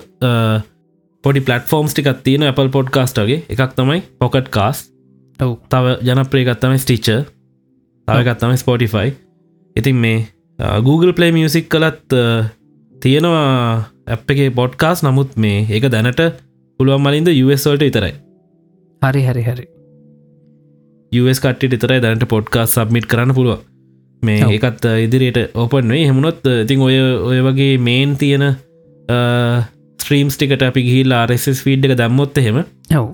[1.25, 4.89] පොඩි පලටෆෝම්ස් ටිකත් තියෙන Apple පොඩ්කාස්ටගේ එකක් තමයි පොකට් කාස්
[5.41, 5.53] ඔව්.
[5.69, 7.09] තව ජනප්‍රේගත්තම ස්ටිච්ච
[8.09, 9.15] තවගත්තම ස්පොටිෆයි
[9.77, 10.27] ඉතින් මේ
[10.83, 12.19] Google Play මියසික් කලත්
[12.97, 16.21] තියෙනවා ඇප් එක පොඩ්කාස් නමුත් මේ ඒක දැනට
[16.81, 18.15] පුළුවන් මලින්ද USවල්ට ඉතරයි
[19.03, 19.67] හරි හරි හරි.
[21.13, 23.61] US කට්ට ඉතරයි දැනට පොඩ්කාස් සබ්මිට් කරන්න පුළුව
[24.23, 24.43] මේ.
[24.47, 26.99] ඒකත් ඉදිරියට ඕපන්වේ හෙමුණොත් ඉතින් ඔය
[27.31, 28.45] ඔය වගේ මේන් තියෙන
[30.01, 33.09] ස්ත්‍රීම්ස් ටිකට අපි ගිහිල් RSS ෆීඩ් එක දැම්මොත් එහෙම ඔව්.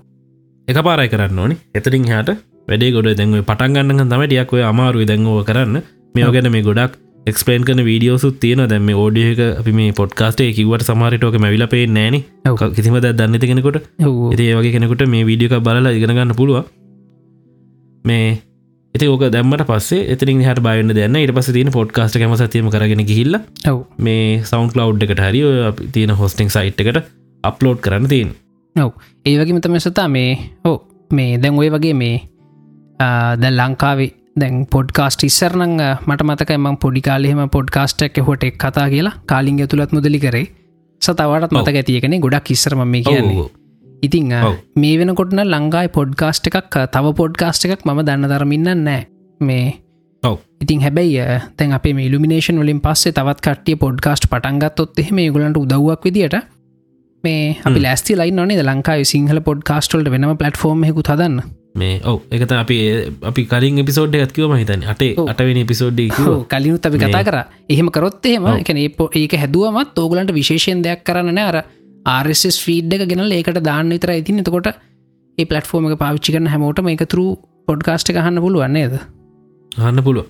[0.69, 1.57] එක පාරයි කරන්න ඕනි.
[1.75, 2.37] එතරින් හට
[2.69, 5.83] වැඩේ ගොඩ දැන්ව පටන් ගන්න තම ටියක් ඔය අමාරුව දැංගව කරන්න.
[6.15, 11.37] මේ ගැන මේ ගොඩක් එක්ස්පලේන් කන වීඩියෝසුත් තියෙන දැම ෝඩියක අපි මේ පොඩ්කාස්ටේ කිවට සමාරිටෝක
[11.45, 12.17] මැවිල පේ නෑන.
[12.77, 13.79] කිසිම දන්නති කෙනෙකොට.
[14.39, 16.69] ඒ වගේ කෙනෙකුට මේ වීඩියක බලලා ඉගෙනගන්න පුළුව
[18.05, 18.27] මේ
[18.95, 23.03] ඇති ඕක දැම්මට පස්සේ එතිරින් හට බයන්න දෙන්න ඉට පස තියන පොඩ්කාස්ට කම සතියම කරගෙන
[23.11, 23.39] ගිහිල්ල
[23.99, 25.43] මේ සෞන් කලව් එකට හරි
[25.95, 27.11] තියෙන හොස්ටිං සයිට් එකට
[27.45, 28.31] අප්ලෝඩ් කරන්න තින්
[28.77, 28.93] ඔව්.
[29.27, 30.31] ඒ වගේ මතම සතා මේ
[30.65, 30.79] හෝ
[31.11, 32.17] මේ දැන් ඔය වගේ මේ
[33.43, 35.77] දැ ලංකාවේ දැන් පොඩ්කාස්ට ඉස්සරනං
[36.07, 40.47] මට මතක එම පොඩිකාලෙම පොඩ්කාස්ටක් හොට එක් කතා කියලා කාලින් ඇතුළත් මුදලි කරේ.
[41.03, 43.47] සතවටත් මතක ඇතියකෙන ගොඩක් ඉස්සරම මේ කියන්නේ.
[44.03, 44.35] ඉතිං.
[44.77, 49.07] මේ වෙනකොටන ලංඟායි පොඩ්කාස්ට එකක් තව පොඩ්කාස්ට එකක් මම දන්න දරමින්න නෑ.
[49.41, 49.67] මේ
[50.61, 51.25] ඉතින් හැබැයි
[51.57, 56.37] තැන් අපේ ඉල්ිනේෂන් වලින් පස්සේ තවත් කටිය පොඩ්කාස්ට් පටන්ගත්තොත් එහෙම ගලන්ට උදව්වක් විදිට
[57.25, 61.39] මේ අපි ලස්ති ලයි නේ ලංකායි සිංහල පොඩ්කාස්ටල්ට වෙනම පලටෆෝර්ම් හෙකු හදන්න.
[61.75, 62.19] මේ ඔව.
[62.31, 62.79] එකත අපි
[63.23, 65.13] අපි කලින් එපිසෝඩ් ඇත්කිව මහිතන අටේ.
[65.27, 67.39] අටවෙනි එපිසෝඩ් හෝ කලිනුත් අපි කතා කර.
[67.69, 68.51] එහෙම කරොත් එහෙම.
[68.55, 68.83] එකන
[69.17, 71.59] ඒක හැදුවමත් ඕගලන්ට විශේෂයෙන් දෙයක් කරන්න අර
[72.09, 74.45] ආරස් ෆීඩ් එක ගෙනල් ඒකට දාන්න විතර ඉතින්.
[74.45, 74.73] එතකොට
[75.39, 77.27] ඒ පලටෆෝර්ම එක පාවිච්චි කරන හැමෝටම එකතුරු
[77.69, 78.95] පොඩ්කාස්ට ගහන්න පුළුවන්නේද
[79.73, 80.27] හන්න පුළුව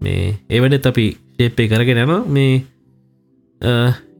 [0.00, 1.06] මේ ඒවැඩත් අපි
[1.36, 2.50] ශේප්පේ කරගෙන යන මේ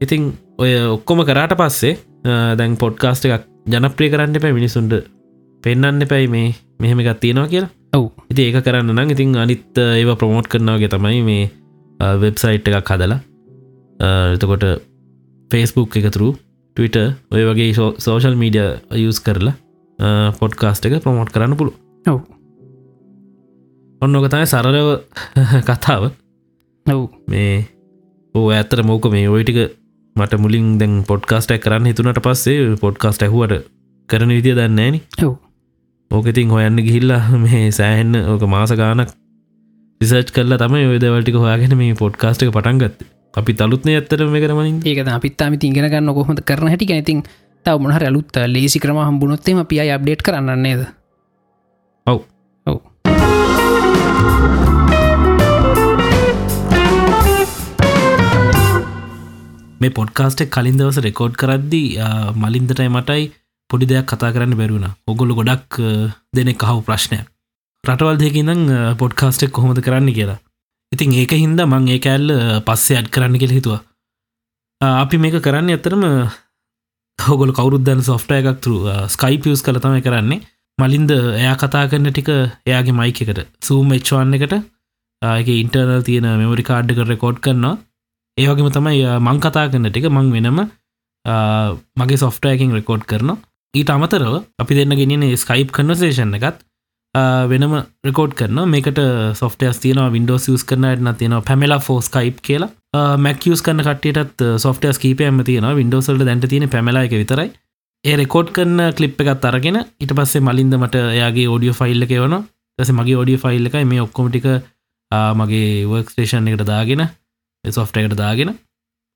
[0.01, 1.93] ඉතිං ඔය ඔක්කොම කරාට පස්සේ
[2.57, 4.95] දැන් පොඩ්කාස්ට එකක් ජනප්‍රිය කරන්න පැ මිනිසුන්ට
[5.63, 6.49] පෙන්න්න පැයි මේ
[6.79, 7.71] මෙහෙම එකත් තියෙනවා කියලා.
[7.93, 8.05] ඔව්.
[8.31, 11.49] ඉති ඒක කරන්න නම් ඉතින් අනිත් ඒව ප්‍රමෝට් කරනාවගේ තමයි මේ
[12.19, 13.19] වෙබ්සයිට් එකක් හදලා.
[14.33, 14.65] එතකොට
[15.51, 16.29] ෆේස්බුක් එකතුරු
[16.77, 16.97] ටවිට
[17.31, 19.55] ඔය වගේ සෝෂල් මීඩිය යස් කරලා
[20.39, 22.21] පොඩ්කාස්ට එක ප්‍රමෝට් කරන්න පුළුව ඔව්.
[24.01, 24.89] ඔන්න ඕකතයි සරලව
[25.67, 26.11] කතාව.
[26.85, 27.03] ඔව්.
[27.27, 27.67] මේ
[28.35, 29.78] ඕ ඇත්තර මෝක මේ ඔයිටික
[30.19, 33.69] මට මුලින් දැන් පොඩ්කාස්ටක් කරන්න හිතුනට පස්සේ පොඩ්කාස්ට ඇහුවට
[34.09, 35.33] කරන විදිිය දන්නේන ඔව්.
[36.11, 39.13] ඕකඉතින් හොයන්න ගිහිල්ලා මේ සෑහෙන්න ඕක මාස ගානක්
[40.01, 45.05] රිසර්ච් කරලා තම යොදවලටික හොයාගෙන මේ පොඩ්කාස්ට එක පටන්ගත් අපි තලුත්න ඇත්තර මේ කරමනින් ඒක
[45.09, 46.91] අපිත්තාම ඉගෙන ගන්න කොහොමද කරන හැටි.
[46.91, 47.23] ඇතින්
[47.65, 50.81] තව මොහර අලුත් ලේසි ක්‍රම හම්බුණොත්තේම පිය අප්ඩේට් කරන්නේද
[52.07, 52.19] ඔව්
[59.81, 63.23] මේ පොඩ්කාස්ට කලින් දවස රෙකෝඩ් කරද්දී ආ, මලින්දටයි මටයි
[63.69, 65.79] පොඩි දෙයක් කතා කරන්න බැරුණ ඔගොල්ල ගොඩක්
[66.35, 67.25] දෙනෙ කහු ප්‍රශ්නයක්.
[67.83, 68.61] රටවල් දෙකිනම්
[69.01, 70.39] පොඩ්කාස්ටෙක් කොහොමද කරන්න කියලා.
[70.91, 72.31] ඉතින් ඒක හින්ද මං ඒ කෑල්ල
[72.67, 73.81] පස්සේ අඩ් කරන්න කියල හිතුවා.
[74.81, 76.03] ආ, අපි මේක කරන්න ඇතරම
[77.19, 78.77] හොගොල කවරුද්දන්න සොෆ්ට එකක් තුරු
[79.15, 80.41] ස්කයි පියස් කළ තමයි කරන්නේ.
[80.79, 82.29] මලින්ද එයා කතා කරන්න ටික
[82.69, 84.53] එයාගේ මයික එකට සූම් එච්වාන්න එකට
[85.21, 87.75] ඒක ඉන්ටර්නල් තියෙන මෙමරි කාඩ්ක රෙකෝඩ් කරනවා.
[88.39, 90.59] ඒවගේම තමයි අ, මං කතා කරන ටික මං වෙනම
[91.25, 91.35] අ,
[91.99, 93.35] මගේ සොෆ්ටයකින් රෙකෝඩ් කරන
[93.73, 94.33] ඊට අමතරව
[94.63, 96.59] අපි දෙන්න ගෙනන ස්කයිප් කන්වසේෂන් එකත්
[97.15, 97.21] අ,
[97.51, 97.73] වෙනම
[98.07, 98.99] රෙකෝඩ් කරන මේකට
[99.35, 102.69] සොෆ්ටස් තියන වින්ඩෝස් යස් කරනටන තියෙන පැමලා ෆෝ ස්කයිප් කියලා.
[103.19, 107.49] මැක්ස් කන්න කටට සොෆ්ටස් කීපයම තියෙන වින්ඩෝසල්ට දැන්ට තියෙන පැමලා එක විතරයි.
[108.05, 112.35] ඒ රෙකෝඩ් කරන්න කලිප් එකත් අරගෙන ඉට පස්සේ මලින්ද මට එයාගේ ෝඩියෝ ෆයිල්ල එක වන
[112.79, 114.45] ස මගේ ෝඩිය ෆයිල් එකයි මේ ඔක්කොමටික
[115.35, 117.03] මගේ වර්ක් ස්ටේෂන් එකට දාගෙන
[117.65, 118.51] සොෆ්ට එකට දාගෙන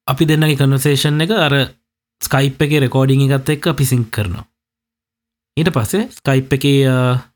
[0.08, 1.56] අපි දෙන්නගේ කන්වසේෂන් එක අර
[2.22, 4.46] ස්කයිප් එක රෙකෝඩිං එකත් එක් අපි සිංක් කරනවා.
[5.58, 6.66] ඊට පස්සේ ස්කයිප් එක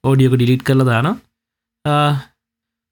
[0.04, 1.08] ඕඩියක ඩිලිට් කරල දාන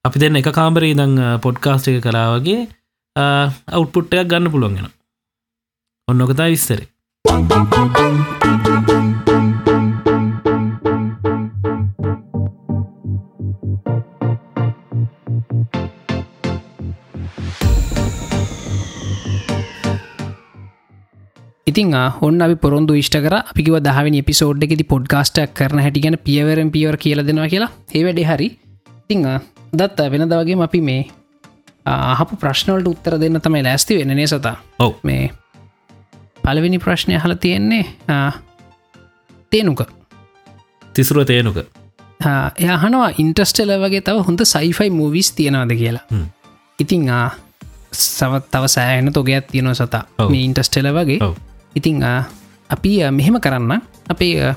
[0.06, 2.68] අපි දෙන්න එක කාම්බරේ දං පොඩ්කාස්ට එක කලාවගේ
[3.16, 4.92] අවුට්පුට්ටයක් ගන්න පුළුවන්ගෙන
[6.08, 6.88] ඔන්නොකතා විස්තරේ.
[21.76, 21.92] ඉතින්
[22.24, 23.36] ඔන්න අපි පොරොන්දු ඉෂ්ට කර.
[23.52, 27.72] අපිව දහවනි පිසෝඩ් එකෙති පොඩ්කාස්ටක් කරන හැටිගෙන පියවරෙන් පියවර කියල දෙනවා කියලා.
[27.96, 28.48] ඒ වැඩේ හරි.
[29.04, 29.24] ඉතිං
[29.80, 31.02] දත් වෙන දවගේ අපි මේ
[31.86, 34.56] අහපු ප්‍රශ්නවලට උත්තර දෙන්න තමයි ලෑස්ති වෙනනේ සතා?
[34.80, 34.94] ඔව්.
[35.04, 35.32] මේ
[36.44, 37.84] පලවෙනි ප්‍රශ්නය හල තියෙන්නේ
[39.52, 39.82] තේනුක.
[40.94, 41.58] තිසුර තේනුක.
[42.58, 46.06] එයහනවා ඉන්ට්‍රස්ටල වගේ තව හොඳ සයිෆයි මූවිස් තියෙනවාද කියලා.
[46.80, 47.12] ඉතිං
[47.92, 50.04] සවත් තව සෑහන තොගයක් තියෙනවා සතා.
[50.32, 51.20] මේ ඉන්ටස්ටෙල වගේ
[51.76, 52.02] ඉතිං
[52.70, 53.82] අපි මෙහෙම කරන්න.
[54.14, 54.56] අපේ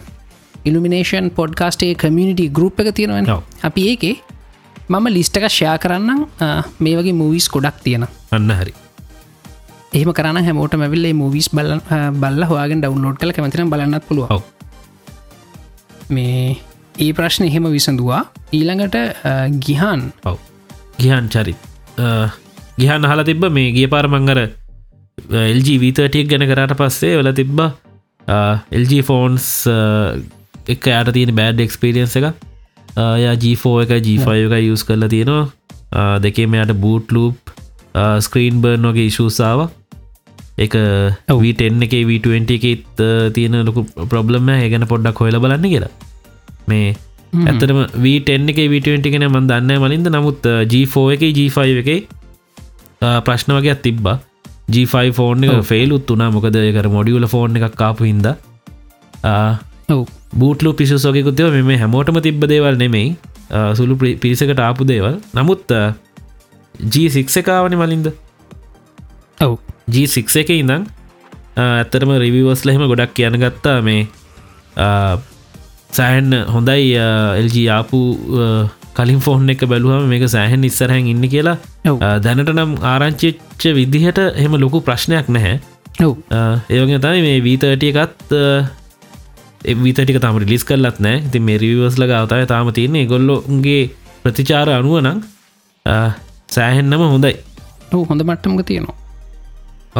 [0.69, 3.31] ඉල්ිනේෂන් පොඩ්කාස්ටේ කමියනිට ගරුප් එක තියෙනවන.
[3.69, 4.17] අපි ඒකේ
[4.89, 6.21] මම ලිස්ටක ෂයා කරන්න
[6.85, 8.07] මේ වගේ මූවිස් කොඩක් තියෙන
[8.37, 8.73] අන්න හරි.
[9.99, 11.75] එහම කරන්න හැමෝට මැවිල්ලේ මූවිස් බල
[12.23, 14.33] බල්ල හවාගෙන් ඩවන්ලෝඩ් කල කැමතින බලන්නත් පුළුව
[16.17, 16.57] මේ
[17.05, 18.23] ඒ ප්‍රශ්න එහෙම විසඳවා.
[18.59, 18.97] ඊළඟට
[19.67, 20.01] ගිහන්.
[20.31, 20.37] ඔව්.
[21.03, 21.61] ගිහන් චරිත්.
[22.81, 24.41] ගිහන් හල තිබ්බ මේ ගිය පාරමංගර
[25.29, 27.61] එල්ජ වීතටියක් ගැන කරට පස්සේ වල තිබ්බ.
[28.73, 29.47] එල්ජ ෆෝන්ස්
[30.75, 32.27] එක යට තියෙන බෑඩ් එක්ස්පිරියන්ස එක
[32.99, 35.49] ය G4 එක G5 එක යස් කරලා තියෙනවා.
[36.25, 37.53] දෙකේම යට බූට් ලූප්
[38.27, 39.69] ස්ක්‍රීන් බර්න් වගේ ඉශූසාාව
[40.65, 40.75] එක.
[41.43, 43.05] වීටෙන් එක V20 එකත්
[43.37, 45.93] තියෙන ලොකු ප්‍රබ්ලම ඒගැන පොඩ්ඩක් හොල බලන්න කියලා.
[46.69, 46.97] මේ
[47.49, 50.09] ඇතටම වීටෙන් එක විටෙන්ටි කෙන මන් දන්න මලින්ද.
[50.17, 52.09] නමුත් G4 එක G5 එක
[53.27, 54.17] ප්‍රශ්න වගේ තිබ්බා
[54.73, 55.47] G5 ෆෝන්.
[55.63, 58.05] ෆෙල්ුත් වනා මොකද කර මොඩියුල ෆෝන් එකක් කාපු
[59.91, 60.03] ඔව්
[60.35, 63.17] බූටලු පිසුසෝකකුත්යව මෙම හැමෝටම තිබ්බ දේවල් නෙමෙයි.
[63.77, 65.17] සුළු ප්‍රි- පිරිසකට ආපු දේවල්.
[65.35, 65.93] නමුත් ආ,
[66.95, 68.13] G6 එකාවන මලින්ද?
[69.41, 69.59] ඔව්
[69.93, 70.87] G6 එක ඉඳං
[71.57, 73.83] ඇත්තරම රිවිවස් ලහෙම ගොඩක් කියන ගත්තා.
[73.83, 74.09] මේ
[75.91, 76.93] සෑහන් හොඳයි
[77.39, 78.01] එල්ජ ආපු
[78.99, 81.57] කලින් ෆෝන් එක බැලුවම මේක සෑහන් ඉස්සරහැන් ඉන්න කියලා.
[82.27, 85.57] දැනට නම් ආරංචිච්ච විදිහට එහෙම ලොකු ප්‍රශ්නයක් නැහැ.
[86.75, 88.35] ඒවගේ තමයි මේ වීතටිය එකත්
[89.85, 93.83] විතටික තම රිලිස් කරලත් නෑ ඉති මේ රිවස් ලග අවතාය තාම තියන්නේ ගොල්ලොන්ගේ
[94.23, 95.19] ප්‍රතිචාර අනුව නං
[96.57, 97.35] සෑහෙන්නම හොඳයි.
[98.11, 98.97] හොඳ මට්ටමක තියෙනවා.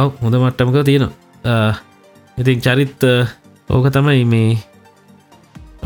[0.01, 1.73] ඔව හොඳ මට්ටමක තියෙනවා.
[2.37, 3.03] ඉතින් චරිත්
[3.75, 4.49] ඕක තමයි මේ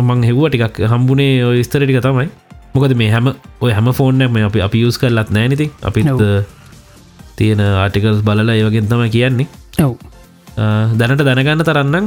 [0.07, 2.29] මං හෙව්ව ටිකක් හම්බුනේ ඔය ස්තර ටික තමයි
[2.73, 3.27] මොකද මේ හැම
[3.61, 6.21] ඔය හැම ෆෝර්නම අපි අපි යස් කරලත් නෑනති අපිත් ඔව්.
[6.21, 6.43] අ,
[7.37, 9.47] තියෙන ආටිකල්ස් බලලා ඒවගෙන් තම කියන්නේ.
[9.79, 9.93] ඔව්.
[10.57, 10.63] අ,
[10.99, 12.05] දැනට දැනගන්න තරන්නම්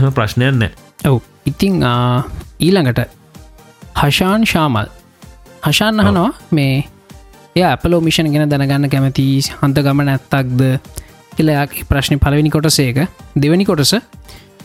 [0.00, 0.70] හම ප්‍රශ්නයන් නෑ.
[1.04, 1.18] ඔව්.
[1.46, 1.82] ඉතිං
[2.60, 3.00] ඊළඟට
[3.96, 4.86] හෂාන් ශාමල්.
[5.66, 6.84] හෂාන් අහනවා මේ
[7.56, 9.26] එය අපලෝ මිෂණ ගැන දැනගන්න කැමති
[9.62, 10.62] හන්ත ගමන ඇත්තක්ද?
[11.36, 12.96] කියලයක් ප්‍රශ්න පලවෙනි කොටසේක
[13.36, 13.94] දෙවැනි කොටස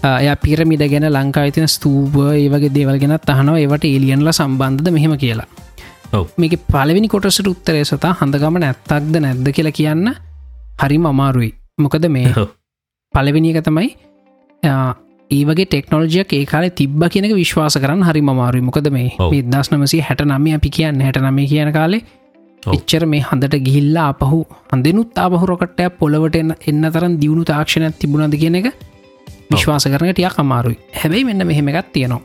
[0.04, 5.48] එය පිරමිඩ ගැන ලංකා තින ස්තූප ඒවගේ දේවල් ගැන තහනව ඒවට එලියන්ල සම්බන්ධද මෙහෙම කියලා
[6.38, 10.10] මේක පලවෙනි කොටසට උත්තරේ සතා හඳගමන ඇත්තක්ද නැද්ද කියලා කියන්න
[10.80, 12.50] හරිම අමාරුයි මොකද මේ ඔව්.
[13.14, 13.90] පලවෙනි එක තමයි
[15.32, 19.10] ඒවගේ ටෙක්නෝජියක් ඒ කාල තිබ්බ කියනක විශ්වාස කරන්න හරි මාරු මොකද මේ.
[19.44, 22.04] දස් නමසි හැට නම අපි කියන්න හැට නම කියන කාලේ.
[22.64, 24.40] එච්චර මේ හඳට ගිහිල්ලා අපහු
[24.72, 26.36] හඳනුත් අපහුරොකටය පොළවට
[26.68, 28.68] එන්න තරන් දියුණු තාක්ෂණයක් තිබුණද කියන එක
[29.54, 30.78] විශ්වාස කරන ටියක් අමාරුයි.
[31.02, 32.22] හැබැයි මෙන්න මෙහෙම එකත් තියෙනවා.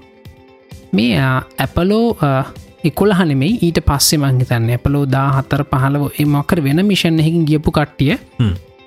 [0.92, 1.18] මේ
[1.64, 2.06] ඇපලෝ
[2.84, 8.16] එකොලහනෙමයි ඊට පස්සේ මංහිතන්න ඇපලෝ දා හත්තර පහලව එමක්කර වෙන මිෂන් එහකින් ගියපු කට්ටිය.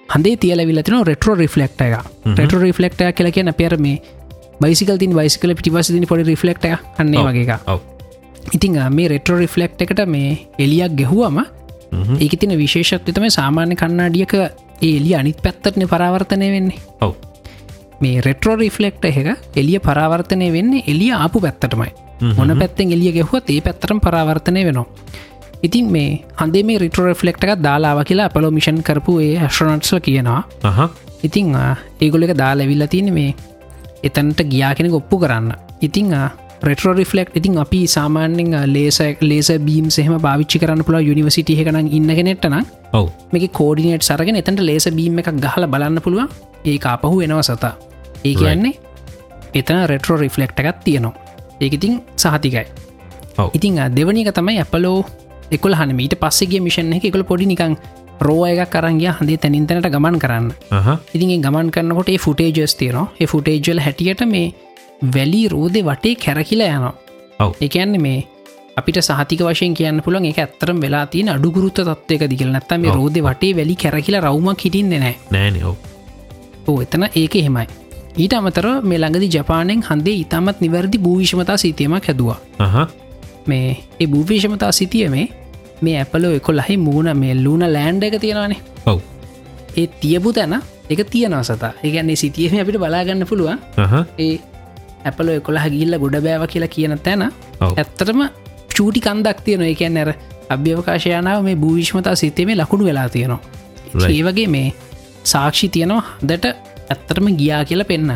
[0.10, 1.94] හඳේ තියල විලතින රෙට්‍රෝ රිෆලෙක්ට එක
[2.39, 4.02] රෙට රිෆලෙක්ට කියල කියන පෙර මේ
[4.62, 6.78] බයිසිකල් තින් බයිසිකල පිටිපස පොඩි රිෆලෙක්ට ඔව්.
[7.28, 7.46] වගේ
[8.56, 11.42] ඉතිං මේ රෙට්‍රෝ රිෆලෙක්් එකට මේ එලියක් ගැහුවම.
[12.20, 14.34] ඒක තින විශේෂත්ව තම සාමාන්‍ය කන්නාඩියක
[14.82, 16.80] ඒලි අනිත් පැත්තටන පරාවර්තනය වෙන්නේ.
[17.02, 17.14] ඔව්
[18.02, 19.18] මේ රෙට්‍රෝ රිෆලෙක්ට එක
[19.62, 21.91] එලිය පරාවර්තනය වෙන්න එලිය ආපු පැත්තටමයි.
[22.38, 24.88] මොන පැත්තෙන් එලිය ගැහුවත් ඒ පැත්තරම් පරාවර්තනය වෙනවා.
[25.64, 26.10] ඉතින් මේ
[26.41, 30.41] හන්දේ මේ රිටෝ රිෆලෙක්ට එකක් දාලාව කියලා අපලෝ මිෂන් කරපු ඒ හස්ට්‍රනට්ස්ල කියනවා.
[31.24, 31.49] ඉතිං
[32.02, 33.36] ඒගොල එක දාලා විල්ල තියෙන මේ
[34.04, 35.52] එතන්ට ගියා කෙනෙ ඔප්පු කරන්න.
[35.88, 36.10] ඉතිං
[36.64, 38.99] ප්‍රටෝ රිෆලෙක්් ඉතින් අපි සාමාන්‍යෙන් ලේස
[39.30, 42.58] ලේස බීම් සහම භාවිච්චි කරන්න පුළ යනිවසිටිය එකන ඉන්න කෙනෙට්ටන
[42.99, 43.06] ඔව්.
[43.34, 46.30] මේක කෝඩිනේට් සරගෙන එතට ලේස බීම එකක් ගහල බලන්න පුළුවන්.
[46.66, 47.74] ඒ අපහු වෙනව සතා
[48.24, 48.74] ඒ කියන්නේ
[49.53, 51.13] එතන රෙටරෝ රිෆලෙක්් එකත් තියෙනවා.
[51.61, 52.65] ඒකඉතින් සහතිකයි.
[53.38, 53.49] ඔව්.
[53.53, 55.05] ඉතිං දෙවනික තමයි ඇපලෝ
[55.51, 57.78] එකොල් හන මීට පස්සෙගේ මිෂන් එක එකකොල පොඩි නිකං
[58.22, 60.51] රෝ එක කරන්ගේ හඳේ තැනින් තැනට ගමන් කරන්න.
[60.72, 63.07] අහ ඉතින් ගමන් කරන්නකොට ෆුටේජස් තියනවා.
[63.28, 64.53] ෆුටේජල් හැටියට මේ
[65.15, 66.93] වැලි රෝධය වටේ කැරකිලා යනවා.
[67.61, 68.28] එකන්න මේ
[68.78, 72.86] අපිට සහතික වශයෙන් කියන්න පුළන් එක ඇත්තරම් වෙලා තියෙන අඩුගුරුත්ත තත්වයක දිගල නැත්තම.
[72.97, 75.63] රෝධ වටේ වැලි කැරකිලා රවමක් හිටින්න නෑ නෑන
[76.67, 77.80] ඕ එතන ඒක එහෙමයි
[78.18, 82.39] ඊට අමතර මේ ළඟදි ජපානයෙන් හන්දේ ඉතාමත් නිවැරදි භූවිෂමතා සිතියමක් හැදවා.
[83.47, 85.28] මේ ඒ භූවිෂමතා සිතිය මේ
[85.82, 88.59] මේ ඇපලෝ එකො ලහි මූුණ මේ ලූන ලෑන්ඩ එක තියෙනවානේ.
[88.86, 88.99] ඔව්.
[89.78, 91.74] ඒ තියපු තැන එක තියෙනවා සතා.
[91.84, 93.59] ඒගන්නේ සිතියම අපිට බලාගන්න පුළුවන්.
[94.20, 94.39] ඒ
[95.05, 97.32] ඇපල කොළහ ගිල්ල ගොඩ බෑව කියලා කියන තැන.
[97.62, 98.22] ඇත්තටම
[98.76, 100.14] චූටි කන්දක් තියන එකැන් ඇර
[100.49, 103.39] අභ්‍යවකාශයනාව මේ භූවිශ්මතා සිතීමේ ලකුණු වෙලා තියෙනවා.
[104.09, 104.74] ඒවගේ මේ
[105.24, 106.03] සාක්ෂි තියනවා.
[106.24, 108.12] හදට ඇත්තරම ගියා කියලා පෙන්න්න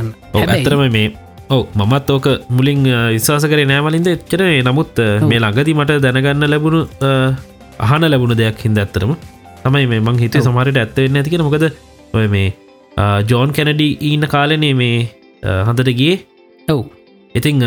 [0.55, 1.07] ඇතරම මේ
[1.55, 2.83] ඔව මමත් ඕක මුලින්
[3.15, 4.41] විශවාස කරේ නෑමලින්ද එච්චර.
[4.67, 4.93] නමුත්
[5.29, 6.81] මේ ළඟදි මට දැනගන්න ලැබුණු
[7.85, 9.11] අහන ලැබුණු දෙයක් හිද ඇත්තරම
[9.65, 11.65] තමයි මේ මං හිතේ සමහරයට ඇත්තවෙන්න ඇතිකෙන මොකද
[12.13, 12.47] ඔය මේ
[13.31, 14.97] ජෝන් කැනඩි ඊන්න කාලනේ මේ
[15.43, 16.13] අ, හඳට ගිය.
[16.67, 16.81] ඔව්.
[17.35, 17.61] ඉතිං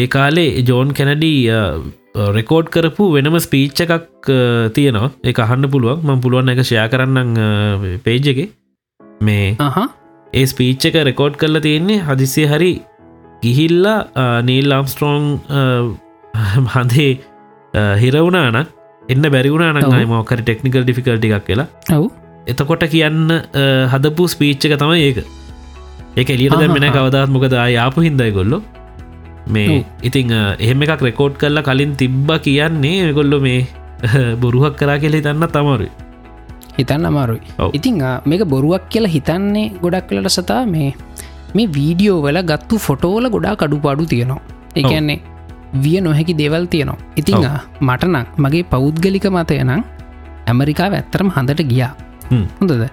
[0.00, 1.36] ඒ කාලේ ජෝන් කැනඩී
[2.36, 4.30] රෙකෝඩ් කරපු වෙනම ස්පීච්ච එකක්
[4.76, 5.10] තියෙනවා.
[5.30, 6.02] එක අහන්න පුළුවන්.
[6.06, 7.30] මං පුළුවන් එක ෂයා කරන්න
[8.06, 8.40] පේජ් එක.
[9.20, 9.46] මේ
[10.32, 12.70] ඒ ස්පීච්ච එක රෙකෝඩ් කරලා තියෙන්නේ හදිසිය හරි
[13.42, 13.98] ගිහිල්ලා
[14.48, 15.24] නීල් ලාම්ස්ට්‍රෝන්
[16.74, 17.10] හඳේ
[18.02, 18.58] හිරවුණාන
[19.08, 20.08] එන්න බැරිවුණන.
[20.08, 22.04] මෝකර ටෙක්නිකල් ඩිෆිකල්ටි එකක් කියලා ඔව්
[22.46, 23.34] එතකොට කියන්න
[23.94, 25.18] හදපු ස්පීච්ච එක තමයි ඒක
[26.16, 26.94] ඒක එලියට අහහ.
[26.96, 28.62] කවදත් මොකද යාපු හින්දයි ගොල්ලො
[29.48, 29.84] මේ.
[30.02, 33.60] ඉතිං එහෙම එකක් රෙකෝඩ් කරලා කලින් තිබ්බ කියන්නේ ගොල්ලො මේ
[34.42, 35.92] බොරුහක් කරා කෙලෙ තන්න තමරුයි
[36.78, 37.42] හිතන්න අමාරුයි.
[37.78, 37.98] ඉතිං
[38.30, 40.90] මේක බොරුවක් කියලා හිතන්නේ ගොඩක් කලට සතා මේ
[41.56, 44.42] මේ වීඩියෝ වල ගත්තු ෆොටෝල ගොඩා කඩුපාඩු තියෙනවා.
[44.80, 45.18] එකන්නේ
[45.84, 46.98] විය නොහැකි දේවල් තියෙනවා.
[47.20, 47.44] ඉතිං
[47.88, 49.82] මටනක් මගේ පෞද්ගලික මතය නම්
[50.52, 51.92] ඇමරිකාව ඇත්තරම හඳට ගියා.
[52.60, 52.84] හොඳද?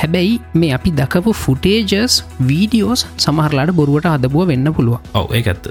[0.00, 2.14] හැබැයි මේ අපි දකපු ෆුටේජස්
[2.48, 5.00] වීඩියෝස් සමහරලාට බොරුවට හදබුව වෙන්න පුළුවන්.
[5.20, 5.68] ඔව ඒ ඇත්ත.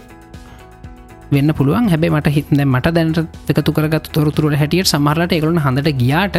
[1.36, 1.90] වෙන්න පුළුවන්.
[1.94, 6.38] හැබැ මට හිතද මට දැනට එකතු කරගත් තොරතුරට හැටියට සමහරලට එකලන හඳට ගියාට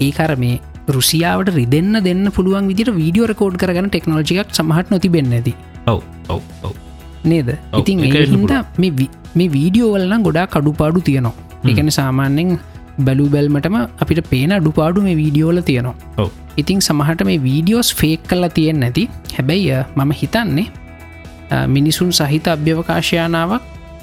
[0.00, 0.56] ඒකර මේ
[0.96, 5.52] රුසියාවට රිදන්න දෙන්න පුළුවන් විදිට වීඩියෝ රකෝඩ් කරගන ටෙක්නෝජියක් සමහට නොතිබෙන්න ඇති
[5.86, 6.74] ඔව ඔව ඔව.
[7.24, 7.48] නේද?
[7.80, 8.40] ඉතින් ඒහින්ද
[8.78, 11.34] මේ වි- මේ වීඩියෝ වලන ගොඩා කඩුපාඩු තියනවා.
[11.70, 12.50] එකන සාමාන්‍යෙන්
[13.06, 15.94] බැලු බැල්මටම අපිට පේන අඩුපාඩු මේ වීඩියෝල තියෙනවා.
[16.56, 19.04] ඉතිං සමහට මේ වීඩියෝස් ෆේක් කල්ලා තියෙන් නැති.
[19.36, 20.66] හැබැයි මම හිතන්නේ
[21.68, 23.62] මිනිසුන් සහිත අභ්‍යවකාශයානාවක්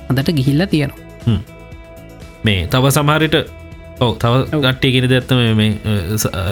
[0.10, 1.00] හඳට ගිහිල්ල තියෙනවා.
[2.46, 3.36] මේ තව සමහරට
[4.00, 5.72] ඔව තව ගට්ටියගෙන දැත්තම මේ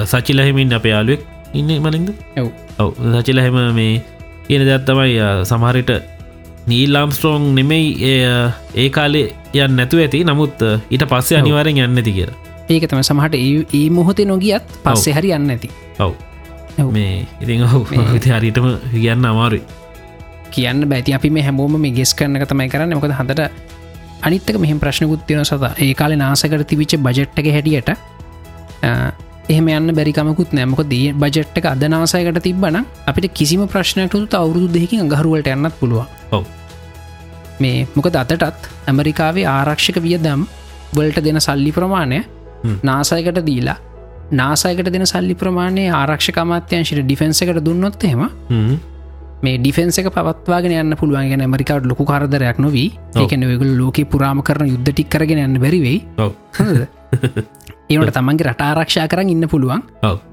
[0.06, 1.22] සචිලහෙමින් අප යාලුවෙක්
[1.54, 2.10] ඉන්න මලින්ද?
[2.38, 2.48] ඇව්
[2.80, 4.02] ඔව සචිලහෙම මේ
[4.48, 5.91] කියන දැත්තමයි සමහරට
[6.68, 10.24] නීල්ලාම්ස්ට්‍රෝන් නෙමෙයි ඒ, කාලේ යන්න නැතු ඇති.
[10.24, 11.38] නමුත් ඊට පස්සේ.
[11.39, 12.36] අනිවාරෙන් යන්න ඇති කියලා.
[12.70, 15.70] ඒක තම සමහට ඒ- මොහොතේ නොගියත් පස්සේ හරි යන්න ඇති
[16.00, 16.14] ඔව්.
[16.91, 19.62] මේ ඉති හරිටම කියන්න අමාරුයි.
[20.52, 22.96] කියන්න බැති අපි මේ හැමෝම මේ ගෙස් කරන එක තමයි කරන්න.
[22.96, 23.52] මොකද හඳට
[24.24, 27.94] අනිත්තක මෙහම ප්‍රශ්නකුත්තියන සත ඒ කාලේ නාසකට තිවිච්ච බජට්ක හැටියට
[29.50, 35.80] එහෙම යන්න බැරිකමකුත් නෑමක දී බජට්ක අදනාසයකට තිබන අපිට කිසිම ප්‍රශ්නයක්තු අවුරුදු දෙකින් ගහරුවලට යන්නත්
[35.80, 36.44] පුළුවන් ඔව්
[37.60, 40.46] මේ මොකද අතටත් ඇමරිකාවේ ආරක්ෂක වියදම්
[40.94, 42.24] වලට දෙන සල්ලි ප්‍රමාණය.
[42.84, 43.78] නාසයකට දීලා
[44.32, 47.98] නාසයකට දෙන සල්ලි ප්‍රමාණය ආරක්ෂක අමාත්‍යංශයට ඩිෆෙන්න්ස එකට දුන්නොත්
[48.50, 48.76] හ්ම්.
[49.44, 52.89] මේ ඩිෆෙන්න්ස එක පවත්වාගෙන යන්න පුළුවන්ගෙන ඇමරිකාවට ලොකු කරදරයක් නොවී.
[53.16, 55.98] ඒකන වෙගල ලෝක පුරාම කරන යුද්ධ ටික් කරගෙන යන්න බැරිවෙයි
[57.94, 59.84] ඒවට තමන්ගේ රට ආරක්ෂා කරන්න ඉන්න පුළුවන්.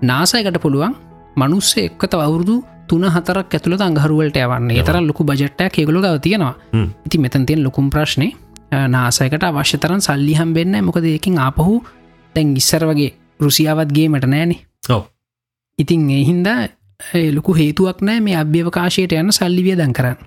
[0.03, 0.95] නාසයකට පුළුවන්.
[1.37, 4.71] මනුස්සේ එක්කත අවුරුදු තුන හතරක් ඇතුළ අංහරුවලට යවන්න.
[4.73, 6.55] ඒතර ලොකු බජට්ටයක් කෙගුල ගව තියෙනවා.
[7.07, 8.31] ඉති මෙතන් තියෙන් ලොකුම් ප්‍රශ්නය
[8.71, 11.81] නාසයකට අවශ්‍යතරන් සල්ලිහම් වෙන්න මොකද ඒකින් ආපහු
[12.35, 14.57] තැන් ඉස්සර වගේ රුසියාවත්ගේ මට නෑනෙ
[15.79, 16.49] ඉතින් එහින්ද
[17.37, 20.19] ලොකු හේතුවක් නෑ මේ අභ්‍යවකාශයට යන්න සල්ලිවිය දන් කරන්න.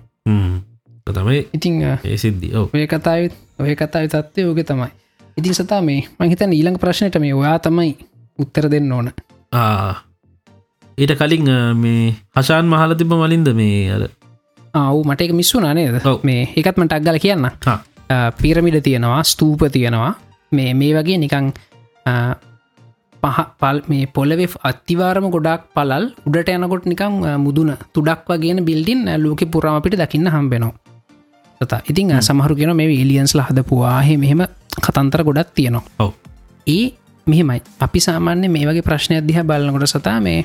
[1.06, 2.74] තමයි ඉතිං ඒ සිද්ධි ඔව.
[2.74, 4.90] ඔය කතාවත් ඔය කතාව තත්වය ඕක තමයි.
[5.38, 7.92] ඉතින් සතා මේ මහිතන ඊළඟ ප්‍රශ්නයට මේ ඔයා තමයි
[8.38, 9.10] උත්තර දෙන්න ඕන.
[10.98, 11.50] ඊට කලින්
[11.82, 14.06] මේ හශාන් මහල තිබ මලින්ද මේ අර?
[14.74, 16.22] ආව් මට එක මිස්සු නනේද ඔව්.
[16.22, 17.50] මේ එකත් මට අක්ගල කියන්න.
[18.40, 20.14] පිරමිඩ තියෙනවා ස්තූප තියෙනවා.
[20.52, 21.52] මේ මේ වගේ නිකං
[23.24, 29.04] පහ පල් මේ පොලවෙ අත්තිවාරම ගොඩක් පලල් උඩට යනකොට නිකං ආ, මුදුන තුඩක් වගෙන බිල්ඩින්
[29.24, 30.72] ලෝක පුරාම අපිට දකින්න හම්බෙනවා
[31.60, 34.42] තතා ඉතින් ආ, සමහරු කියෙන මේ ඉලියන්ස්ල හදපුවාහ මෙහෙම
[34.84, 35.82] කතන්තර ගොඩක් තියෙනවා.
[35.98, 36.10] ඔව්.
[36.66, 36.86] ඒ
[37.26, 37.60] මෙහෙමයි.
[37.80, 40.40] අපි සාමාන්‍ය මේ වගේ ප්‍රශ්නය අධ්‍යා බලන්නකොට සතා මේ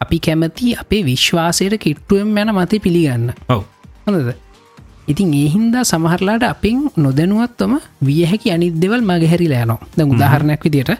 [0.00, 3.32] අපි කැමති අපේ විශ්වාසයට කිට්ටුවෙන් යන මතය පිළිගන්න.
[3.48, 3.62] ඔව්.
[4.06, 4.30] හොඳද?
[5.08, 9.80] ඉතින් ඒහින්දා සමහරලාට අපින් නොදැනුවත්වම විය හැකි අනිත් දෙවල් මගහැරිලා යනවා.
[9.96, 10.92] ද උදාහරණයක් විදියට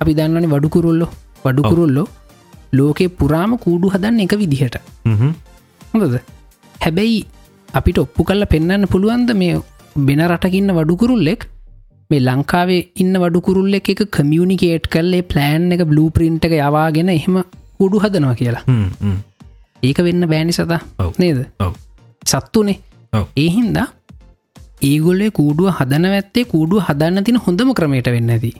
[0.00, 1.06] අපි දන්නවන වඩුකුරුල්ලො
[1.44, 2.06] වඩුකුරුල්ලෝ
[2.78, 4.76] ලෝකෙ පුරාම කූඩු හදන්න එක විදිහට.
[5.92, 6.16] හොඳද?
[6.84, 7.18] හැබැයි
[7.68, 9.56] අපිට ඔප්පු කල්ල පෙන්න්න පුළුවන්ද මේ
[10.08, 11.42] බෙන රටකින්න වඩුකුරුල්ලෙක්
[12.10, 17.36] මේ ලංකාවේ ඉන්න වඩුකුරුල්ල එක කමියනිකේට් කල්ලේ ප්ලෑන් එක බ්ලූ පින්ට් එක යවාගෙන එහෙම
[17.80, 18.64] කුඩු හදනවා කියලා.
[19.82, 20.80] ඒක වෙන්න බෑනි සතා.
[21.18, 21.38] නේද?
[22.26, 22.78] සත්තුනේ.
[23.36, 23.86] ඒහින්දා
[24.88, 28.52] ඒගොල්ලේ කූඩුව හදන ඇත්තේ කූඩුව හදන්න තින හොඳම ක්‍රමයට වෙන්න ඇති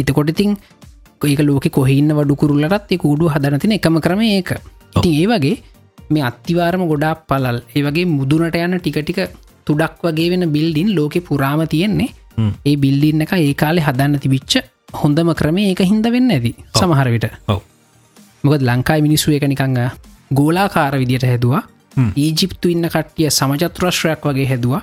[0.00, 0.04] හ්ම්.
[0.04, 0.56] එතකොට ඉතින්
[1.22, 4.50] ඒක ලෝක කොහන්න වඩු කුරුල්ලටත් ඒ කුඩු හදනතින එකම ක්‍රම ඒක
[4.96, 5.56] ඉතින් ඒ වගේ
[6.10, 9.20] මේ අත්තිවාරම ගොඩක් පලල් ඒවගේ මුදුනට යන ටිකටික
[9.66, 12.10] තුඩක් වගේ වෙන බිල්ඩින් ලෝකෙ පුරාම තියෙන්නේ.
[12.66, 14.54] ඒ බිල්ඩින්න එක ඒ කාලෙ හදන්න තිබිච්ච
[14.92, 17.26] හොඳම ක්‍රමේ ඒක හින්ද වෙන්න ඇති සමහරවිට
[18.44, 19.76] මොකද ලංකායි මිනිස්සු එක නිකං
[20.32, 21.62] ගෝලාකාර විදියට හැදවා.
[22.16, 24.82] ඊජිප්තු ඉන්න කට්ටිය සමචත්‍රශ්‍රයක් වගේ හැදවා.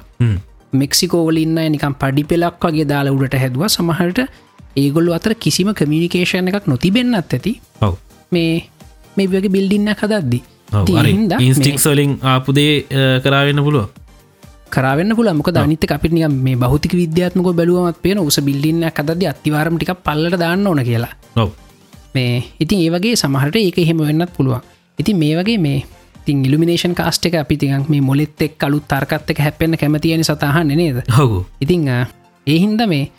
[0.74, 4.20] මෙක්සිකෝවල ඉන්න නිකම් පඩි පෙලක් වගේ දාලා උඩට හැදවා සමහට
[4.78, 7.54] ඒගොල්ලු අතර කිසිම කමියනිකේෂන් එකක් නොතිබෙන්න්නත් ඇති.
[7.82, 7.96] ඔව.
[8.32, 8.52] මේ
[9.18, 10.42] මේ වගේ බිල්ඩින්න හදද්දි.
[11.40, 12.74] ඉන්ස්ටික් සොලින් ආපුදේ
[13.24, 13.88] කරාවෙන්න පුළුව
[14.70, 19.78] කරන්න පුල මොක දනිත අපිට නික මේ බෞතික විද්‍යාත්මක බැලුවමත් පේන උස බිල්ඩින්න කදද අතිවාරම
[19.78, 21.14] ටික පල්ලට දාන්න ඕන කියලා.
[21.36, 21.52] ඔව.
[22.16, 24.62] මේ ඉතින් ඒවගේ සමහට ඒක එහෙම වෙන්නත් පුළුවන්.
[25.00, 25.86] ඉතින් මේ වගේ මේ
[26.26, 30.76] තින් ඉල්ිනේෂන් කාස්ට එක අපි තිගක් මේ මොලෙත් එක් කලු තර්කත් එක හැපෙන්න්න කැමතියන සතහන්න
[30.76, 31.00] නේද?
[31.18, 31.88] හොකු ඉතිං
[32.48, 33.12] ඒහින්ද මේ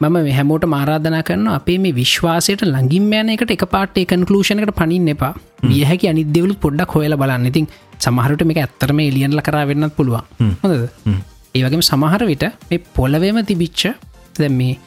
[0.00, 5.32] මම හැමෝට මාරාධනා කරන අපේ මේ විශ්වාසයට ලඟින් යන එකට එක පාට කන්කලූෂණකට පනින් එපා.
[5.64, 7.48] වියහැකි අනිදෙවලු පොඩ්ඩක් හොයල බලන්න.
[7.50, 7.66] ඉතින්
[7.98, 10.22] සමහරට මේ ඇත්තරම එලියන්ල කරා වෙන්නත් පුළුවන්.
[10.62, 10.84] හොඳද?
[11.06, 11.18] හ්ම්.
[11.54, 13.82] ඒවගේම සමහර විට මේ පොලවේම තිබිච්ච
[14.38, 14.78] දැ මේ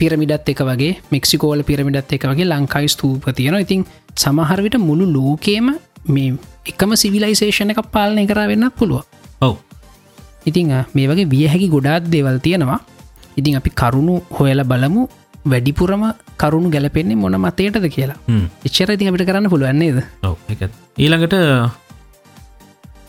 [0.00, 3.84] පිරමිඩත් එක වගේ මෙක්සිකෝල පිරමිඩත් එක වගේ ලංකායි ස්තූප තියෙන ඉතින්
[4.16, 5.68] සමහරවිට මුළු ලෝකේම
[6.08, 6.32] මේ
[6.66, 9.04] එකම සිවිලයිසේෂණ එක පාලනය කර වෙන්නත් පුළුව
[9.40, 9.54] ඔව.
[10.46, 12.80] ඉතිං මේ වගේ වියහැකි ගොඩාත් දේවල් තියෙනවා
[13.38, 15.02] ඉතින් අපි කරුණු හොයල බලමු
[15.52, 16.02] වැඩිපුරම
[16.42, 18.18] කරුණු ගැලපෙන්නේ මොන මතයටද කියලා.
[18.66, 19.48] එච්චර ඉතින් අපිට කරන්න
[20.54, 20.62] එක
[21.04, 21.34] ඊළඟට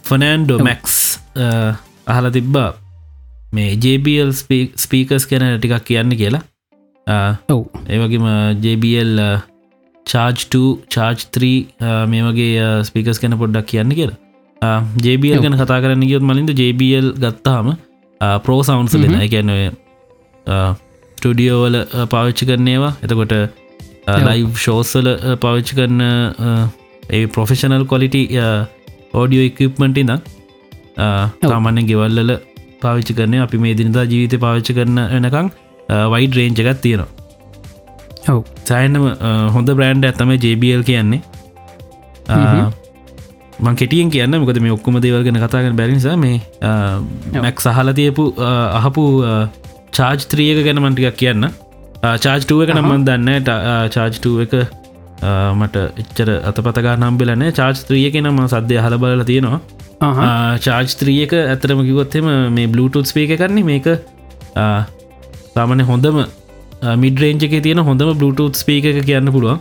[0.10, 0.98] ෆනෑන්ඩෝ මැක්ස්
[2.16, 2.70] අහල තිබ්බා.
[3.56, 4.32] මේ ජBL
[4.86, 6.44] ස්පීකස් කැන ටිකක් කියන්න කියලා.
[7.54, 7.62] ඔව්.
[7.94, 8.26] ඒවගේම
[8.66, 9.14] ජBL
[10.06, 10.64] චාර්ජ්2
[10.96, 11.54] චාර්ජ්3
[12.12, 14.20] මේ වගේ ස්පිකස් කැන පොඩ්ඩක් කියන්න කියලා.
[15.06, 17.68] ජBL ගැන කතා කරන්න ගියොත් මලින්ද ජBL ගත්තාම
[18.44, 19.72] පරෝ සවන්සලෙන එකැනවේ
[20.46, 21.78] ටඩියෝවල
[22.10, 23.34] පාවිච්චි කරනේවා එතකොට
[24.22, 26.02] ලයිව් ෂෝසල පාවිච්චි කරන
[27.10, 28.24] ඒ ප්‍රොෆෙෂනල් කොලිටි
[29.14, 30.20] ඕඩියෝ ඉක්මට ඉදම්
[31.44, 32.34] තාමන්න ගෙවල්ලල
[32.82, 35.52] පාවිච්චි කරන අපි මේ දිනිතා ජීවිත පාවිච්චි කරන එනකං
[36.14, 37.12] වයිඩ රේන්ජ එකත් තියෙනවා
[38.30, 39.06] ඔව් සෑනම
[39.56, 41.22] හොඳ බ්‍රෑන්ඩ් ඇතම ජBL කියන්නේ
[43.60, 46.38] මං කෙටියෙන් කියන්න මොකද මේ ඔක්කොම දේවල්ගෙන කතාගෙන බැරිනිසා මේ
[47.38, 48.26] මැක් සහල තියපු
[48.80, 49.04] අහපු
[49.98, 51.46] චාර්ජ් ත්‍රියක ගැන මන්ටිකක් කියන්න.
[52.26, 53.50] චාර්ජ්ටුව එක නම්මන් දන්න
[53.96, 54.54] චාර්ජ්ටුව එක
[55.60, 59.60] මට එච්චර අතපතගා නම්බෙලනෑ චාර්ජ් ත්‍රියක නම සද්‍යය හල බලල තියෙනවා.
[60.68, 62.30] චාර්ජ් ත්‍රියක ඇතරම කිවොත්තෙම
[62.60, 63.92] මේ බ්ලුටුත් ස්පේක කරන්නේ මේක
[65.56, 66.24] සාමන හොඳම
[67.04, 69.60] මිඩරේන්ජ එක තියෙන හොඳම බ්ලුටුත් ස්පේක කියන්න පුළුවන්.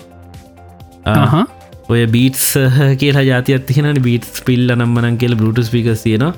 [1.93, 2.47] ඔය බීටස්
[3.01, 6.33] කියලා ජාතියක් තියෙන බීටස් පිල්ල නම්මනන් කියල බ්ලුට ස්පිකස් තියෙනවා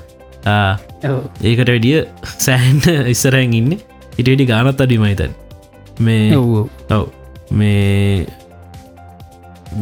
[0.45, 1.99] ඒකට වැඩිය
[2.45, 3.75] සෑන්ට ඉස්සරැන් ඉන්න.
[4.19, 5.33] ඉටඩි ගානත් අඩිමයිතන්
[6.07, 7.05] මේ ඔව්
[7.51, 8.25] මේ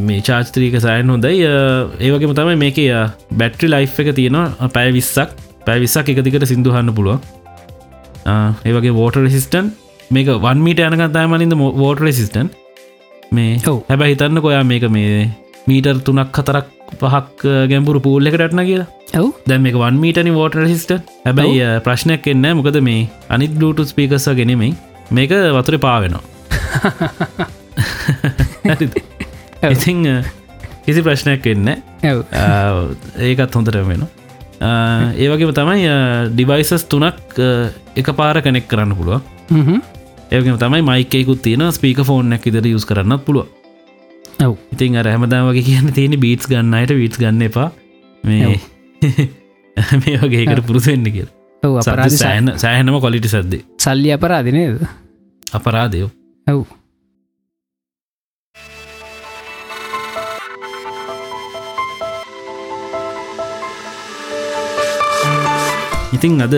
[0.07, 1.45] මේ චාස්ත්‍රීක සෑන් හොඳයි.
[2.05, 2.77] ඒවගේම තමයි මේක
[3.41, 4.69] බැට්‍රි ලයි් එක තියෙනවා.
[4.75, 5.29] පැය විස්සක්.
[5.67, 7.19] පැවිස්සක් එක දිකට සිින්දුහන්න පුළුව
[8.69, 9.69] ඒවගේ වෝට රෙසිස්ටන්
[10.15, 12.49] මේක වන්මීට යනකතයි මලින්ද වෝට රෙසිස්ටන්
[13.31, 13.53] මේ.
[13.89, 15.29] හැබැ හිතන්න කොයා මේක මේ
[15.69, 16.67] මීටර් තුනක් හතරක්
[17.01, 18.89] පහක් ගැම්පුරු පූල්ල එකටන කියලා
[19.47, 20.93] දැ මේක වන් මීටනි වෝට රෙසිස්ට
[21.25, 24.73] හැබැයි ප්‍රශ්නයක් එන්න මොකද මේ අනිත් බ්ලුටු ස්පිකස්ස ගෙනෙමයි
[25.11, 26.23] මේක වතුර පාවෙනවා?
[29.73, 30.01] ඉතිං
[30.85, 31.73] කිසි ප්‍රශ්නයක් එන්න
[33.21, 34.05] ඒකත් හොඳට වෙන
[35.19, 35.87] ඒවගේම තමයි
[36.33, 37.41] ඩිවයිසස් තුනක්
[37.95, 39.21] එක පාර කනෙක් කරන්න පුළුව.
[40.31, 43.47] ඒකම තමයි මයිකෙකුත් තියෙන ස්පීක ෆෝර්නක් ඉදර යුස් කරන්න පුළුව
[44.73, 47.71] ඉතින් අර හැමදා වගේ කියන්න තියෙන බීටස් ගන්නයට වීටස් ගන්න එපා.
[48.23, 48.57] මේ
[50.01, 51.27] මේ වගේකට පුරුසෙන්න්න කිය
[51.63, 53.61] අපරාධ සෑන සෑහනම කොලිටි සද්දේ.
[53.85, 54.81] සල්ලි අපරාධනේද
[55.59, 56.09] අපරාදයෝ
[56.47, 56.63] ඔව්.
[66.15, 66.55] ඉතිං අද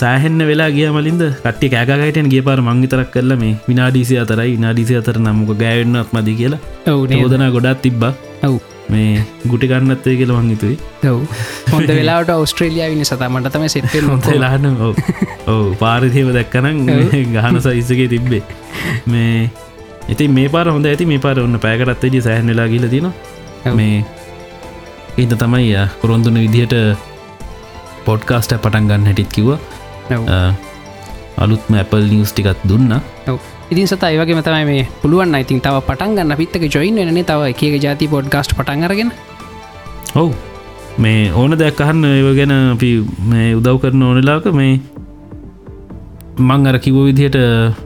[0.00, 5.18] සෑහෙන්න වෙලා ගිය මලින්ද කට්ටි කෑකටෙන් ගේ පාර මංගිතරක් කරල මේ විනාඩීසි අතරයි විනාඩීසි අතර
[5.24, 6.62] නම්මක ගෑවෙන්නත් මදි කියලා.
[6.92, 7.20] ඔව් නේද?
[7.22, 8.12] යෝදනා ගොඩත් තිබ්බා.
[8.48, 8.56] ඔව්
[8.94, 10.76] මේ ගුටි ගන්නත්තේ කියල මංගිතුයි
[11.12, 11.20] ඔව්.
[11.72, 14.94] හොඳ වෙලාට ඔස්ට්‍රේලියයා විනි සතමට තම සෙට්ටෙල් හොඳ ලාන ඔව.
[15.82, 16.78] පාරිතියව දැක්කනම්
[17.36, 18.42] ගහන සයිස්සගේ තිබ්බේ.
[19.14, 19.50] මේ
[20.14, 21.08] ඉතින් මේ පාර හොඳ ඇති.
[21.12, 23.10] මේ පාර ඔන්න පෑකටත්තේදී සෑහනලා ගිල තින.
[23.80, 24.04] මේ
[25.18, 26.74] ඒද තමයි කොරොන්දුන විදිහට
[28.06, 29.48] පොඩ්කාස්ට පටන් ගන්න හැටිත් කිව
[31.44, 32.92] අලුත්ම ඇපල් නිියස් ටිකත් දුන්න
[33.70, 36.36] ඉතින් සත ඒවගේ මතමයි මේ පුළුවන් ඉතින් තව පටන් ගන්න.
[36.40, 39.10] පිත්තක ජොයින් වෙන තව එක ජාති පොඩ්ගස්ට පටන් අරගෙන.
[40.14, 40.34] ඔවු.
[41.02, 42.90] මේ ඕන දෙයක් අහන්න ඒව ගැන අපි
[43.30, 44.80] මේ උදව් කරන ඕනලාක මේ
[46.48, 47.38] මං අර කිව විදිහට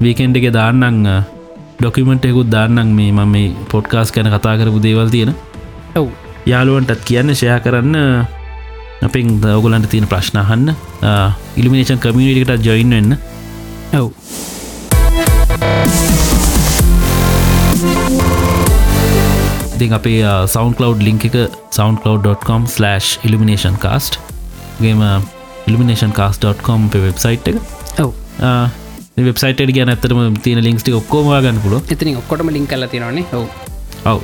[0.04, 1.08] වීකෙන්ඩ් එක දාන්නං
[1.80, 5.32] ඩොකිමෙන්ට් එකකුත් දාන්නම් මේ මම මේ පොඩ්කාස් කැන කතා කරපු දේවල් තියෙන.
[5.96, 6.06] ඔව්.
[6.52, 7.96] යාලුවන්ටත් කියන්න ෂයා කරන්න
[9.08, 10.76] අපෙන් දවගලන්ට තියෙන ප්‍රශ්නහන්න
[11.56, 13.18] ඉල්ිමිනේෂන් කමියනිටට ජොයින් වෙන්න.
[13.98, 14.08] ඔව්
[19.80, 20.20] ඉතින් අපේ
[20.52, 21.36] සවන් කලව් ලිංක එක
[21.72, 22.62] සවන්කලව්.com/
[23.26, 24.18] ඉල්ිමිනේෂන් කාස්ට්
[24.80, 25.00] ගේම
[25.68, 27.56] ඉල්ිමිනේෂන් කාස්.com වෙබ්සයිට් එක.
[28.04, 28.10] ඔව්.
[29.28, 33.24] වෙබ්සයිට ගැන ඇතරම තියෙන ලින්ක්ටි ඔක්කෝමවා ගන්න පුල එතිනින් ඔක්කොටම ලින් කල්ල තියෙනවානේ.
[33.32, 33.48] ඔව්.
[34.04, 34.20] ඔව්.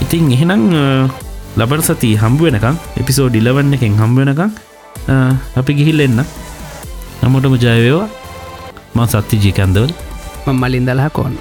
[0.00, 0.66] ඉතින් එහෙනම්
[1.60, 4.50] ලබට සති හම්බ වෙනකම් එපිසෝ ඩිලවන්න එකෙන් හම්බ වෙනකම්
[5.60, 6.20] අපි ගිහිල් එන්න.
[7.22, 8.23] නමොටම ජයවේවා
[8.94, 9.90] ම සත්ති ජීකන්දවල්
[10.46, 11.34] මං මලින් දලහ කෝන්න